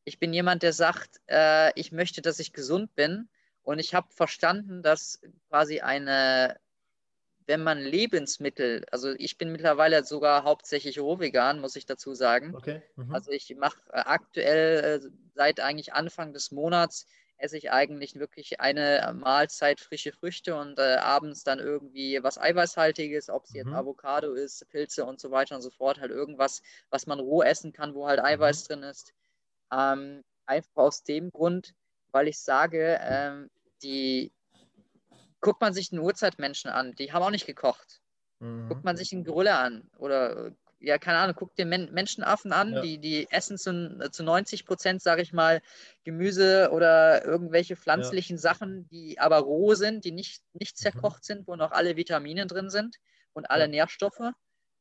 Ich 0.03 0.19
bin 0.19 0.34
jemand, 0.34 0.63
der 0.63 0.74
sagt, 0.74 1.22
äh, 1.28 1.72
ich 1.80 1.93
möchte, 1.93 2.22
dass 2.22 2.39
ich 2.39 2.51
gesund 2.51 2.93
bin. 2.95 3.30
Und 3.64 3.80
ich 3.80 3.93
habe 3.93 4.07
verstanden, 4.12 4.82
dass 4.82 5.22
quasi 5.49 5.82
eine, 5.82 6.59
wenn 7.45 7.64
man 7.64 7.80
Lebensmittel, 7.80 8.86
also 8.91 9.14
ich 9.18 9.38
bin 9.38 9.51
mittlerweile 9.51 10.03
sogar 10.03 10.43
hauptsächlich 10.43 10.99
rohvegan, 10.99 11.59
muss 11.59 11.76
ich 11.76 11.86
dazu 11.86 12.14
sagen. 12.14 12.55
Okay. 12.55 12.82
Mhm. 12.95 13.14
Also 13.14 13.32
ich 13.32 13.55
mache 13.55 13.80
äh, 13.91 13.99
aktuell 13.99 15.01
äh, 15.03 15.09
seit 15.36 15.59
eigentlich 15.59 15.93
Anfang 15.93 16.34
des 16.34 16.51
Monats 16.51 17.05
esse 17.41 17.57
ich 17.57 17.72
eigentlich 17.72 18.16
wirklich 18.16 18.59
eine 18.59 19.14
Mahlzeit 19.16 19.80
frische 19.80 20.12
Früchte 20.12 20.55
und 20.55 20.78
äh, 20.78 20.97
abends 20.97 21.43
dann 21.43 21.59
irgendwie 21.59 22.22
was 22.22 22.38
Eiweißhaltiges, 22.38 23.30
ob 23.30 23.45
es 23.45 23.51
mhm. 23.51 23.57
jetzt 23.57 23.74
Avocado 23.74 24.34
ist, 24.34 24.68
Pilze 24.70 25.05
und 25.05 25.20
so 25.20 25.32
weiter 25.32 25.55
und 25.55 25.62
so 25.62 25.72
fort, 25.72 25.99
halt 25.99 26.12
irgendwas, 26.12 26.62
was 26.89 27.07
man 27.07 27.20
roh 27.20 27.41
essen 27.41 27.74
kann, 27.74 27.95
wo 27.95 28.07
halt 28.07 28.20
mhm. 28.20 28.26
Eiweiß 28.26 28.64
mhm. 28.64 28.68
drin 28.68 28.84
ist. 28.84 29.14
Ähm, 29.74 30.24
einfach 30.45 30.76
aus 30.76 31.03
dem 31.03 31.32
Grund, 31.32 31.74
weil 32.12 32.28
ich 32.28 32.39
sage, 32.39 32.99
ähm, 33.01 33.49
die 33.84 34.32
guckt 35.39 35.62
man 35.62 35.74
sich 35.74 35.89
den 35.89 35.99
Urzeitmenschen 35.99 36.70
an, 36.70 36.93
die 36.93 37.12
haben 37.12 37.24
auch 37.24 37.32
nicht 37.32 37.47
gekocht. 37.47 38.01
Mhm. 38.39 38.68
Guckt 38.70 38.84
man 38.84 38.97
sich 38.97 39.12
einen 39.12 39.24
Gorilla 39.24 39.59
an 39.59 39.89
oder 39.97 40.51
ja, 40.82 40.97
keine 40.97 41.20
Ahnung, 41.20 41.36
guck 41.38 41.55
dir 41.55 41.66
Men 41.66 41.91
Menschenaffen 41.91 42.51
an, 42.51 42.74
ja. 42.74 42.82
die, 42.82 42.97
die 42.97 43.28
essen 43.30 43.57
zu, 43.57 44.09
zu 44.12 44.24
90 44.24 44.66
Prozent, 44.66 45.01
sage 45.01 45.22
ich 45.22 45.32
mal, 45.32 45.62
Gemüse 46.03 46.72
oder 46.72 47.24
irgendwelche 47.24 47.76
pflanzlichen 47.76 48.38
ja. 48.38 48.41
Sachen, 48.41 48.88
die 48.89 49.20
aber 49.20 49.38
roh 49.38 49.76
sind, 49.76 50.05
die 50.05 50.12
nicht, 50.12 50.41
nicht 50.53 50.78
mhm. 50.78 50.82
zerkocht 50.82 51.22
mhm. 51.22 51.26
sind, 51.26 51.47
wo 51.47 51.55
noch 51.55 51.72
alle 51.72 51.97
Vitamine 51.97 52.47
drin 52.47 52.70
sind 52.70 52.97
und 53.34 53.49
alle 53.49 53.66
ja. 53.66 53.70
Nährstoffe. 53.70 54.32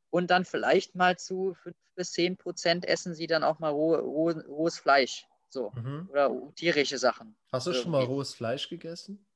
Und 0.08 0.30
dann 0.30 0.44
vielleicht 0.44 0.94
mal 0.94 1.18
zu 1.18 1.54
5 1.62 1.76
bis 1.94 2.12
10 2.12 2.36
Prozent 2.36 2.86
essen 2.86 3.14
sie 3.14 3.26
dann 3.26 3.44
auch 3.44 3.58
mal 3.58 3.70
roh, 3.70 3.94
roh, 3.94 4.30
rohes 4.30 4.78
Fleisch. 4.78 5.26
So. 5.50 5.72
Mhm. 5.74 6.08
Oder 6.10 6.30
tierische 6.54 6.98
Sachen. 6.98 7.36
Hast 7.52 7.66
du 7.66 7.72
schon 7.72 7.90
mal 7.90 8.04
rohes 8.04 8.34
Fleisch 8.34 8.68
gegessen? 8.68 9.26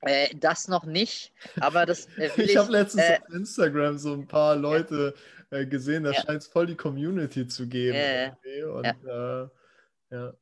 Äh, 0.00 0.34
das 0.34 0.66
noch 0.66 0.84
nicht, 0.84 1.32
aber 1.60 1.86
das 1.86 2.06
äh, 2.16 2.26
ich, 2.36 2.50
ich 2.50 2.56
habe 2.56 2.72
letztens 2.72 3.04
äh, 3.04 3.20
auf 3.20 3.34
Instagram 3.34 3.98
so 3.98 4.12
ein 4.14 4.26
paar 4.26 4.56
Leute 4.56 5.14
äh, 5.50 5.64
gesehen, 5.64 6.02
da 6.02 6.10
ja. 6.10 6.20
scheint 6.20 6.42
es 6.42 6.48
voll 6.48 6.66
die 6.66 6.74
Community 6.74 7.46
zu 7.46 7.68
geben. 7.68 7.96
Ja. 7.96 8.68
Und, 8.68 8.84
ja. 8.84 9.44
Äh, 9.44 9.48
ja. 10.10 10.34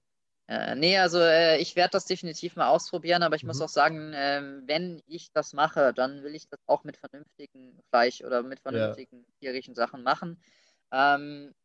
Äh, 0.47 0.75
nee, 0.77 0.99
also 0.99 1.19
äh, 1.21 1.59
ich 1.59 1.77
werde 1.77 1.93
das 1.93 2.07
definitiv 2.07 2.57
mal 2.57 2.69
ausprobieren, 2.69 3.23
aber 3.23 3.37
ich 3.37 3.43
mhm. 3.43 3.49
muss 3.49 3.61
auch 3.61 3.69
sagen, 3.69 4.13
ähm, 4.15 4.63
wenn 4.67 5.03
ich 5.07 5.31
das 5.33 5.53
mache, 5.53 5.93
dann 5.93 6.23
will 6.23 6.35
ich 6.35 6.49
das 6.49 6.59
auch 6.67 6.83
mit 6.83 6.97
vernünftigem 6.97 7.79
Fleisch 7.91 8.23
oder 8.25 8.43
mit 8.43 8.61
vernünftigen 8.61 9.27
tierischen 9.41 9.75
Sachen 9.75 10.03
machen. 10.03 10.43
Ähm, 10.91 11.53
äh, 11.53 11.60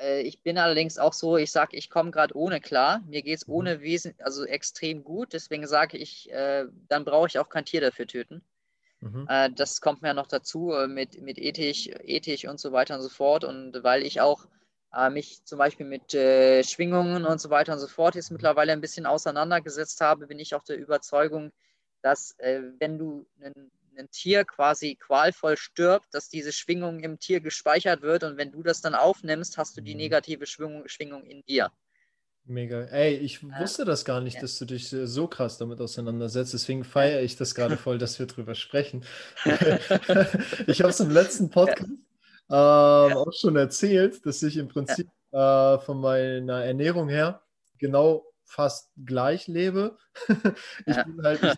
ich 0.00 0.42
bin 0.42 0.58
allerdings 0.58 0.98
auch 0.98 1.12
so, 1.12 1.36
ich 1.36 1.50
sage, 1.50 1.76
ich 1.76 1.90
komme 1.90 2.10
gerade 2.10 2.36
ohne 2.36 2.60
klar. 2.60 3.00
Mir 3.08 3.22
geht 3.22 3.38
es 3.38 3.48
mhm. 3.48 3.54
ohne 3.54 3.80
Wesen, 3.80 4.14
also 4.18 4.44
extrem 4.44 5.02
gut. 5.02 5.32
Deswegen 5.32 5.66
sage 5.66 5.98
ich, 5.98 6.30
äh, 6.30 6.66
dann 6.88 7.04
brauche 7.04 7.26
ich 7.26 7.38
auch 7.38 7.48
kein 7.48 7.64
Tier 7.64 7.80
dafür 7.80 8.06
töten. 8.06 8.42
Mhm. 9.00 9.26
Äh, 9.28 9.50
das 9.50 9.80
kommt 9.80 10.02
mir 10.02 10.14
noch 10.14 10.26
dazu 10.26 10.72
äh, 10.72 10.86
mit, 10.86 11.20
mit 11.22 11.38
ethisch, 11.38 11.88
ethisch 11.88 12.46
und 12.46 12.60
so 12.60 12.72
weiter 12.72 12.96
und 12.96 13.02
so 13.02 13.08
fort. 13.08 13.44
Und 13.44 13.82
weil 13.82 14.02
ich 14.02 14.20
auch 14.20 14.46
äh, 14.94 15.10
mich 15.10 15.44
zum 15.44 15.58
Beispiel 15.58 15.86
mit 15.86 16.14
äh, 16.14 16.62
Schwingungen 16.64 17.24
und 17.24 17.40
so 17.40 17.50
weiter 17.50 17.72
und 17.72 17.78
so 17.78 17.88
fort 17.88 18.14
jetzt 18.14 18.30
mittlerweile 18.30 18.72
ein 18.72 18.80
bisschen 18.80 19.06
auseinandergesetzt 19.06 20.00
habe, 20.00 20.26
bin 20.26 20.38
ich 20.38 20.54
auch 20.54 20.64
der 20.64 20.78
Überzeugung, 20.78 21.52
dass 22.02 22.38
äh, 22.38 22.62
wenn 22.78 22.98
du 22.98 23.26
ein, 23.40 23.70
ein 23.98 24.10
Tier 24.10 24.44
quasi 24.44 24.96
qualvoll 24.96 25.56
stirbt, 25.56 26.06
dass 26.12 26.28
diese 26.28 26.52
Schwingung 26.52 27.00
im 27.00 27.18
Tier 27.18 27.40
gespeichert 27.40 28.02
wird 28.02 28.24
und 28.24 28.36
wenn 28.36 28.52
du 28.52 28.62
das 28.62 28.80
dann 28.80 28.94
aufnimmst, 28.94 29.58
hast 29.58 29.76
du 29.76 29.80
die 29.80 29.94
mhm. 29.94 30.00
negative 30.00 30.46
Schwingung, 30.46 30.88
Schwingung 30.88 31.24
in 31.24 31.42
dir. 31.44 31.70
Mega. 32.44 32.80
Ey, 32.84 33.14
ich 33.14 33.42
wusste 33.42 33.84
das 33.84 34.06
gar 34.06 34.22
nicht, 34.22 34.36
ja. 34.36 34.40
dass 34.40 34.58
du 34.58 34.64
dich 34.64 34.88
so 34.88 35.28
krass 35.28 35.58
damit 35.58 35.82
auseinandersetzt. 35.82 36.54
Deswegen 36.54 36.82
feiere 36.82 37.20
ich 37.20 37.36
das 37.36 37.54
gerade 37.54 37.76
voll, 37.76 37.98
dass 37.98 38.18
wir 38.18 38.26
drüber 38.26 38.54
sprechen. 38.54 39.04
ich 40.66 40.80
habe 40.80 40.88
es 40.88 41.00
im 41.00 41.10
letzten 41.10 41.50
Podcast 41.50 41.90
ja. 42.48 43.06
ähm, 43.06 43.10
ja. 43.10 43.16
auch 43.16 43.32
schon 43.34 43.56
erzählt, 43.56 44.24
dass 44.24 44.42
ich 44.42 44.56
im 44.56 44.68
Prinzip 44.68 45.08
äh, 45.32 45.78
von 45.78 46.00
meiner 46.00 46.64
Ernährung 46.64 47.10
her 47.10 47.42
genau 47.76 48.24
fast 48.44 48.90
gleich 48.96 49.46
lebe. 49.46 49.98
ich 50.86 50.96
bin 50.96 51.22
halt, 51.22 51.42
ich 51.42 51.54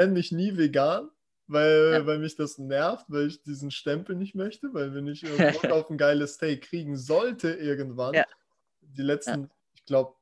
nenne 0.00 0.12
mich 0.12 0.32
nie 0.32 0.56
vegan, 0.56 1.10
weil, 1.46 2.06
weil 2.06 2.18
mich 2.18 2.36
das 2.36 2.58
nervt, 2.58 3.06
weil 3.08 3.26
ich 3.26 3.42
diesen 3.42 3.70
Stempel 3.70 4.16
nicht 4.16 4.34
möchte, 4.34 4.72
weil 4.72 4.94
wenn 4.94 5.06
ich 5.06 5.22
Bock 5.62 5.70
auf 5.70 5.90
ein 5.90 5.98
geiles 5.98 6.34
Steak 6.34 6.62
kriegen 6.62 6.96
sollte 6.96 7.52
irgendwann, 7.52 8.24
die 8.80 9.02
letzten, 9.02 9.50
ich 9.74 9.84
glaube, 9.84 10.14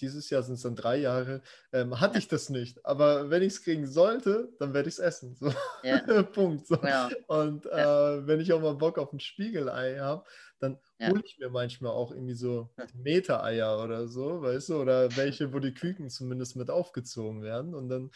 dieses 0.00 0.30
Jahr 0.30 0.42
sind 0.42 0.54
es 0.54 0.62
dann 0.62 0.76
drei 0.76 0.98
Jahre, 0.98 1.42
ähm, 1.72 2.00
hatte 2.00 2.18
ich 2.18 2.28
das 2.28 2.50
nicht. 2.50 2.84
Aber 2.84 3.30
wenn 3.30 3.42
ich 3.42 3.54
es 3.54 3.62
kriegen 3.62 3.86
sollte, 3.86 4.50
dann 4.58 4.74
werde 4.74 4.88
ich 4.88 4.96
es 4.96 4.98
essen. 4.98 5.34
So. 5.36 5.52
Ja. 5.82 5.98
Punkt. 6.22 6.66
So. 6.66 6.76
Ja. 6.82 7.08
Und 7.26 7.64
ja. 7.64 8.14
Äh, 8.14 8.26
wenn 8.26 8.40
ich 8.40 8.52
auch 8.52 8.60
mal 8.60 8.74
Bock 8.74 8.98
auf 8.98 9.12
ein 9.12 9.20
Spiegelei 9.20 9.98
habe, 9.98 10.24
dann 10.58 10.78
hole 11.02 11.22
ich 11.24 11.38
mir 11.38 11.50
manchmal 11.50 11.92
auch 11.92 12.12
irgendwie 12.12 12.34
so 12.34 12.70
Meter-Eier 12.94 13.82
oder 13.82 14.08
so, 14.08 14.40
weißt 14.40 14.70
du, 14.70 14.80
oder 14.80 15.14
welche, 15.16 15.52
wo 15.52 15.58
die 15.58 15.74
Küken 15.74 16.08
zumindest 16.08 16.56
mit 16.56 16.70
aufgezogen 16.70 17.42
werden 17.42 17.74
und 17.74 17.88
dann 17.88 18.10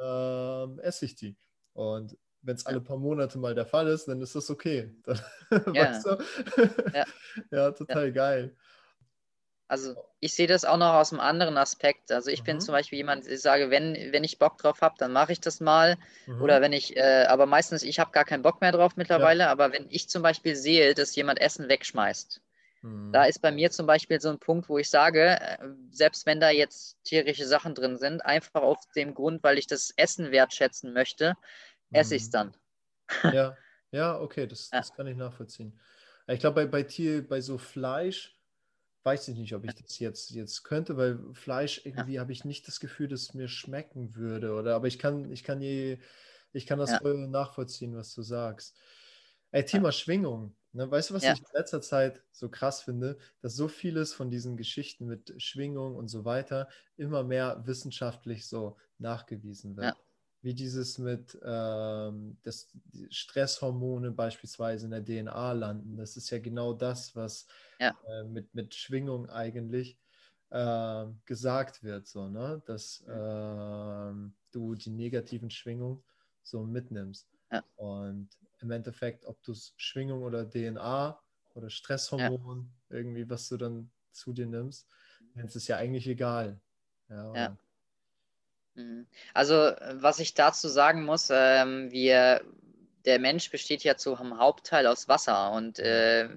ähm, 0.00 0.78
esse 0.80 1.04
ich 1.04 1.14
die. 1.14 1.36
Und 1.74 2.16
wenn 2.42 2.56
es 2.56 2.66
alle 2.66 2.80
paar 2.80 2.96
Monate 2.96 3.38
mal 3.38 3.54
der 3.54 3.66
Fall 3.66 3.88
ist, 3.88 4.06
dann 4.06 4.20
ist 4.20 4.34
das 4.34 4.50
okay. 4.50 4.90
Dann, 5.04 5.20
weißt 5.50 6.06
du? 6.06 6.18
ja. 7.50 7.70
total 7.72 8.12
geil. 8.12 8.56
Also 9.66 9.94
ich 10.20 10.34
sehe 10.34 10.46
das 10.46 10.64
auch 10.64 10.76
noch 10.76 10.94
aus 10.94 11.12
einem 11.12 11.20
anderen 11.20 11.56
Aspekt. 11.56 12.12
Also 12.12 12.30
ich 12.30 12.42
mhm. 12.42 12.44
bin 12.44 12.60
zum 12.60 12.72
Beispiel 12.72 12.98
jemand, 12.98 13.26
ich 13.26 13.40
sage, 13.40 13.70
wenn, 13.70 13.94
wenn 14.12 14.22
ich 14.22 14.38
Bock 14.38 14.58
drauf 14.58 14.82
habe, 14.82 14.94
dann 14.98 15.12
mache 15.12 15.32
ich 15.32 15.40
das 15.40 15.60
mal. 15.60 15.96
Mhm. 16.26 16.42
Oder 16.42 16.60
wenn 16.60 16.72
ich, 16.72 16.96
äh, 16.96 17.24
aber 17.28 17.46
meistens, 17.46 17.82
ich 17.82 17.98
habe 17.98 18.12
gar 18.12 18.24
keinen 18.24 18.42
Bock 18.42 18.60
mehr 18.60 18.72
drauf 18.72 18.96
mittlerweile, 18.96 19.44
ja. 19.44 19.50
aber 19.50 19.72
wenn 19.72 19.86
ich 19.88 20.08
zum 20.08 20.22
Beispiel 20.22 20.54
sehe, 20.54 20.94
dass 20.94 21.16
jemand 21.16 21.40
Essen 21.40 21.68
wegschmeißt, 21.68 22.40
mhm. 22.84 23.12
da 23.12 23.24
ist 23.24 23.40
bei 23.40 23.50
mir 23.50 23.70
zum 23.70 23.86
Beispiel 23.86 24.20
so 24.20 24.28
ein 24.28 24.38
Punkt, 24.38 24.68
wo 24.68 24.78
ich 24.78 24.90
sage, 24.90 25.40
äh, 25.40 25.58
selbst 25.90 26.26
wenn 26.26 26.40
da 26.40 26.50
jetzt 26.50 27.02
tierische 27.04 27.46
Sachen 27.46 27.74
drin 27.74 27.96
sind, 27.96 28.24
einfach 28.24 28.62
auf 28.62 28.78
dem 28.94 29.14
Grund, 29.14 29.42
weil 29.42 29.58
ich 29.58 29.66
das 29.66 29.92
Essen 29.96 30.30
wertschätzen 30.30 30.92
möchte, 30.92 31.34
esse 31.90 32.14
ich 32.14 32.22
es 32.22 32.28
mhm. 32.28 32.32
dann. 32.32 32.54
Ja, 33.32 33.56
ja, 33.90 34.20
okay, 34.20 34.46
das, 34.46 34.70
das 34.70 34.94
kann 34.94 35.06
ich 35.06 35.16
nachvollziehen. 35.16 35.78
Ich 36.26 36.40
glaube, 36.40 36.62
bei, 36.62 36.66
bei 36.66 36.82
Tier, 36.82 37.26
bei 37.26 37.40
so 37.40 37.58
Fleisch, 37.58 38.38
weiß 39.02 39.28
ich 39.28 39.36
nicht, 39.36 39.54
ob 39.54 39.64
ich 39.64 39.74
das 39.74 39.98
jetzt, 39.98 40.30
jetzt 40.30 40.64
könnte, 40.64 40.96
weil 40.96 41.18
Fleisch 41.34 41.82
irgendwie 41.84 42.14
ja. 42.14 42.22
habe 42.22 42.32
ich 42.32 42.44
nicht 42.44 42.66
das 42.66 42.80
Gefühl, 42.80 43.08
dass 43.08 43.22
es 43.22 43.34
mir 43.34 43.48
schmecken 43.48 44.14
würde. 44.14 44.54
Oder 44.54 44.74
aber 44.74 44.86
ich 44.86 44.98
kann, 44.98 45.30
ich 45.30 45.44
kann 45.44 45.60
je, 45.60 45.98
ich 46.52 46.66
kann 46.66 46.78
das 46.78 46.90
ja. 46.90 46.98
voll 46.98 47.28
nachvollziehen, 47.28 47.94
was 47.94 48.14
du 48.14 48.22
sagst. 48.22 48.76
Ey, 49.50 49.64
Thema 49.64 49.88
ja. 49.88 49.92
Schwingung. 49.92 50.56
Ne, 50.74 50.90
weißt 50.90 51.10
du, 51.10 51.14
was 51.14 51.22
ich 51.22 51.38
in 51.38 51.44
letzter 51.54 51.80
Zeit 51.80 52.22
so 52.32 52.48
krass 52.48 52.82
finde? 52.82 53.16
Dass 53.40 53.54
so 53.54 53.68
vieles 53.68 54.12
von 54.12 54.28
diesen 54.28 54.56
Geschichten 54.56 55.06
mit 55.06 55.32
Schwingung 55.40 55.94
und 55.94 56.08
so 56.08 56.24
weiter 56.24 56.68
immer 56.96 57.22
mehr 57.22 57.62
wissenschaftlich 57.64 58.46
so 58.48 58.76
nachgewiesen 58.98 59.76
wird 59.76 59.96
wie 60.44 60.52
dieses 60.52 60.98
mit 60.98 61.38
ähm, 61.42 62.36
das 62.42 62.68
Stresshormone 63.08 64.10
beispielsweise 64.10 64.84
in 64.84 64.90
der 64.90 65.02
DNA 65.02 65.52
landen. 65.52 65.96
Das 65.96 66.18
ist 66.18 66.28
ja 66.28 66.38
genau 66.38 66.74
das, 66.74 67.16
was 67.16 67.46
ja. 67.80 67.96
äh, 68.06 68.24
mit, 68.24 68.54
mit 68.54 68.74
Schwingung 68.74 69.30
eigentlich 69.30 69.98
äh, 70.50 71.06
gesagt 71.24 71.82
wird, 71.82 72.06
so, 72.06 72.28
ne? 72.28 72.62
dass 72.66 73.00
äh, 73.08 74.12
du 74.50 74.74
die 74.74 74.90
negativen 74.90 75.48
Schwingungen 75.48 76.04
so 76.42 76.62
mitnimmst. 76.62 77.26
Ja. 77.50 77.64
Und 77.76 78.28
im 78.64 78.70
Endeffekt, 78.70 79.26
ob 79.26 79.42
du 79.42 79.54
Schwingung 79.76 80.22
oder 80.22 80.48
DNA 80.48 81.20
oder 81.54 81.70
Stresshormon, 81.70 82.72
ja. 82.90 82.96
irgendwie, 82.96 83.28
was 83.28 83.48
du 83.48 83.56
dann 83.56 83.90
zu 84.10 84.32
dir 84.32 84.46
nimmst, 84.46 84.88
ist 85.34 85.56
es 85.56 85.68
ja 85.68 85.76
eigentlich 85.76 86.08
egal. 86.08 86.58
Ja, 87.08 87.56
Mhm. 88.74 89.06
Also, 89.32 89.54
was 89.54 90.18
ich 90.18 90.34
dazu 90.34 90.68
sagen 90.68 91.04
muss, 91.04 91.28
ähm, 91.30 91.90
wir, 91.92 92.44
der 93.04 93.18
Mensch 93.18 93.50
besteht 93.50 93.84
ja 93.84 93.96
zum 93.96 94.38
Hauptteil 94.38 94.86
aus 94.86 95.08
Wasser 95.08 95.52
und 95.52 95.78
äh, 95.78 96.28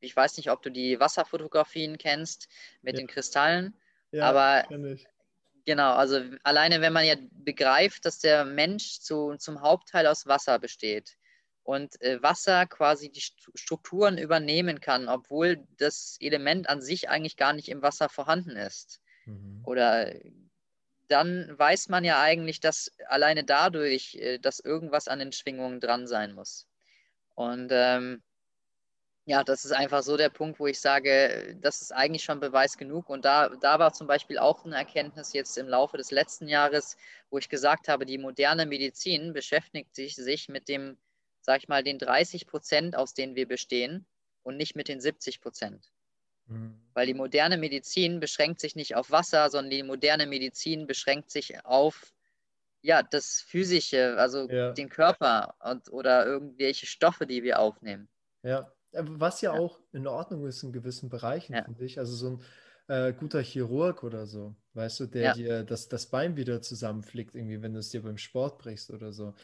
ich 0.00 0.14
weiß 0.14 0.36
nicht, 0.36 0.50
ob 0.50 0.62
du 0.62 0.70
die 0.70 1.00
Wasserfotografien 1.00 1.98
kennst 1.98 2.48
mit 2.82 2.94
ja. 2.94 3.00
den 3.00 3.06
Kristallen, 3.06 3.74
ja, 4.12 4.28
aber 4.28 4.64
genau, 5.64 5.94
also 5.94 6.20
alleine 6.42 6.80
wenn 6.80 6.92
man 6.92 7.06
ja 7.06 7.14
begreift, 7.32 8.04
dass 8.04 8.18
der 8.18 8.44
Mensch 8.44 9.00
zu, 9.00 9.36
zum 9.36 9.60
Hauptteil 9.60 10.06
aus 10.06 10.26
Wasser 10.26 10.58
besteht 10.58 11.16
und 11.62 12.00
äh, 12.02 12.22
Wasser 12.22 12.66
quasi 12.66 13.10
die 13.10 13.20
Strukturen 13.20 14.18
übernehmen 14.18 14.80
kann, 14.80 15.08
obwohl 15.08 15.66
das 15.78 16.16
Element 16.20 16.68
an 16.68 16.80
sich 16.80 17.08
eigentlich 17.08 17.36
gar 17.36 17.52
nicht 17.52 17.68
im 17.68 17.82
Wasser 17.82 18.08
vorhanden 18.08 18.56
ist. 18.56 19.00
Mhm. 19.26 19.62
Oder 19.64 20.14
dann 21.08 21.58
weiß 21.58 21.88
man 21.88 22.04
ja 22.04 22.20
eigentlich, 22.20 22.60
dass 22.60 22.92
alleine 23.08 23.44
dadurch, 23.44 24.14
äh, 24.16 24.38
dass 24.38 24.60
irgendwas 24.60 25.08
an 25.08 25.18
den 25.18 25.32
Schwingungen 25.32 25.80
dran 25.80 26.06
sein 26.06 26.32
muss. 26.32 26.66
Und 27.34 27.70
ähm, 27.72 28.22
ja, 29.26 29.44
das 29.44 29.64
ist 29.64 29.72
einfach 29.72 30.02
so 30.02 30.16
der 30.16 30.28
Punkt, 30.28 30.58
wo 30.58 30.66
ich 30.66 30.80
sage, 30.80 31.56
das 31.60 31.82
ist 31.82 31.92
eigentlich 31.92 32.24
schon 32.24 32.40
Beweis 32.40 32.76
genug. 32.76 33.08
Und 33.08 33.24
da, 33.24 33.48
da 33.60 33.78
war 33.78 33.92
zum 33.92 34.06
Beispiel 34.06 34.38
auch 34.38 34.64
eine 34.64 34.76
Erkenntnis 34.76 35.32
jetzt 35.32 35.56
im 35.58 35.68
Laufe 35.68 35.96
des 35.96 36.10
letzten 36.10 36.48
Jahres, 36.48 36.96
wo 37.30 37.38
ich 37.38 37.48
gesagt 37.48 37.88
habe, 37.88 38.06
die 38.06 38.18
moderne 38.18 38.66
Medizin 38.66 39.32
beschäftigt 39.32 39.94
sich, 39.94 40.16
sich 40.16 40.48
mit 40.48 40.68
dem, 40.68 40.96
sag 41.40 41.62
ich 41.62 41.68
mal, 41.68 41.82
den 41.82 41.98
30 41.98 42.46
Prozent, 42.46 42.96
aus 42.96 43.14
denen 43.14 43.34
wir 43.34 43.48
bestehen 43.48 44.06
und 44.42 44.56
nicht 44.56 44.76
mit 44.76 44.88
den 44.88 45.00
70 45.00 45.40
Prozent. 45.40 45.92
Mhm. 46.46 46.80
Weil 46.94 47.06
die 47.06 47.14
moderne 47.14 47.56
Medizin 47.56 48.20
beschränkt 48.20 48.60
sich 48.60 48.76
nicht 48.76 48.96
auf 48.96 49.10
Wasser, 49.10 49.48
sondern 49.50 49.70
die 49.70 49.82
moderne 49.82 50.26
Medizin 50.26 50.86
beschränkt 50.86 51.30
sich 51.30 51.64
auf 51.64 52.12
ja, 52.82 53.02
das 53.02 53.42
Physische, 53.46 54.16
also 54.16 54.48
ja. 54.48 54.72
den 54.72 54.88
Körper 54.88 55.54
und, 55.62 55.92
oder 55.92 56.24
irgendwelche 56.24 56.86
Stoffe, 56.86 57.26
die 57.26 57.42
wir 57.42 57.58
aufnehmen. 57.58 58.08
Ja, 58.42 58.72
äh, 58.92 59.02
was 59.04 59.42
ja, 59.42 59.54
ja. 59.54 59.60
auch 59.60 59.80
in 59.92 60.06
Ordnung 60.06 60.46
ist 60.46 60.62
in 60.62 60.72
gewissen 60.72 61.10
Bereichen, 61.10 61.54
ja. 61.54 61.64
finde 61.64 61.84
ich. 61.84 61.98
Also 61.98 62.14
so 62.14 62.30
ein 62.30 62.42
äh, 62.88 63.12
guter 63.12 63.42
Chirurg 63.42 64.02
oder 64.02 64.26
so, 64.26 64.56
weißt 64.72 65.00
du, 65.00 65.06
der 65.06 65.34
dir 65.34 65.62
das, 65.62 65.88
das 65.88 66.06
Bein 66.06 66.36
wieder 66.36 66.62
zusammenflickt, 66.62 67.34
irgendwie, 67.34 67.60
wenn 67.62 67.74
du 67.74 67.80
es 67.80 67.90
dir 67.90 68.02
beim 68.02 68.18
Sport 68.18 68.58
brichst 68.58 68.90
oder 68.90 69.12
so. 69.12 69.34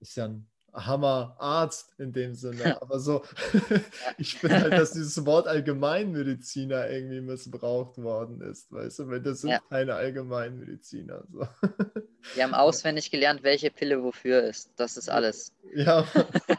Ist 0.00 0.16
ja 0.16 0.24
ein 0.24 0.49
Hammerarzt 0.72 1.98
in 1.98 2.12
dem 2.12 2.34
Sinne. 2.34 2.80
Aber 2.82 2.98
so, 2.98 3.24
ich 4.18 4.36
finde 4.36 4.60
halt, 4.60 4.72
dass 4.72 4.92
dieses 4.92 5.24
Wort 5.26 5.48
Allgemeinmediziner 5.48 6.88
irgendwie 6.90 7.20
missbraucht 7.20 7.98
worden 7.98 8.40
ist, 8.40 8.70
weißt 8.72 9.00
du, 9.00 9.08
weil 9.08 9.20
das 9.20 9.40
sind 9.40 9.50
ja. 9.50 9.60
keine 9.68 9.94
Allgemeinmediziner. 9.94 11.24
So. 11.32 11.46
Die 12.36 12.42
haben 12.42 12.54
auswendig 12.54 13.10
gelernt, 13.10 13.42
welche 13.42 13.70
Pille 13.70 14.02
wofür 14.02 14.42
ist. 14.42 14.72
Das 14.76 14.96
ist 14.96 15.08
alles. 15.08 15.52
Ja, 15.74 16.06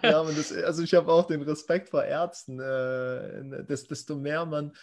ja 0.03 0.24
das, 0.24 0.51
also 0.53 0.84
ich 0.84 0.93
habe 0.93 1.12
auch 1.12 1.28
den 1.28 1.41
Respekt 1.41 1.89
vor 1.89 2.03
Ärzten. 2.03 2.59
Äh, 2.59 3.64
desto 3.66 4.16
mehr 4.16 4.45
man 4.45 4.74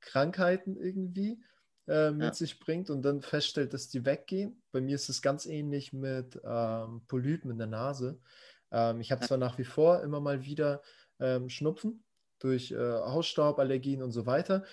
Krankheiten 0.00 0.76
irgendwie 0.76 1.40
äh, 1.88 2.10
mit 2.10 2.22
ja. 2.22 2.32
sich 2.34 2.60
bringt 2.60 2.90
und 2.90 3.02
dann 3.02 3.22
feststellt, 3.22 3.74
dass 3.74 3.88
die 3.88 4.04
weggehen. 4.04 4.62
Bei 4.70 4.80
mir 4.80 4.94
ist 4.94 5.08
es 5.08 5.22
ganz 5.22 5.46
ähnlich 5.46 5.92
mit 5.92 6.40
ähm, 6.44 7.02
Polypen 7.08 7.50
in 7.50 7.58
der 7.58 7.66
Nase. 7.66 8.20
Ähm, 8.72 9.00
ich 9.00 9.12
habe 9.12 9.24
zwar 9.24 9.38
nach 9.38 9.58
wie 9.58 9.64
vor 9.64 10.02
immer 10.02 10.20
mal 10.20 10.44
wieder 10.44 10.82
ähm, 11.20 11.48
Schnupfen 11.48 12.02
durch 12.38 12.72
äh, 12.72 12.76
Hausstauballergien 12.76 14.02
und 14.02 14.10
so 14.10 14.26
weiter, 14.26 14.64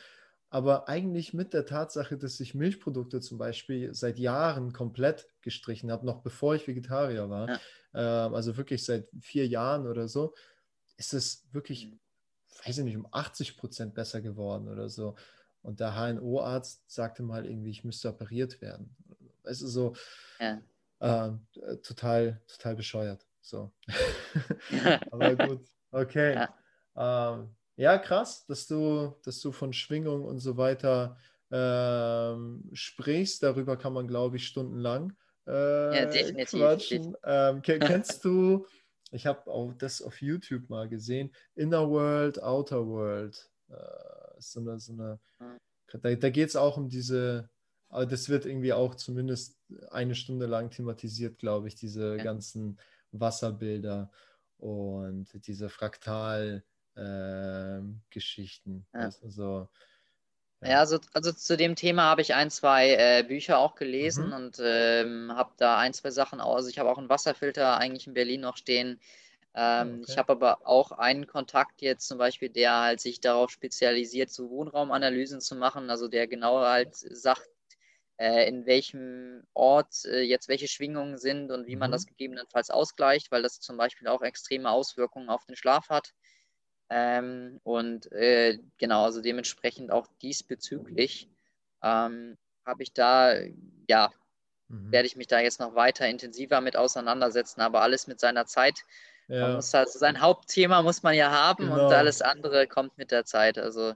aber 0.49 0.89
eigentlich 0.89 1.33
mit 1.33 1.53
der 1.53 1.65
Tatsache, 1.65 2.17
dass 2.17 2.39
ich 2.39 2.55
Milchprodukte 2.55 3.21
zum 3.21 3.37
Beispiel 3.37 3.93
seit 3.93 4.17
Jahren 4.17 4.73
komplett 4.73 5.27
gestrichen 5.41 5.91
habe, 5.91 6.05
noch 6.05 6.21
bevor 6.21 6.55
ich 6.55 6.67
Vegetarier 6.67 7.29
war, 7.29 7.49
ja. 7.49 7.59
äh, 7.93 8.33
also 8.33 8.57
wirklich 8.57 8.83
seit 8.83 9.07
vier 9.21 9.47
Jahren 9.47 9.85
oder 9.85 10.07
so, 10.07 10.33
ist 10.97 11.13
es 11.13 11.47
wirklich, 11.51 11.91
mhm. 11.91 11.99
weiß 12.65 12.79
ich 12.79 12.83
nicht, 12.83 12.97
um 12.97 13.07
80 13.11 13.57
Prozent 13.57 13.93
besser 13.93 14.21
geworden 14.21 14.67
oder 14.67 14.89
so. 14.89 15.15
Und 15.61 15.79
der 15.79 15.93
HNO-Arzt 15.93 16.89
sagte 16.89 17.21
mal 17.21 17.45
irgendwie, 17.45 17.69
ich 17.69 17.83
müsste 17.83 18.09
operiert 18.09 18.61
werden. 18.61 18.95
Es 19.43 19.61
ist 19.61 19.73
so 19.73 19.93
ja. 20.39 20.61
äh, 20.99 21.77
total, 21.77 22.41
total 22.47 22.75
bescheuert. 22.75 23.28
So. 23.41 23.71
Aber 25.11 25.35
gut, 25.35 25.65
okay. 25.91 26.33
Ja. 26.95 27.33
Ähm, 27.33 27.55
ja, 27.75 27.97
krass, 27.97 28.45
dass 28.45 28.67
du, 28.67 29.15
dass 29.23 29.39
du 29.39 29.51
von 29.51 29.73
Schwingung 29.73 30.25
und 30.25 30.39
so 30.39 30.57
weiter 30.57 31.17
ähm, 31.51 32.69
sprichst. 32.73 33.41
Darüber 33.41 33.77
kann 33.77 33.93
man, 33.93 34.07
glaube 34.07 34.37
ich, 34.37 34.47
stundenlang 34.47 35.15
äh, 35.47 35.97
ja, 35.97 36.05
definitiv. 36.05 36.59
quatschen. 36.59 37.15
Ähm, 37.23 37.61
kennst 37.63 38.23
du, 38.23 38.65
ich 39.11 39.25
habe 39.25 39.49
auch 39.49 39.73
das 39.73 40.01
auf 40.01 40.21
YouTube 40.21 40.69
mal 40.69 40.87
gesehen, 40.87 41.31
Inner 41.55 41.89
World, 41.89 42.41
Outer 42.43 42.85
World. 42.85 43.49
Äh, 43.69 43.75
so 44.39 44.59
eine, 44.59 44.79
so 44.79 44.93
eine, 44.93 45.19
da, 46.01 46.15
da 46.15 46.29
geht 46.29 46.49
es 46.49 46.55
auch 46.55 46.77
um 46.77 46.89
diese, 46.89 47.49
aber 47.89 48.05
das 48.05 48.29
wird 48.29 48.45
irgendwie 48.45 48.73
auch 48.73 48.95
zumindest 48.95 49.57
eine 49.89 50.15
Stunde 50.15 50.45
lang 50.45 50.69
thematisiert, 50.69 51.39
glaube 51.39 51.67
ich, 51.67 51.75
diese 51.75 52.17
ja. 52.17 52.23
ganzen 52.23 52.79
Wasserbilder 53.11 54.11
und 54.57 55.27
diese 55.47 55.69
Fraktalgeschichten. 55.69 56.63
Ähm, 58.93 58.99
äh, 58.99 58.99
ja. 58.99 59.09
Also, 59.23 59.69
ja. 60.61 60.69
ja, 60.69 60.79
also, 60.79 60.99
also 61.13 61.31
zu 61.31 61.55
dem 61.57 61.75
Thema 61.75 62.03
habe 62.03 62.21
ich 62.21 62.33
ein, 62.33 62.49
zwei 62.51 62.95
äh, 62.95 63.23
Bücher 63.23 63.59
auch 63.59 63.75
gelesen 63.75 64.27
mhm. 64.27 64.33
und 64.33 64.61
ähm, 64.61 65.31
habe 65.33 65.53
da 65.57 65.77
ein, 65.77 65.93
zwei 65.93 66.11
Sachen 66.11 66.41
aus. 66.41 66.57
Also 66.57 66.69
ich 66.69 66.79
habe 66.79 66.89
auch 66.89 66.97
einen 66.97 67.09
Wasserfilter 67.09 67.77
eigentlich 67.77 68.07
in 68.07 68.13
Berlin 68.13 68.41
noch 68.41 68.57
stehen. 68.57 68.99
Ähm, 69.55 70.01
okay. 70.01 70.11
Ich 70.11 70.17
habe 70.17 70.33
aber 70.33 70.67
auch 70.67 70.91
einen 70.91 71.25
Kontakt 71.25 71.81
jetzt 71.81 72.07
zum 72.07 72.17
Beispiel, 72.17 72.49
der 72.49 72.79
halt 72.79 72.99
sich 72.99 73.19
darauf 73.19 73.49
spezialisiert, 73.49 74.29
so 74.29 74.49
Wohnraumanalysen 74.49 75.41
zu 75.41 75.55
machen, 75.55 75.89
also 75.89 76.07
der 76.07 76.27
genau 76.27 76.59
halt 76.59 76.95
sagt, 76.95 77.49
in 78.47 78.65
welchem 78.65 79.43
Ort 79.53 80.03
äh, 80.05 80.21
jetzt 80.21 80.49
welche 80.49 80.67
Schwingungen 80.67 81.17
sind 81.17 81.51
und 81.51 81.67
wie 81.67 81.75
mhm. 81.75 81.79
man 81.79 81.91
das 81.91 82.05
gegebenenfalls 82.05 82.69
ausgleicht, 82.69 83.31
weil 83.31 83.41
das 83.41 83.61
zum 83.61 83.77
Beispiel 83.77 84.09
auch 84.09 84.21
extreme 84.21 84.69
Auswirkungen 84.69 85.29
auf 85.29 85.45
den 85.45 85.55
Schlaf 85.55 85.89
hat. 85.89 86.13
Ähm, 86.89 87.61
und 87.63 88.11
äh, 88.11 88.59
genau, 88.77 89.05
also 89.05 89.21
dementsprechend 89.21 89.91
auch 89.91 90.07
diesbezüglich 90.21 91.29
ähm, 91.81 92.37
habe 92.65 92.83
ich 92.83 92.93
da, 92.93 93.35
ja, 93.87 94.11
mhm. 94.67 94.91
werde 94.91 95.07
ich 95.07 95.15
mich 95.15 95.27
da 95.27 95.39
jetzt 95.39 95.61
noch 95.61 95.75
weiter 95.75 96.07
intensiver 96.07 96.59
mit 96.59 96.75
auseinandersetzen, 96.75 97.61
aber 97.61 97.81
alles 97.81 98.07
mit 98.07 98.19
seiner 98.19 98.45
Zeit. 98.45 98.83
Ja. 99.29 99.41
Man 99.41 99.55
muss 99.55 99.73
also 99.73 99.97
sein 99.97 100.19
Hauptthema 100.19 100.81
muss 100.81 101.03
man 101.03 101.13
ja 101.13 101.31
haben 101.31 101.69
genau. 101.69 101.85
und 101.85 101.93
alles 101.93 102.21
andere 102.21 102.67
kommt 102.67 102.97
mit 102.97 103.11
der 103.11 103.23
Zeit. 103.23 103.57
Also 103.57 103.93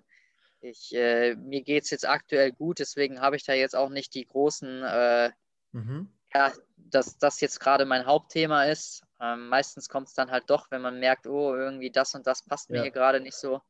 ich, 0.64 0.95
äh, 0.95 1.36
mir 1.36 1.61
geht 1.61 1.84
es 1.84 1.89
jetzt 1.89 2.07
aktuell 2.07 2.51
gut, 2.51 2.80
deswegen 2.80 3.20
habe 3.20 3.36
ich 3.36 3.43
da 3.43 3.53
jetzt 3.53 3.76
auch 3.76 3.89
nicht 3.89 4.14
die 4.16 4.26
großen, 4.26 4.84
äh, 4.84 5.32
mhm. 5.74 6.09
ja, 6.34 6.53
dass 6.78 7.18
das 7.18 7.41
jetzt 7.41 7.59
gerade 7.59 7.86
mein 7.86 8.05
Hauptthema 8.05 8.66
ist. 8.66 9.03
Ähm, 9.20 9.49
meistens 9.49 9.89
kommt 9.89 10.07
es 10.07 10.14
dann 10.14 10.32
halt 10.32 10.49
doch, 10.49 10.72
wenn 10.72 10.82
man 10.82 10.99
merkt, 10.99 11.28
oh, 11.28 11.53
irgendwie 11.53 11.91
das 11.91 12.16
und 12.16 12.26
das 12.28 12.43
passt 12.43 12.70
mir 12.70 12.78
ja. 12.78 12.84
hier 12.84 12.91
gerade 12.91 13.20
nicht 13.20 13.36
so. 13.36 13.61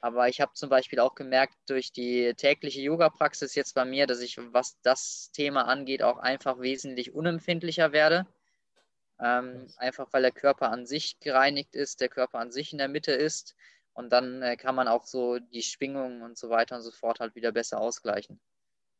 Aber 0.00 0.28
ich 0.28 0.40
habe 0.40 0.52
zum 0.54 0.68
Beispiel 0.68 0.98
auch 0.98 1.14
gemerkt, 1.14 1.54
durch 1.66 1.92
die 1.92 2.34
tägliche 2.34 2.80
Yoga-Praxis 2.80 3.54
jetzt 3.54 3.74
bei 3.74 3.84
mir, 3.84 4.08
dass 4.08 4.20
ich, 4.20 4.36
was 4.52 4.76
das 4.82 5.30
Thema 5.32 5.68
angeht, 5.68 6.02
auch 6.02 6.18
einfach 6.18 6.58
wesentlich 6.58 7.14
unempfindlicher 7.14 7.92
werde. 7.92 8.26
Ähm, 9.20 9.68
einfach 9.76 10.08
weil 10.10 10.22
der 10.22 10.32
Körper 10.32 10.72
an 10.72 10.86
sich 10.86 11.20
gereinigt 11.20 11.76
ist, 11.76 12.00
der 12.00 12.08
Körper 12.08 12.40
an 12.40 12.50
sich 12.50 12.72
in 12.72 12.78
der 12.78 12.88
Mitte 12.88 13.12
ist 13.12 13.54
Und 13.94 14.10
dann 14.10 14.42
äh, 14.42 14.56
kann 14.56 14.74
man 14.74 14.88
auch 14.88 15.04
so 15.04 15.38
die 15.38 15.62
Schwingungen 15.62 16.22
und 16.22 16.38
so 16.38 16.48
weiter 16.48 16.76
und 16.76 16.82
so 16.82 16.90
fort 16.90 17.20
halt 17.20 17.34
wieder 17.34 17.52
besser 17.52 17.80
ausgleichen. 17.80 18.40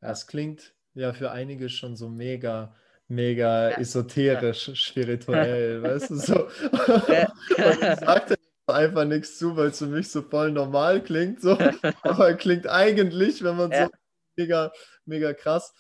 Das 0.01 0.27
klingt 0.27 0.75
ja 0.95 1.13
für 1.13 1.31
einige 1.31 1.69
schon 1.69 1.97
so 1.97 2.09
mega, 2.09 2.75
mega 3.09 3.71
ja. 3.71 3.79
esoterisch, 3.79 4.69
ja. 4.69 4.75
spirituell, 4.75 5.83
weißt 5.83 6.11
du 6.11 6.17
so. 6.17 6.49
Ja. 7.09 7.33
Ich 7.57 8.01
sagte 8.01 8.37
einfach 8.67 9.05
nichts 9.05 9.39
zu, 9.39 9.57
weil 9.57 9.69
es 9.69 9.79
für 9.79 9.87
mich 9.87 10.11
so 10.11 10.23
voll 10.23 10.51
normal 10.53 11.03
klingt, 11.03 11.41
so. 11.41 11.57
aber 12.03 12.35
klingt 12.35 12.67
eigentlich, 12.67 13.43
wenn 13.43 13.57
man 13.57 13.73
so 13.73 13.89
mega, 14.37 14.73
mega 15.05 15.33
krass. 15.33 15.73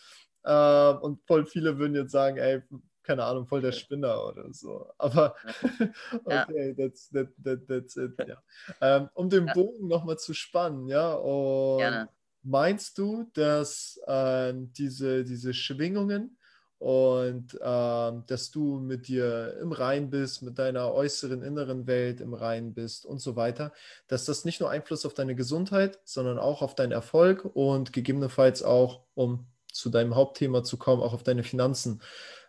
Äh, 0.44 0.92
und 0.94 1.20
voll 1.26 1.46
viele 1.46 1.78
würden 1.78 1.94
jetzt 1.94 2.12
sagen, 2.12 2.38
ey, 2.38 2.62
keine 3.02 3.24
Ahnung, 3.24 3.46
voll 3.46 3.60
der 3.60 3.72
Spinner 3.72 4.26
oder 4.26 4.52
so. 4.52 4.88
Aber 4.98 5.34
okay, 6.24 6.74
that's, 6.74 7.10
that, 7.10 7.28
that, 7.42 7.66
that's 7.66 7.96
it. 7.96 8.12
Ja. 8.26 8.42
Ähm, 8.80 9.08
um 9.14 9.28
den 9.28 9.46
ja. 9.46 9.54
Bogen 9.54 9.88
nochmal 9.88 10.18
zu 10.18 10.34
spannen, 10.34 10.88
ja. 10.88 11.14
Und 11.14 11.78
Gerne. 11.78 12.08
meinst 12.42 12.98
du, 12.98 13.30
dass 13.34 14.00
äh, 14.06 14.52
diese, 14.54 15.24
diese 15.24 15.54
Schwingungen 15.54 16.36
und 16.82 17.54
äh, 17.54 18.12
dass 18.26 18.50
du 18.50 18.80
mit 18.80 19.06
dir 19.06 19.56
im 19.60 19.70
Rein 19.70 20.10
bist, 20.10 20.42
mit 20.42 20.58
deiner 20.58 20.92
äußeren, 20.92 21.40
inneren 21.42 21.86
Welt 21.86 22.20
im 22.20 22.34
Rein 22.34 22.74
bist 22.74 23.06
und 23.06 23.20
so 23.20 23.36
weiter, 23.36 23.72
dass 24.08 24.24
das 24.24 24.44
nicht 24.44 24.60
nur 24.60 24.68
Einfluss 24.68 25.06
auf 25.06 25.14
deine 25.14 25.36
Gesundheit, 25.36 26.00
sondern 26.04 26.40
auch 26.40 26.60
auf 26.60 26.74
deinen 26.74 26.90
Erfolg 26.90 27.44
und 27.54 27.92
gegebenenfalls 27.92 28.64
auch, 28.64 29.04
um 29.14 29.46
zu 29.72 29.90
deinem 29.90 30.16
Hauptthema 30.16 30.64
zu 30.64 30.76
kommen, 30.76 31.02
auch 31.02 31.14
auf 31.14 31.22
deine 31.22 31.44
Finanzen 31.44 32.02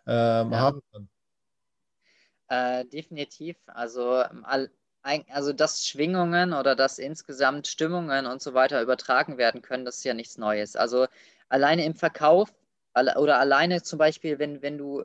ähm, 0.06 0.52
ja. 0.52 0.58
haben 0.58 0.80
kann. 0.92 1.08
Äh, 2.48 2.84
definitiv. 2.86 3.56
Also, 3.66 4.22
ähm, 4.22 4.44
also, 5.28 5.52
dass 5.52 5.86
Schwingungen 5.86 6.52
oder 6.52 6.74
dass 6.74 6.98
insgesamt 6.98 7.66
Stimmungen 7.66 8.26
und 8.26 8.40
so 8.42 8.54
weiter 8.54 8.80
übertragen 8.80 9.38
werden 9.38 9.62
können, 9.62 9.84
das 9.84 9.98
ist 9.98 10.04
ja 10.04 10.14
nichts 10.14 10.38
Neues. 10.38 10.76
Also, 10.76 11.06
alleine 11.48 11.84
im 11.84 11.94
Verkauf 11.94 12.52
oder 12.94 13.38
alleine 13.38 13.82
zum 13.82 13.98
Beispiel, 13.98 14.38
wenn, 14.38 14.62
wenn 14.62 14.78
du, 14.78 15.04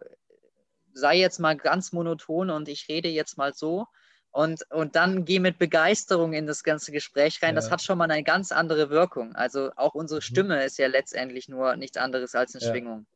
sei 0.94 1.18
jetzt 1.18 1.40
mal 1.40 1.58
ganz 1.58 1.92
monoton 1.92 2.50
und 2.50 2.70
ich 2.70 2.88
rede 2.88 3.10
jetzt 3.10 3.38
mal 3.38 3.54
so, 3.54 3.88
und, 4.32 4.64
und 4.70 4.96
dann 4.96 5.26
geh 5.26 5.40
mit 5.40 5.58
Begeisterung 5.58 6.34
in 6.34 6.46
das 6.46 6.64
ganze 6.64 6.92
Gespräch 6.92 7.42
rein. 7.42 7.50
Ja. 7.50 7.56
Das 7.56 7.72
hat 7.72 7.82
schon 7.82 7.98
mal 7.98 8.10
eine 8.10 8.24
ganz 8.24 8.52
andere 8.52 8.90
Wirkung. 8.90 9.36
Also 9.36 9.72
auch 9.76 9.96
unsere 9.96 10.20
mhm. 10.20 10.24
Stimme 10.24 10.64
ist 10.64 10.78
ja 10.78 10.88
letztendlich 10.88 11.50
nur 11.50 11.76
nichts 11.76 11.98
anderes 11.98 12.36
als 12.36 12.54
eine 12.54 12.64
ja. 12.64 12.70
Schwingung. 12.70 13.08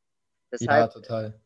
Deshalb, 0.52 0.70
ja, 0.70 0.88
total. 0.88 1.40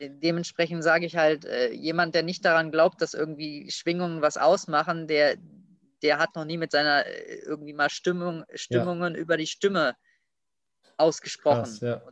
Dementsprechend 0.00 0.82
sage 0.82 1.06
ich 1.06 1.16
halt, 1.16 1.44
äh, 1.44 1.70
jemand, 1.72 2.14
der 2.14 2.22
nicht 2.22 2.44
daran 2.44 2.72
glaubt, 2.72 3.00
dass 3.00 3.14
irgendwie 3.14 3.70
Schwingungen 3.70 4.22
was 4.22 4.36
ausmachen, 4.36 5.06
der, 5.06 5.36
der 6.02 6.18
hat 6.18 6.34
noch 6.34 6.44
nie 6.44 6.58
mit 6.58 6.72
seiner 6.72 7.06
äh, 7.06 7.36
irgendwie 7.44 7.72
mal 7.72 7.90
Stimmung, 7.90 8.44
Stimmungen 8.54 9.14
ja. 9.14 9.20
über 9.20 9.36
die 9.36 9.46
Stimme 9.46 9.96
ausgesprochen. 10.96 11.62
Krass, 11.62 11.80
ja. 11.80 12.02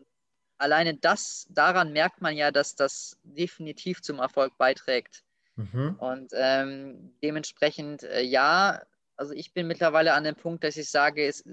alleine 0.58 0.94
das, 0.94 1.46
daran 1.50 1.92
merkt 1.92 2.20
man 2.20 2.36
ja, 2.36 2.50
dass 2.50 2.76
das 2.76 3.18
definitiv 3.24 4.00
zum 4.00 4.20
Erfolg 4.20 4.56
beiträgt. 4.58 5.24
Mhm. 5.56 5.96
Und 5.98 6.32
ähm, 6.34 7.16
dementsprechend, 7.22 8.04
äh, 8.04 8.22
ja, 8.22 8.80
also 9.16 9.34
ich 9.34 9.52
bin 9.52 9.66
mittlerweile 9.66 10.14
an 10.14 10.24
dem 10.24 10.36
Punkt, 10.36 10.64
dass 10.64 10.76
ich 10.76 10.88
sage, 10.88 11.26
es, 11.26 11.44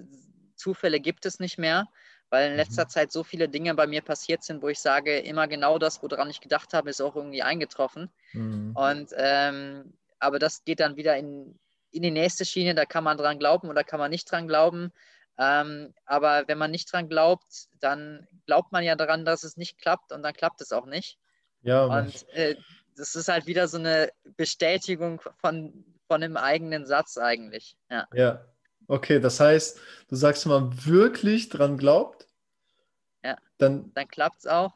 Zufälle 0.56 1.00
gibt 1.00 1.26
es 1.26 1.40
nicht 1.40 1.58
mehr 1.58 1.88
weil 2.30 2.52
in 2.52 2.58
letzter 2.58 2.86
mhm. 2.86 2.90
Zeit 2.90 3.12
so 3.12 3.24
viele 3.24 3.50
Dinge 3.50 3.74
bei 3.76 3.88
mir 3.88 4.02
passiert 4.02 4.44
sind, 4.44 4.62
wo 4.62 4.70
ich 4.70 4.80
sage, 4.80 5.20
immer 5.20 5.48
genau 5.48 5.80
das, 5.80 6.02
woran 6.04 6.30
ich 6.30 6.42
gedacht 6.42 6.74
habe, 6.74 6.90
ist 6.90 7.02
auch 7.02 7.16
irgendwie 7.16 7.44
eingetroffen. 7.44 8.10
Mhm. 8.34 8.76
Und 8.76 9.10
ähm, 9.16 9.94
aber 10.20 10.40
das 10.40 10.64
geht 10.64 10.80
dann 10.80 10.96
wieder 10.96 11.18
in, 11.18 11.58
in 11.92 12.04
die 12.04 12.12
nächste 12.12 12.46
Schiene, 12.46 12.76
da 12.76 12.86
kann 12.86 13.04
man 13.04 13.18
dran 13.18 13.40
glauben 13.40 13.70
oder 13.70 13.84
kann 13.84 14.00
man 14.00 14.12
nicht 14.12 14.30
dran 14.30 14.48
glauben. 14.48 14.92
Ähm, 15.38 15.94
aber 16.06 16.44
wenn 16.48 16.58
man 16.58 16.72
nicht 16.72 16.92
dran 16.92 17.08
glaubt, 17.08 17.70
dann 17.80 18.28
glaubt 18.46 18.74
man 18.74 18.84
ja 18.84 18.96
daran, 18.96 19.24
dass 19.24 19.44
es 19.44 19.56
nicht 19.56 19.78
klappt 19.78 20.12
und 20.12 20.22
dann 20.22 20.34
klappt 20.34 20.60
es 20.60 20.74
auch 20.74 20.86
nicht. 20.86 21.18
Ja. 21.62 21.86
Und 21.86 22.28
äh, 22.34 22.56
das 22.98 23.16
ist 23.16 23.30
halt 23.30 23.48
wieder 23.48 23.68
so 23.70 23.78
eine 23.78 24.12
Bestätigung 24.36 25.22
von, 25.38 25.86
von 26.08 26.22
dem 26.22 26.36
eigenen 26.36 26.86
Satz 26.86 27.18
eigentlich. 27.18 27.78
Ja. 27.90 28.06
ja. 28.14 28.46
Okay, 28.90 29.20
das 29.20 29.40
heißt, 29.40 29.80
du 30.10 30.16
sagst, 30.16 30.46
wenn 30.46 30.52
man 30.52 30.86
wirklich 30.86 31.50
dran 31.50 31.78
glaubt, 31.78 32.28
ja. 33.24 33.38
dann, 33.60 33.94
dann 33.94 34.08
klappt 34.08 34.40
es 34.40 34.48
auch. 34.48 34.74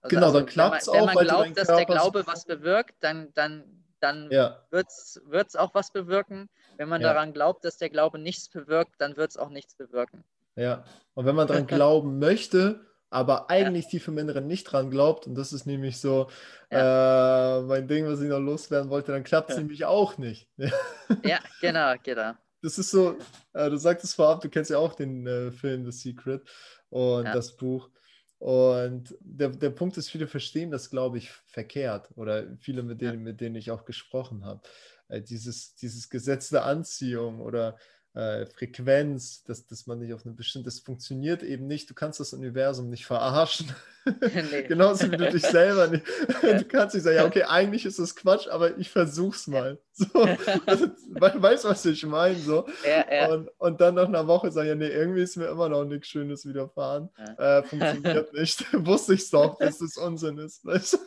Also 0.00 0.16
genau, 0.16 0.26
also, 0.26 0.38
dann 0.40 0.46
klappt 0.46 0.82
es 0.82 0.88
auch. 0.88 0.94
Wenn 0.94 1.14
man 1.14 1.24
glaubt, 1.24 1.56
dass 1.56 1.68
der 1.68 1.84
Glaube 1.84 2.26
was 2.26 2.44
bewirkt, 2.46 2.96
dann, 2.98 3.32
dann, 3.34 3.62
dann 4.00 4.28
ja. 4.32 4.60
wird 4.70 4.88
es 4.88 5.56
auch 5.56 5.72
was 5.72 5.92
bewirken. 5.92 6.50
Wenn 6.78 6.88
man 6.88 7.00
ja. 7.00 7.12
daran 7.12 7.32
glaubt, 7.32 7.64
dass 7.64 7.78
der 7.78 7.90
Glaube 7.90 8.18
nichts 8.18 8.48
bewirkt, 8.48 8.96
dann 8.98 9.16
wird 9.16 9.30
es 9.30 9.36
auch 9.36 9.50
nichts 9.50 9.76
bewirken. 9.76 10.24
Ja, 10.56 10.84
und 11.14 11.24
wenn 11.24 11.36
man 11.36 11.46
daran 11.46 11.66
glauben 11.68 12.18
möchte, 12.18 12.84
aber 13.08 13.50
eigentlich 13.50 13.84
ja. 13.84 13.90
tief 13.90 14.08
im 14.08 14.18
Inneren 14.18 14.48
nicht 14.48 14.64
dran 14.64 14.90
glaubt, 14.90 15.28
und 15.28 15.36
das 15.36 15.52
ist 15.52 15.64
nämlich 15.64 16.00
so 16.00 16.28
ja. 16.72 17.58
äh, 17.58 17.62
mein 17.62 17.86
Ding, 17.86 18.04
was 18.08 18.20
ich 18.20 18.28
noch 18.28 18.40
loswerden 18.40 18.90
wollte, 18.90 19.12
dann 19.12 19.22
klappt 19.22 19.50
es 19.50 19.56
nämlich 19.56 19.84
auch 19.84 20.18
nicht. 20.18 20.48
ja, 21.22 21.38
genau, 21.60 21.94
genau 22.02 22.32
das 22.64 22.78
ist 22.78 22.90
so, 22.90 23.18
äh, 23.52 23.68
du 23.68 23.76
sagtest 23.76 24.14
vorab, 24.14 24.40
du 24.40 24.48
kennst 24.48 24.70
ja 24.70 24.78
auch 24.78 24.94
den 24.94 25.26
äh, 25.26 25.52
Film 25.52 25.84
The 25.84 25.92
Secret 25.92 26.42
und 26.88 27.26
ja. 27.26 27.34
das 27.34 27.56
Buch. 27.56 27.90
Und 28.38 29.14
der, 29.20 29.50
der 29.50 29.70
Punkt 29.70 29.96
ist, 29.98 30.08
viele 30.10 30.26
verstehen 30.26 30.70
das, 30.70 30.90
glaube 30.90 31.18
ich, 31.18 31.30
verkehrt. 31.46 32.10
Oder 32.16 32.56
viele, 32.58 32.82
mit 32.82 33.00
denen, 33.00 33.22
mit 33.22 33.40
denen 33.40 33.56
ich 33.56 33.70
auch 33.70 33.84
gesprochen 33.84 34.44
habe. 34.44 34.62
Äh, 35.08 35.20
dieses, 35.20 35.74
dieses 35.74 36.08
Gesetz 36.08 36.48
der 36.48 36.64
Anziehung 36.64 37.40
oder 37.40 37.76
äh, 38.14 38.46
Frequenz, 38.46 39.42
dass, 39.42 39.66
dass 39.66 39.86
man 39.86 39.98
nicht 39.98 40.14
auf 40.14 40.24
eine 40.24 40.34
bestimmte, 40.34 40.66
das 40.66 40.78
funktioniert 40.78 41.42
eben 41.42 41.66
nicht. 41.66 41.90
Du 41.90 41.94
kannst 41.94 42.20
das 42.20 42.32
Universum 42.32 42.88
nicht 42.88 43.06
verarschen. 43.06 43.74
nee. 44.50 44.62
Genauso 44.68 45.10
wie 45.10 45.16
du 45.16 45.30
dich 45.30 45.42
selber 45.42 45.88
nicht. 45.88 46.06
Du 46.40 46.64
kannst 46.64 46.94
nicht 46.94 47.02
sagen, 47.02 47.16
ja, 47.16 47.26
okay, 47.26 47.42
eigentlich 47.42 47.84
ist 47.84 47.98
das 47.98 48.14
Quatsch, 48.14 48.46
aber 48.46 48.78
ich 48.78 48.90
versuch's 48.90 49.46
mal. 49.46 49.78
So, 49.96 50.08
weißt 50.12 51.64
du, 51.64 51.68
was 51.68 51.86
ich 51.86 52.04
meine? 52.04 52.36
So. 52.36 52.66
Ja, 52.84 53.04
ja. 53.12 53.32
Und, 53.32 53.48
und 53.58 53.80
dann 53.80 53.94
nach 53.94 54.08
einer 54.08 54.26
Woche 54.26 54.50
sagen, 54.50 54.68
ja, 54.68 54.74
nee, 54.74 54.88
irgendwie 54.88 55.22
ist 55.22 55.36
mir 55.36 55.46
immer 55.46 55.68
noch 55.68 55.84
nichts 55.84 56.08
Schönes 56.08 56.44
widerfahren. 56.46 57.10
Ja. 57.16 57.58
Äh, 57.58 57.62
funktioniert 57.62 58.32
nicht. 58.32 58.66
Wusste 58.72 59.14
ich 59.14 59.30
doch, 59.30 59.56
dass 59.56 59.78
das 59.78 59.96
Unsinn 59.96 60.38
ist. 60.38 60.64
Weißt? 60.64 60.98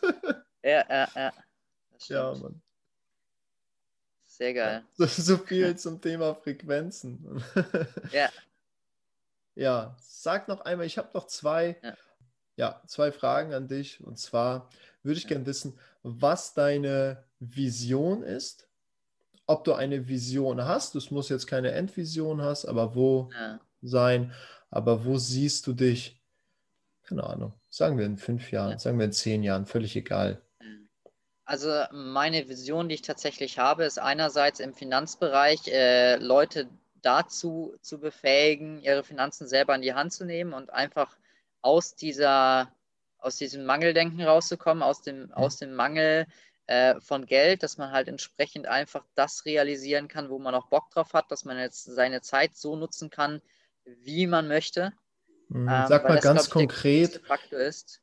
Ja, 0.63 0.85
ja, 0.89 1.07
ja. 1.15 1.33
Ja, 2.07 2.33
Mann. 2.35 2.61
Sehr 4.37 4.53
geil. 4.53 4.83
So, 4.93 5.37
viel 5.37 5.75
zum 5.77 5.99
Thema 5.99 6.35
Frequenzen. 6.35 7.43
ja. 8.11 8.29
Ja, 9.55 9.97
sag 9.99 10.47
noch 10.47 10.61
einmal, 10.61 10.85
ich 10.85 10.99
habe 10.99 11.09
noch 11.15 11.25
zwei, 11.25 11.75
ja. 11.81 11.97
ja. 12.55 12.81
zwei 12.85 13.11
Fragen 13.11 13.55
an 13.55 13.67
dich. 13.67 14.03
Und 14.03 14.19
zwar 14.19 14.69
würde 15.01 15.17
ich 15.17 15.23
ja. 15.23 15.29
gerne 15.29 15.47
wissen, 15.47 15.79
was 16.03 16.53
deine 16.53 17.23
Vision 17.39 18.21
ist. 18.21 18.67
Ob 19.47 19.63
du 19.63 19.73
eine 19.73 20.07
Vision 20.07 20.63
hast, 20.63 20.93
es 20.93 21.09
muss 21.09 21.29
jetzt 21.29 21.47
keine 21.47 21.71
Endvision 21.71 22.43
hast, 22.43 22.65
aber 22.65 22.93
wo 22.93 23.31
ja. 23.33 23.59
sein, 23.81 24.33
aber 24.69 25.03
wo 25.03 25.17
siehst 25.17 25.65
du 25.65 25.73
dich, 25.73 26.21
keine 27.03 27.23
Ahnung, 27.23 27.53
sagen 27.71 27.97
wir 27.97 28.05
in 28.05 28.17
fünf 28.17 28.51
Jahren, 28.51 28.77
sagen 28.77 28.99
wir 28.99 29.05
in 29.05 29.13
zehn 29.13 29.41
Jahren, 29.41 29.65
völlig 29.65 29.95
egal. 29.95 30.43
Also 31.47 31.83
meine 31.93 32.49
Vision, 32.49 32.89
die 32.89 32.95
ich 32.95 33.03
tatsächlich 33.03 33.57
habe, 33.57 33.85
ist 33.85 33.99
einerseits 33.99 34.59
im 34.59 34.73
Finanzbereich 34.73 35.69
äh, 35.69 36.17
Leute 36.17 36.67
dazu 37.01 37.73
zu 37.81 37.99
befähigen, 38.01 38.81
ihre 38.81 39.01
Finanzen 39.01 39.47
selber 39.47 39.73
in 39.73 39.81
die 39.81 39.93
Hand 39.93 40.11
zu 40.11 40.25
nehmen 40.25 40.51
und 40.51 40.73
einfach 40.73 41.15
aus 41.61 41.95
dieser 41.95 42.69
aus 43.19 43.37
diesem 43.37 43.65
Mangeldenken 43.65 44.21
rauszukommen, 44.21 44.83
aus 44.83 45.01
dem, 45.01 45.27
mhm. 45.27 45.33
aus 45.33 45.55
dem 45.57 45.73
Mangel 45.73 46.27
äh, 46.67 46.99
von 46.99 47.25
Geld, 47.25 47.63
dass 47.63 47.77
man 47.77 47.91
halt 47.91 48.09
entsprechend 48.09 48.67
einfach 48.67 49.05
das 49.15 49.45
realisieren 49.45 50.09
kann, 50.09 50.29
wo 50.29 50.39
man 50.39 50.53
auch 50.53 50.67
Bock 50.67 50.91
drauf 50.91 51.13
hat, 51.13 51.31
dass 51.31 51.45
man 51.45 51.57
jetzt 51.57 51.85
seine 51.85 52.21
Zeit 52.21 52.57
so 52.57 52.75
nutzen 52.75 53.09
kann, 53.09 53.41
wie 53.85 54.27
man 54.27 54.49
möchte. 54.49 54.91
Mhm. 55.49 55.69
Ähm, 55.69 55.85
sag 55.87 56.03
mal 56.03 56.15
das, 56.15 56.23
ganz 56.23 56.49
konkret, 56.49 57.21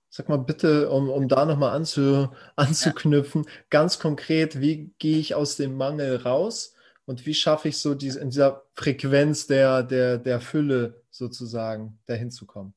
sag 0.08 0.28
mal 0.28 0.38
bitte, 0.38 0.90
um, 0.90 1.10
um 1.10 1.28
da 1.28 1.44
nochmal 1.44 1.74
anzu, 1.74 2.28
anzuknüpfen, 2.56 3.44
ja. 3.44 3.50
ganz 3.70 3.98
konkret, 3.98 4.60
wie 4.60 4.94
gehe 4.98 5.18
ich 5.18 5.34
aus 5.34 5.56
dem 5.56 5.76
Mangel 5.76 6.16
raus 6.16 6.74
und 7.06 7.26
wie 7.26 7.34
schaffe 7.34 7.68
ich 7.68 7.78
so 7.78 7.94
diese, 7.94 8.20
in 8.20 8.30
dieser 8.30 8.64
Frequenz 8.74 9.46
der, 9.46 9.82
der, 9.82 10.18
der 10.18 10.40
Fülle 10.40 11.02
sozusagen 11.10 11.98
dahin 12.06 12.30
zu 12.30 12.46
kommen? 12.46 12.74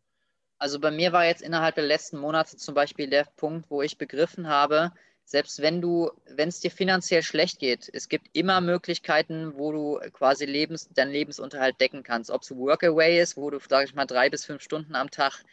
Also 0.60 0.80
bei 0.80 0.92
mir 0.92 1.14
war 1.14 1.26
jetzt 1.26 1.44
innerhalb 1.44 1.76
der 1.76 1.86
letzten 1.86 2.18
Monate 2.18 2.58
zum 2.58 2.74
Beispiel 2.74 3.10
der 3.10 3.26
Punkt, 3.36 3.70
wo 3.70 3.82
ich 3.82 3.98
begriffen 3.98 4.48
habe, 4.48 4.92
selbst 5.28 5.62
wenn 5.62 5.82
du, 5.82 6.10
wenn 6.26 6.48
es 6.48 6.62
dir 6.62 6.72
finanziell 6.72 7.22
schlecht 7.22 7.60
geht, 7.60 7.90
es 7.92 8.08
gibt 8.08 8.30
immer 8.32 8.62
Möglichkeiten, 8.62 9.58
wo 9.58 9.74
du 9.74 10.00
quasi 10.14 10.46
Lebens, 10.46 10.88
deinen 10.94 11.12
Lebensunterhalt 11.12 11.82
decken 11.82 12.02
kannst. 12.02 12.32
Ob 12.32 12.44
es 12.44 12.56
Workaway 12.56 13.20
ist, 13.20 13.36
wo 13.36 13.50
du, 13.50 13.60
sage 13.60 13.88
ich 13.88 13.94
mal, 13.94 14.06
drei 14.06 14.30
bis 14.30 14.46
fünf 14.46 14.62
Stunden 14.62 14.96
am 14.96 15.12
Tag 15.12 15.44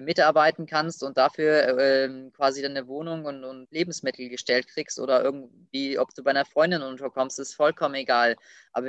mitarbeiten 0.00 0.66
kannst 0.66 1.02
und 1.02 1.18
dafür 1.18 1.76
äh, 1.76 2.30
quasi 2.30 2.62
deine 2.62 2.86
Wohnung 2.86 3.24
und, 3.24 3.42
und, 3.42 3.72
Lebensmittel 3.72 4.28
gestellt 4.28 4.68
kriegst 4.68 5.00
oder 5.00 5.24
irgendwie, 5.24 5.98
ob 5.98 6.14
du 6.14 6.22
bei 6.22 6.30
einer 6.30 6.44
Freundin 6.44 6.82
unterkommst, 6.82 7.40
ist 7.40 7.54
vollkommen 7.54 7.96
egal. 7.96 8.36
Aber 8.72 8.88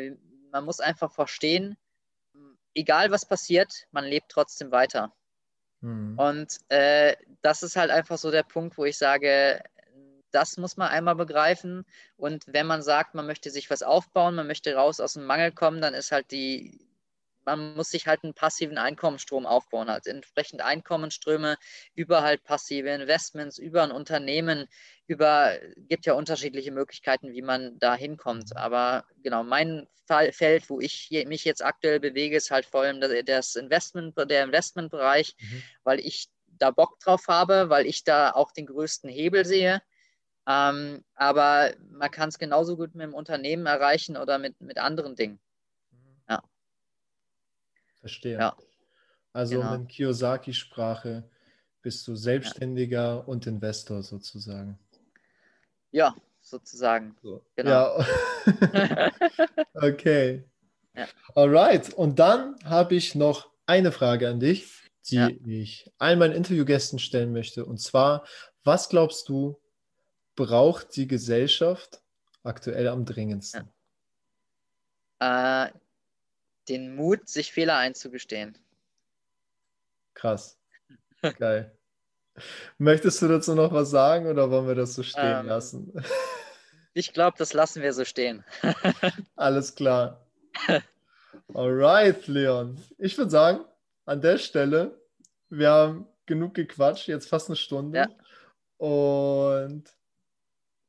man 0.52 0.64
muss 0.64 0.80
einfach 0.80 1.12
verstehen, 1.12 1.76
egal 2.76 3.10
was 3.10 3.26
passiert, 3.26 3.88
man 3.92 4.06
lebt 4.06 4.30
trotzdem 4.30 4.70
weiter. 4.70 5.12
Mhm. 5.82 6.20
Und 6.20 6.58
äh, 6.70 7.16
das 7.42 7.64
ist 7.64 7.76
halt 7.76 7.90
einfach 7.90 8.20
so 8.20 8.30
der 8.30 8.44
Punkt, 8.44 8.78
wo 8.78 8.86
ich 8.86 8.98
sage, 8.98 9.64
das 10.36 10.58
muss 10.58 10.76
man 10.78 10.90
einmal 10.90 11.16
begreifen. 11.16 11.86
Und 12.18 12.44
wenn 12.48 12.68
man 12.68 12.82
sagt, 12.82 13.16
man 13.16 13.26
möchte 13.26 13.50
sich 13.50 13.70
was 13.70 13.84
aufbauen, 13.84 14.36
man 14.36 14.48
möchte 14.48 14.76
raus 14.76 15.00
aus 15.00 15.14
dem 15.14 15.26
Mangel 15.26 15.52
kommen, 15.52 15.82
dann 15.82 15.94
ist 15.94 16.12
halt 16.12 16.30
die, 16.32 16.86
man 17.46 17.76
muss 17.76 17.90
sich 17.90 18.06
halt 18.06 18.24
einen 18.24 18.34
passiven 18.34 18.78
Einkommensstrom 18.78 19.46
aufbauen, 19.46 19.88
also 19.90 20.10
entsprechend 20.10 20.62
Einkommensströme 20.62 21.58
über 21.94 22.22
halt 22.22 22.44
passive 22.44 22.90
Investments, 22.90 23.58
über 23.58 23.84
ein 23.84 23.92
Unternehmen, 23.92 24.68
über, 25.08 25.54
gibt 25.78 26.06
ja 26.06 26.14
unterschiedliche 26.14 26.72
Möglichkeiten, 26.72 27.32
wie 27.32 27.42
man 27.42 27.80
da 27.80 27.96
hinkommt. 27.96 28.58
Aber 28.58 29.06
genau, 29.24 29.44
mein 29.44 29.88
Feld, 30.32 30.70
wo 30.70 30.82
ich 30.82 31.10
mich 31.28 31.46
jetzt 31.46 31.64
aktuell 31.64 32.00
bewege, 32.00 32.36
ist 32.36 32.52
halt 32.52 32.66
vor 32.66 32.82
allem 32.82 33.00
das 33.00 33.56
Investment, 33.56 34.16
der 34.30 34.44
Investmentbereich, 34.44 35.36
mhm. 35.40 35.64
weil 35.84 36.00
ich 36.00 36.28
da 36.58 36.72
Bock 36.72 37.00
drauf 37.00 37.28
habe, 37.28 37.70
weil 37.70 37.86
ich 37.86 38.04
da 38.04 38.32
auch 38.32 38.52
den 38.52 38.66
größten 38.66 39.10
Hebel 39.10 39.46
sehe. 39.46 39.82
Ähm, 40.48 41.04
aber 41.16 41.74
man 41.90 42.12
kann 42.12 42.30
es 42.30 42.38
genauso 42.38 42.78
gut 42.78 42.94
mit 42.94 43.04
dem 43.04 43.14
Unternehmen 43.14 43.66
erreichen 43.66 44.16
oder 44.16 44.38
mit, 44.38 44.60
mit 44.62 44.78
anderen 44.78 45.16
Dingen. 45.16 45.40
Ja. 46.30 46.44
Verstehe. 48.00 48.38
Ja. 48.38 48.56
Also 49.34 49.60
genau. 49.60 49.74
in 49.74 49.88
Kiyosaki-Sprache 49.88 51.24
bist 51.82 52.08
du 52.08 52.16
Selbstständiger 52.16 52.98
ja. 53.02 53.16
und 53.16 53.48
Investor 53.48 54.02
sozusagen. 54.02 54.80
Ja, 55.92 56.16
sozusagen. 56.42 57.16
So. 57.22 57.44
Genau. 57.56 58.00
Ja. 58.00 59.12
okay. 59.74 60.44
Ja. 60.96 61.08
Alright. 61.36 61.94
Und 61.94 62.20
dann 62.20 62.56
habe 62.64 62.96
ich 62.96 63.16
noch 63.16 63.50
eine 63.66 63.92
Frage 63.92 64.30
an 64.30 64.40
dich, 64.40 64.90
die 65.10 65.16
ja. 65.16 65.30
ich 65.46 65.92
allen 65.98 66.20
meinen 66.20 66.34
Interviewgästen 66.34 67.00
stellen 67.00 67.34
möchte. 67.34 67.66
Und 67.66 67.80
zwar, 67.80 68.26
was 68.64 68.90
glaubst 68.90 69.28
du, 69.30 69.60
braucht 70.36 70.96
die 70.96 71.08
Gesellschaft 71.08 72.02
aktuell 72.44 72.88
am 72.88 73.06
dringendsten? 73.06 73.70
Ja. 75.22 75.66
Äh, 75.66 75.72
den 76.68 76.96
Mut, 76.96 77.28
sich 77.30 77.52
Fehler 77.52 77.78
einzugestehen. 77.78 78.58
Krass. 80.14 80.58
Geil. 81.40 81.78
Möchtest 82.78 83.22
du 83.22 83.28
dazu 83.28 83.56
noch 83.56 83.72
was 83.72 83.90
sagen 83.90 84.28
oder 84.28 84.50
wollen 84.52 84.68
wir 84.68 84.76
das 84.76 84.94
so 84.94 85.04
stehen 85.04 85.40
ähm, 85.42 85.46
lassen? 85.48 85.94
Ich 86.98 87.12
glaube, 87.12 87.36
das 87.38 87.52
lassen 87.52 87.82
wir 87.82 87.92
so 87.92 88.06
stehen. 88.06 88.46
Alles 89.36 89.76
klar. 89.76 90.26
Alright, 91.54 92.26
Leon. 92.28 92.82
Ich 92.98 93.18
würde 93.18 93.32
sagen, 93.32 93.66
an 94.06 94.22
der 94.22 94.38
Stelle, 94.38 94.98
wir 95.50 95.72
haben 95.72 96.08
genug 96.26 96.54
gequatscht, 96.54 97.10
jetzt 97.10 97.28
fast 97.28 97.50
eine 97.50 97.58
Stunde. 97.58 97.98
Ja. 97.98 98.08
Und 98.78 99.84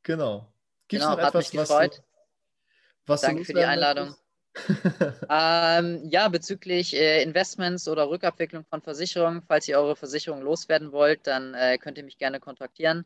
genau. 0.07 0.47
Gibt 0.89 1.03
es 1.03 1.09
genau, 1.09 1.21
noch 1.21 1.29
etwas, 1.29 1.55
was 1.55 1.69
du, 1.69 2.03
was 3.07 3.21
Danke 3.21 3.45
für 3.45 3.53
die 3.53 3.65
Einladung. 3.65 4.15
ähm, 5.29 6.09
ja, 6.09 6.29
bezüglich 6.29 6.95
äh, 6.95 7.23
Investments 7.23 7.89
oder 7.89 8.09
Rückabwicklung 8.09 8.65
von 8.65 8.81
Versicherungen, 8.81 9.43
falls 9.43 9.69
ihr 9.69 9.79
eure 9.79 9.97
Versicherung 9.97 10.41
loswerden 10.41 10.93
wollt, 10.93 11.27
dann 11.27 11.53
äh, 11.55 11.77
könnt 11.77 11.99
ihr 11.99 12.05
mich 12.05 12.17
gerne 12.17 12.41
kontaktieren. 12.41 13.05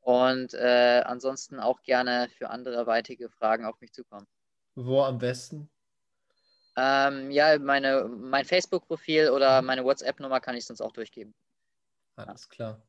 Und 0.00 0.54
äh, 0.54 1.02
ansonsten 1.04 1.60
auch 1.60 1.82
gerne 1.82 2.28
für 2.36 2.50
andere 2.50 2.86
weitere 2.86 3.28
Fragen 3.28 3.64
auf 3.64 3.80
mich 3.80 3.92
zukommen. 3.92 4.26
Wo 4.74 5.02
am 5.02 5.18
besten? 5.18 5.70
Ähm, 6.76 7.30
ja, 7.30 7.58
meine, 7.58 8.08
mein 8.08 8.44
Facebook-Profil 8.44 9.30
oder 9.30 9.60
mhm. 9.60 9.66
meine 9.66 9.84
WhatsApp-Nummer 9.84 10.40
kann 10.40 10.56
ich 10.56 10.66
sonst 10.66 10.80
auch 10.80 10.92
durchgeben. 10.92 11.34
Alles 12.16 12.48
klar. 12.48 12.82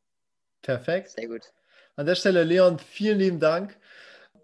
Perfekt. 0.61 1.09
Sehr 1.11 1.27
gut. 1.27 1.53
An 1.95 2.07
der 2.07 2.15
Stelle, 2.15 2.43
Leon, 2.43 2.79
vielen 2.79 3.19
lieben 3.19 3.39
Dank. 3.39 3.77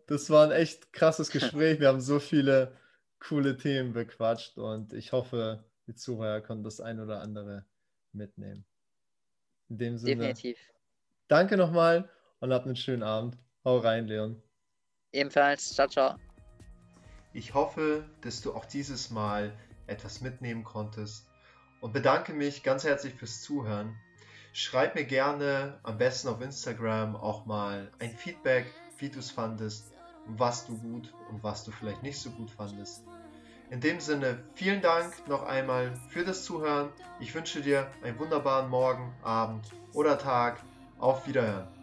Das 0.05 0.29
war 0.29 0.45
ein 0.45 0.51
echt 0.51 0.93
krasses 0.93 1.29
Gespräch. 1.31 1.79
Wir 1.79 1.87
haben 1.87 2.01
so 2.01 2.19
viele 2.19 2.77
coole 3.19 3.57
Themen 3.57 3.93
bequatscht 3.93 4.57
und 4.57 4.93
ich 4.93 5.11
hoffe, 5.11 5.63
die 5.87 5.95
Zuhörer 5.95 6.41
konnten 6.41 6.63
das 6.63 6.79
ein 6.79 6.99
oder 6.99 7.21
andere 7.21 7.65
mitnehmen. 8.13 8.65
In 9.69 9.77
dem 9.77 9.97
Sinne. 9.97 10.15
Definitiv. 10.15 10.57
Danke 11.27 11.57
nochmal 11.57 12.09
und 12.39 12.53
habt 12.53 12.65
einen 12.65 12.75
schönen 12.75 13.03
Abend. 13.03 13.37
Hau 13.65 13.77
rein, 13.77 14.07
Leon. 14.07 14.41
Ebenfalls. 15.11 15.73
Ciao, 15.73 15.87
ciao. 15.87 16.15
Ich 17.33 17.53
hoffe, 17.53 18.05
dass 18.21 18.41
du 18.41 18.53
auch 18.53 18.65
dieses 18.65 19.09
Mal 19.09 19.51
etwas 19.87 20.21
mitnehmen 20.21 20.63
konntest 20.63 21.27
und 21.81 21.93
bedanke 21.93 22.33
mich 22.33 22.63
ganz 22.63 22.83
herzlich 22.83 23.13
fürs 23.15 23.41
Zuhören. 23.41 23.95
Schreib 24.61 24.95
mir 24.95 25.05
gerne 25.05 25.79
am 25.83 25.97
besten 25.97 26.27
auf 26.27 26.41
Instagram 26.41 27.15
auch 27.15 27.45
mal 27.45 27.89
ein 27.99 28.11
Feedback, 28.11 28.65
wie 28.97 29.07
du 29.07 29.19
es 29.19 29.31
fandest, 29.31 29.93
was 30.25 30.65
du 30.65 30.77
gut 30.77 31.13
und 31.29 31.41
was 31.41 31.63
du 31.63 31.71
vielleicht 31.71 32.03
nicht 32.03 32.19
so 32.19 32.29
gut 32.31 32.51
fandest. 32.51 33.05
In 33.69 33.79
dem 33.79 34.01
Sinne, 34.01 34.43
vielen 34.55 34.81
Dank 34.81 35.25
noch 35.29 35.43
einmal 35.43 35.95
für 36.09 36.25
das 36.25 36.43
Zuhören. 36.43 36.89
Ich 37.21 37.33
wünsche 37.33 37.61
dir 37.61 37.89
einen 38.03 38.19
wunderbaren 38.19 38.69
Morgen, 38.69 39.15
Abend 39.23 39.65
oder 39.93 40.19
Tag. 40.19 40.61
Auf 40.97 41.25
Wiederhören. 41.25 41.78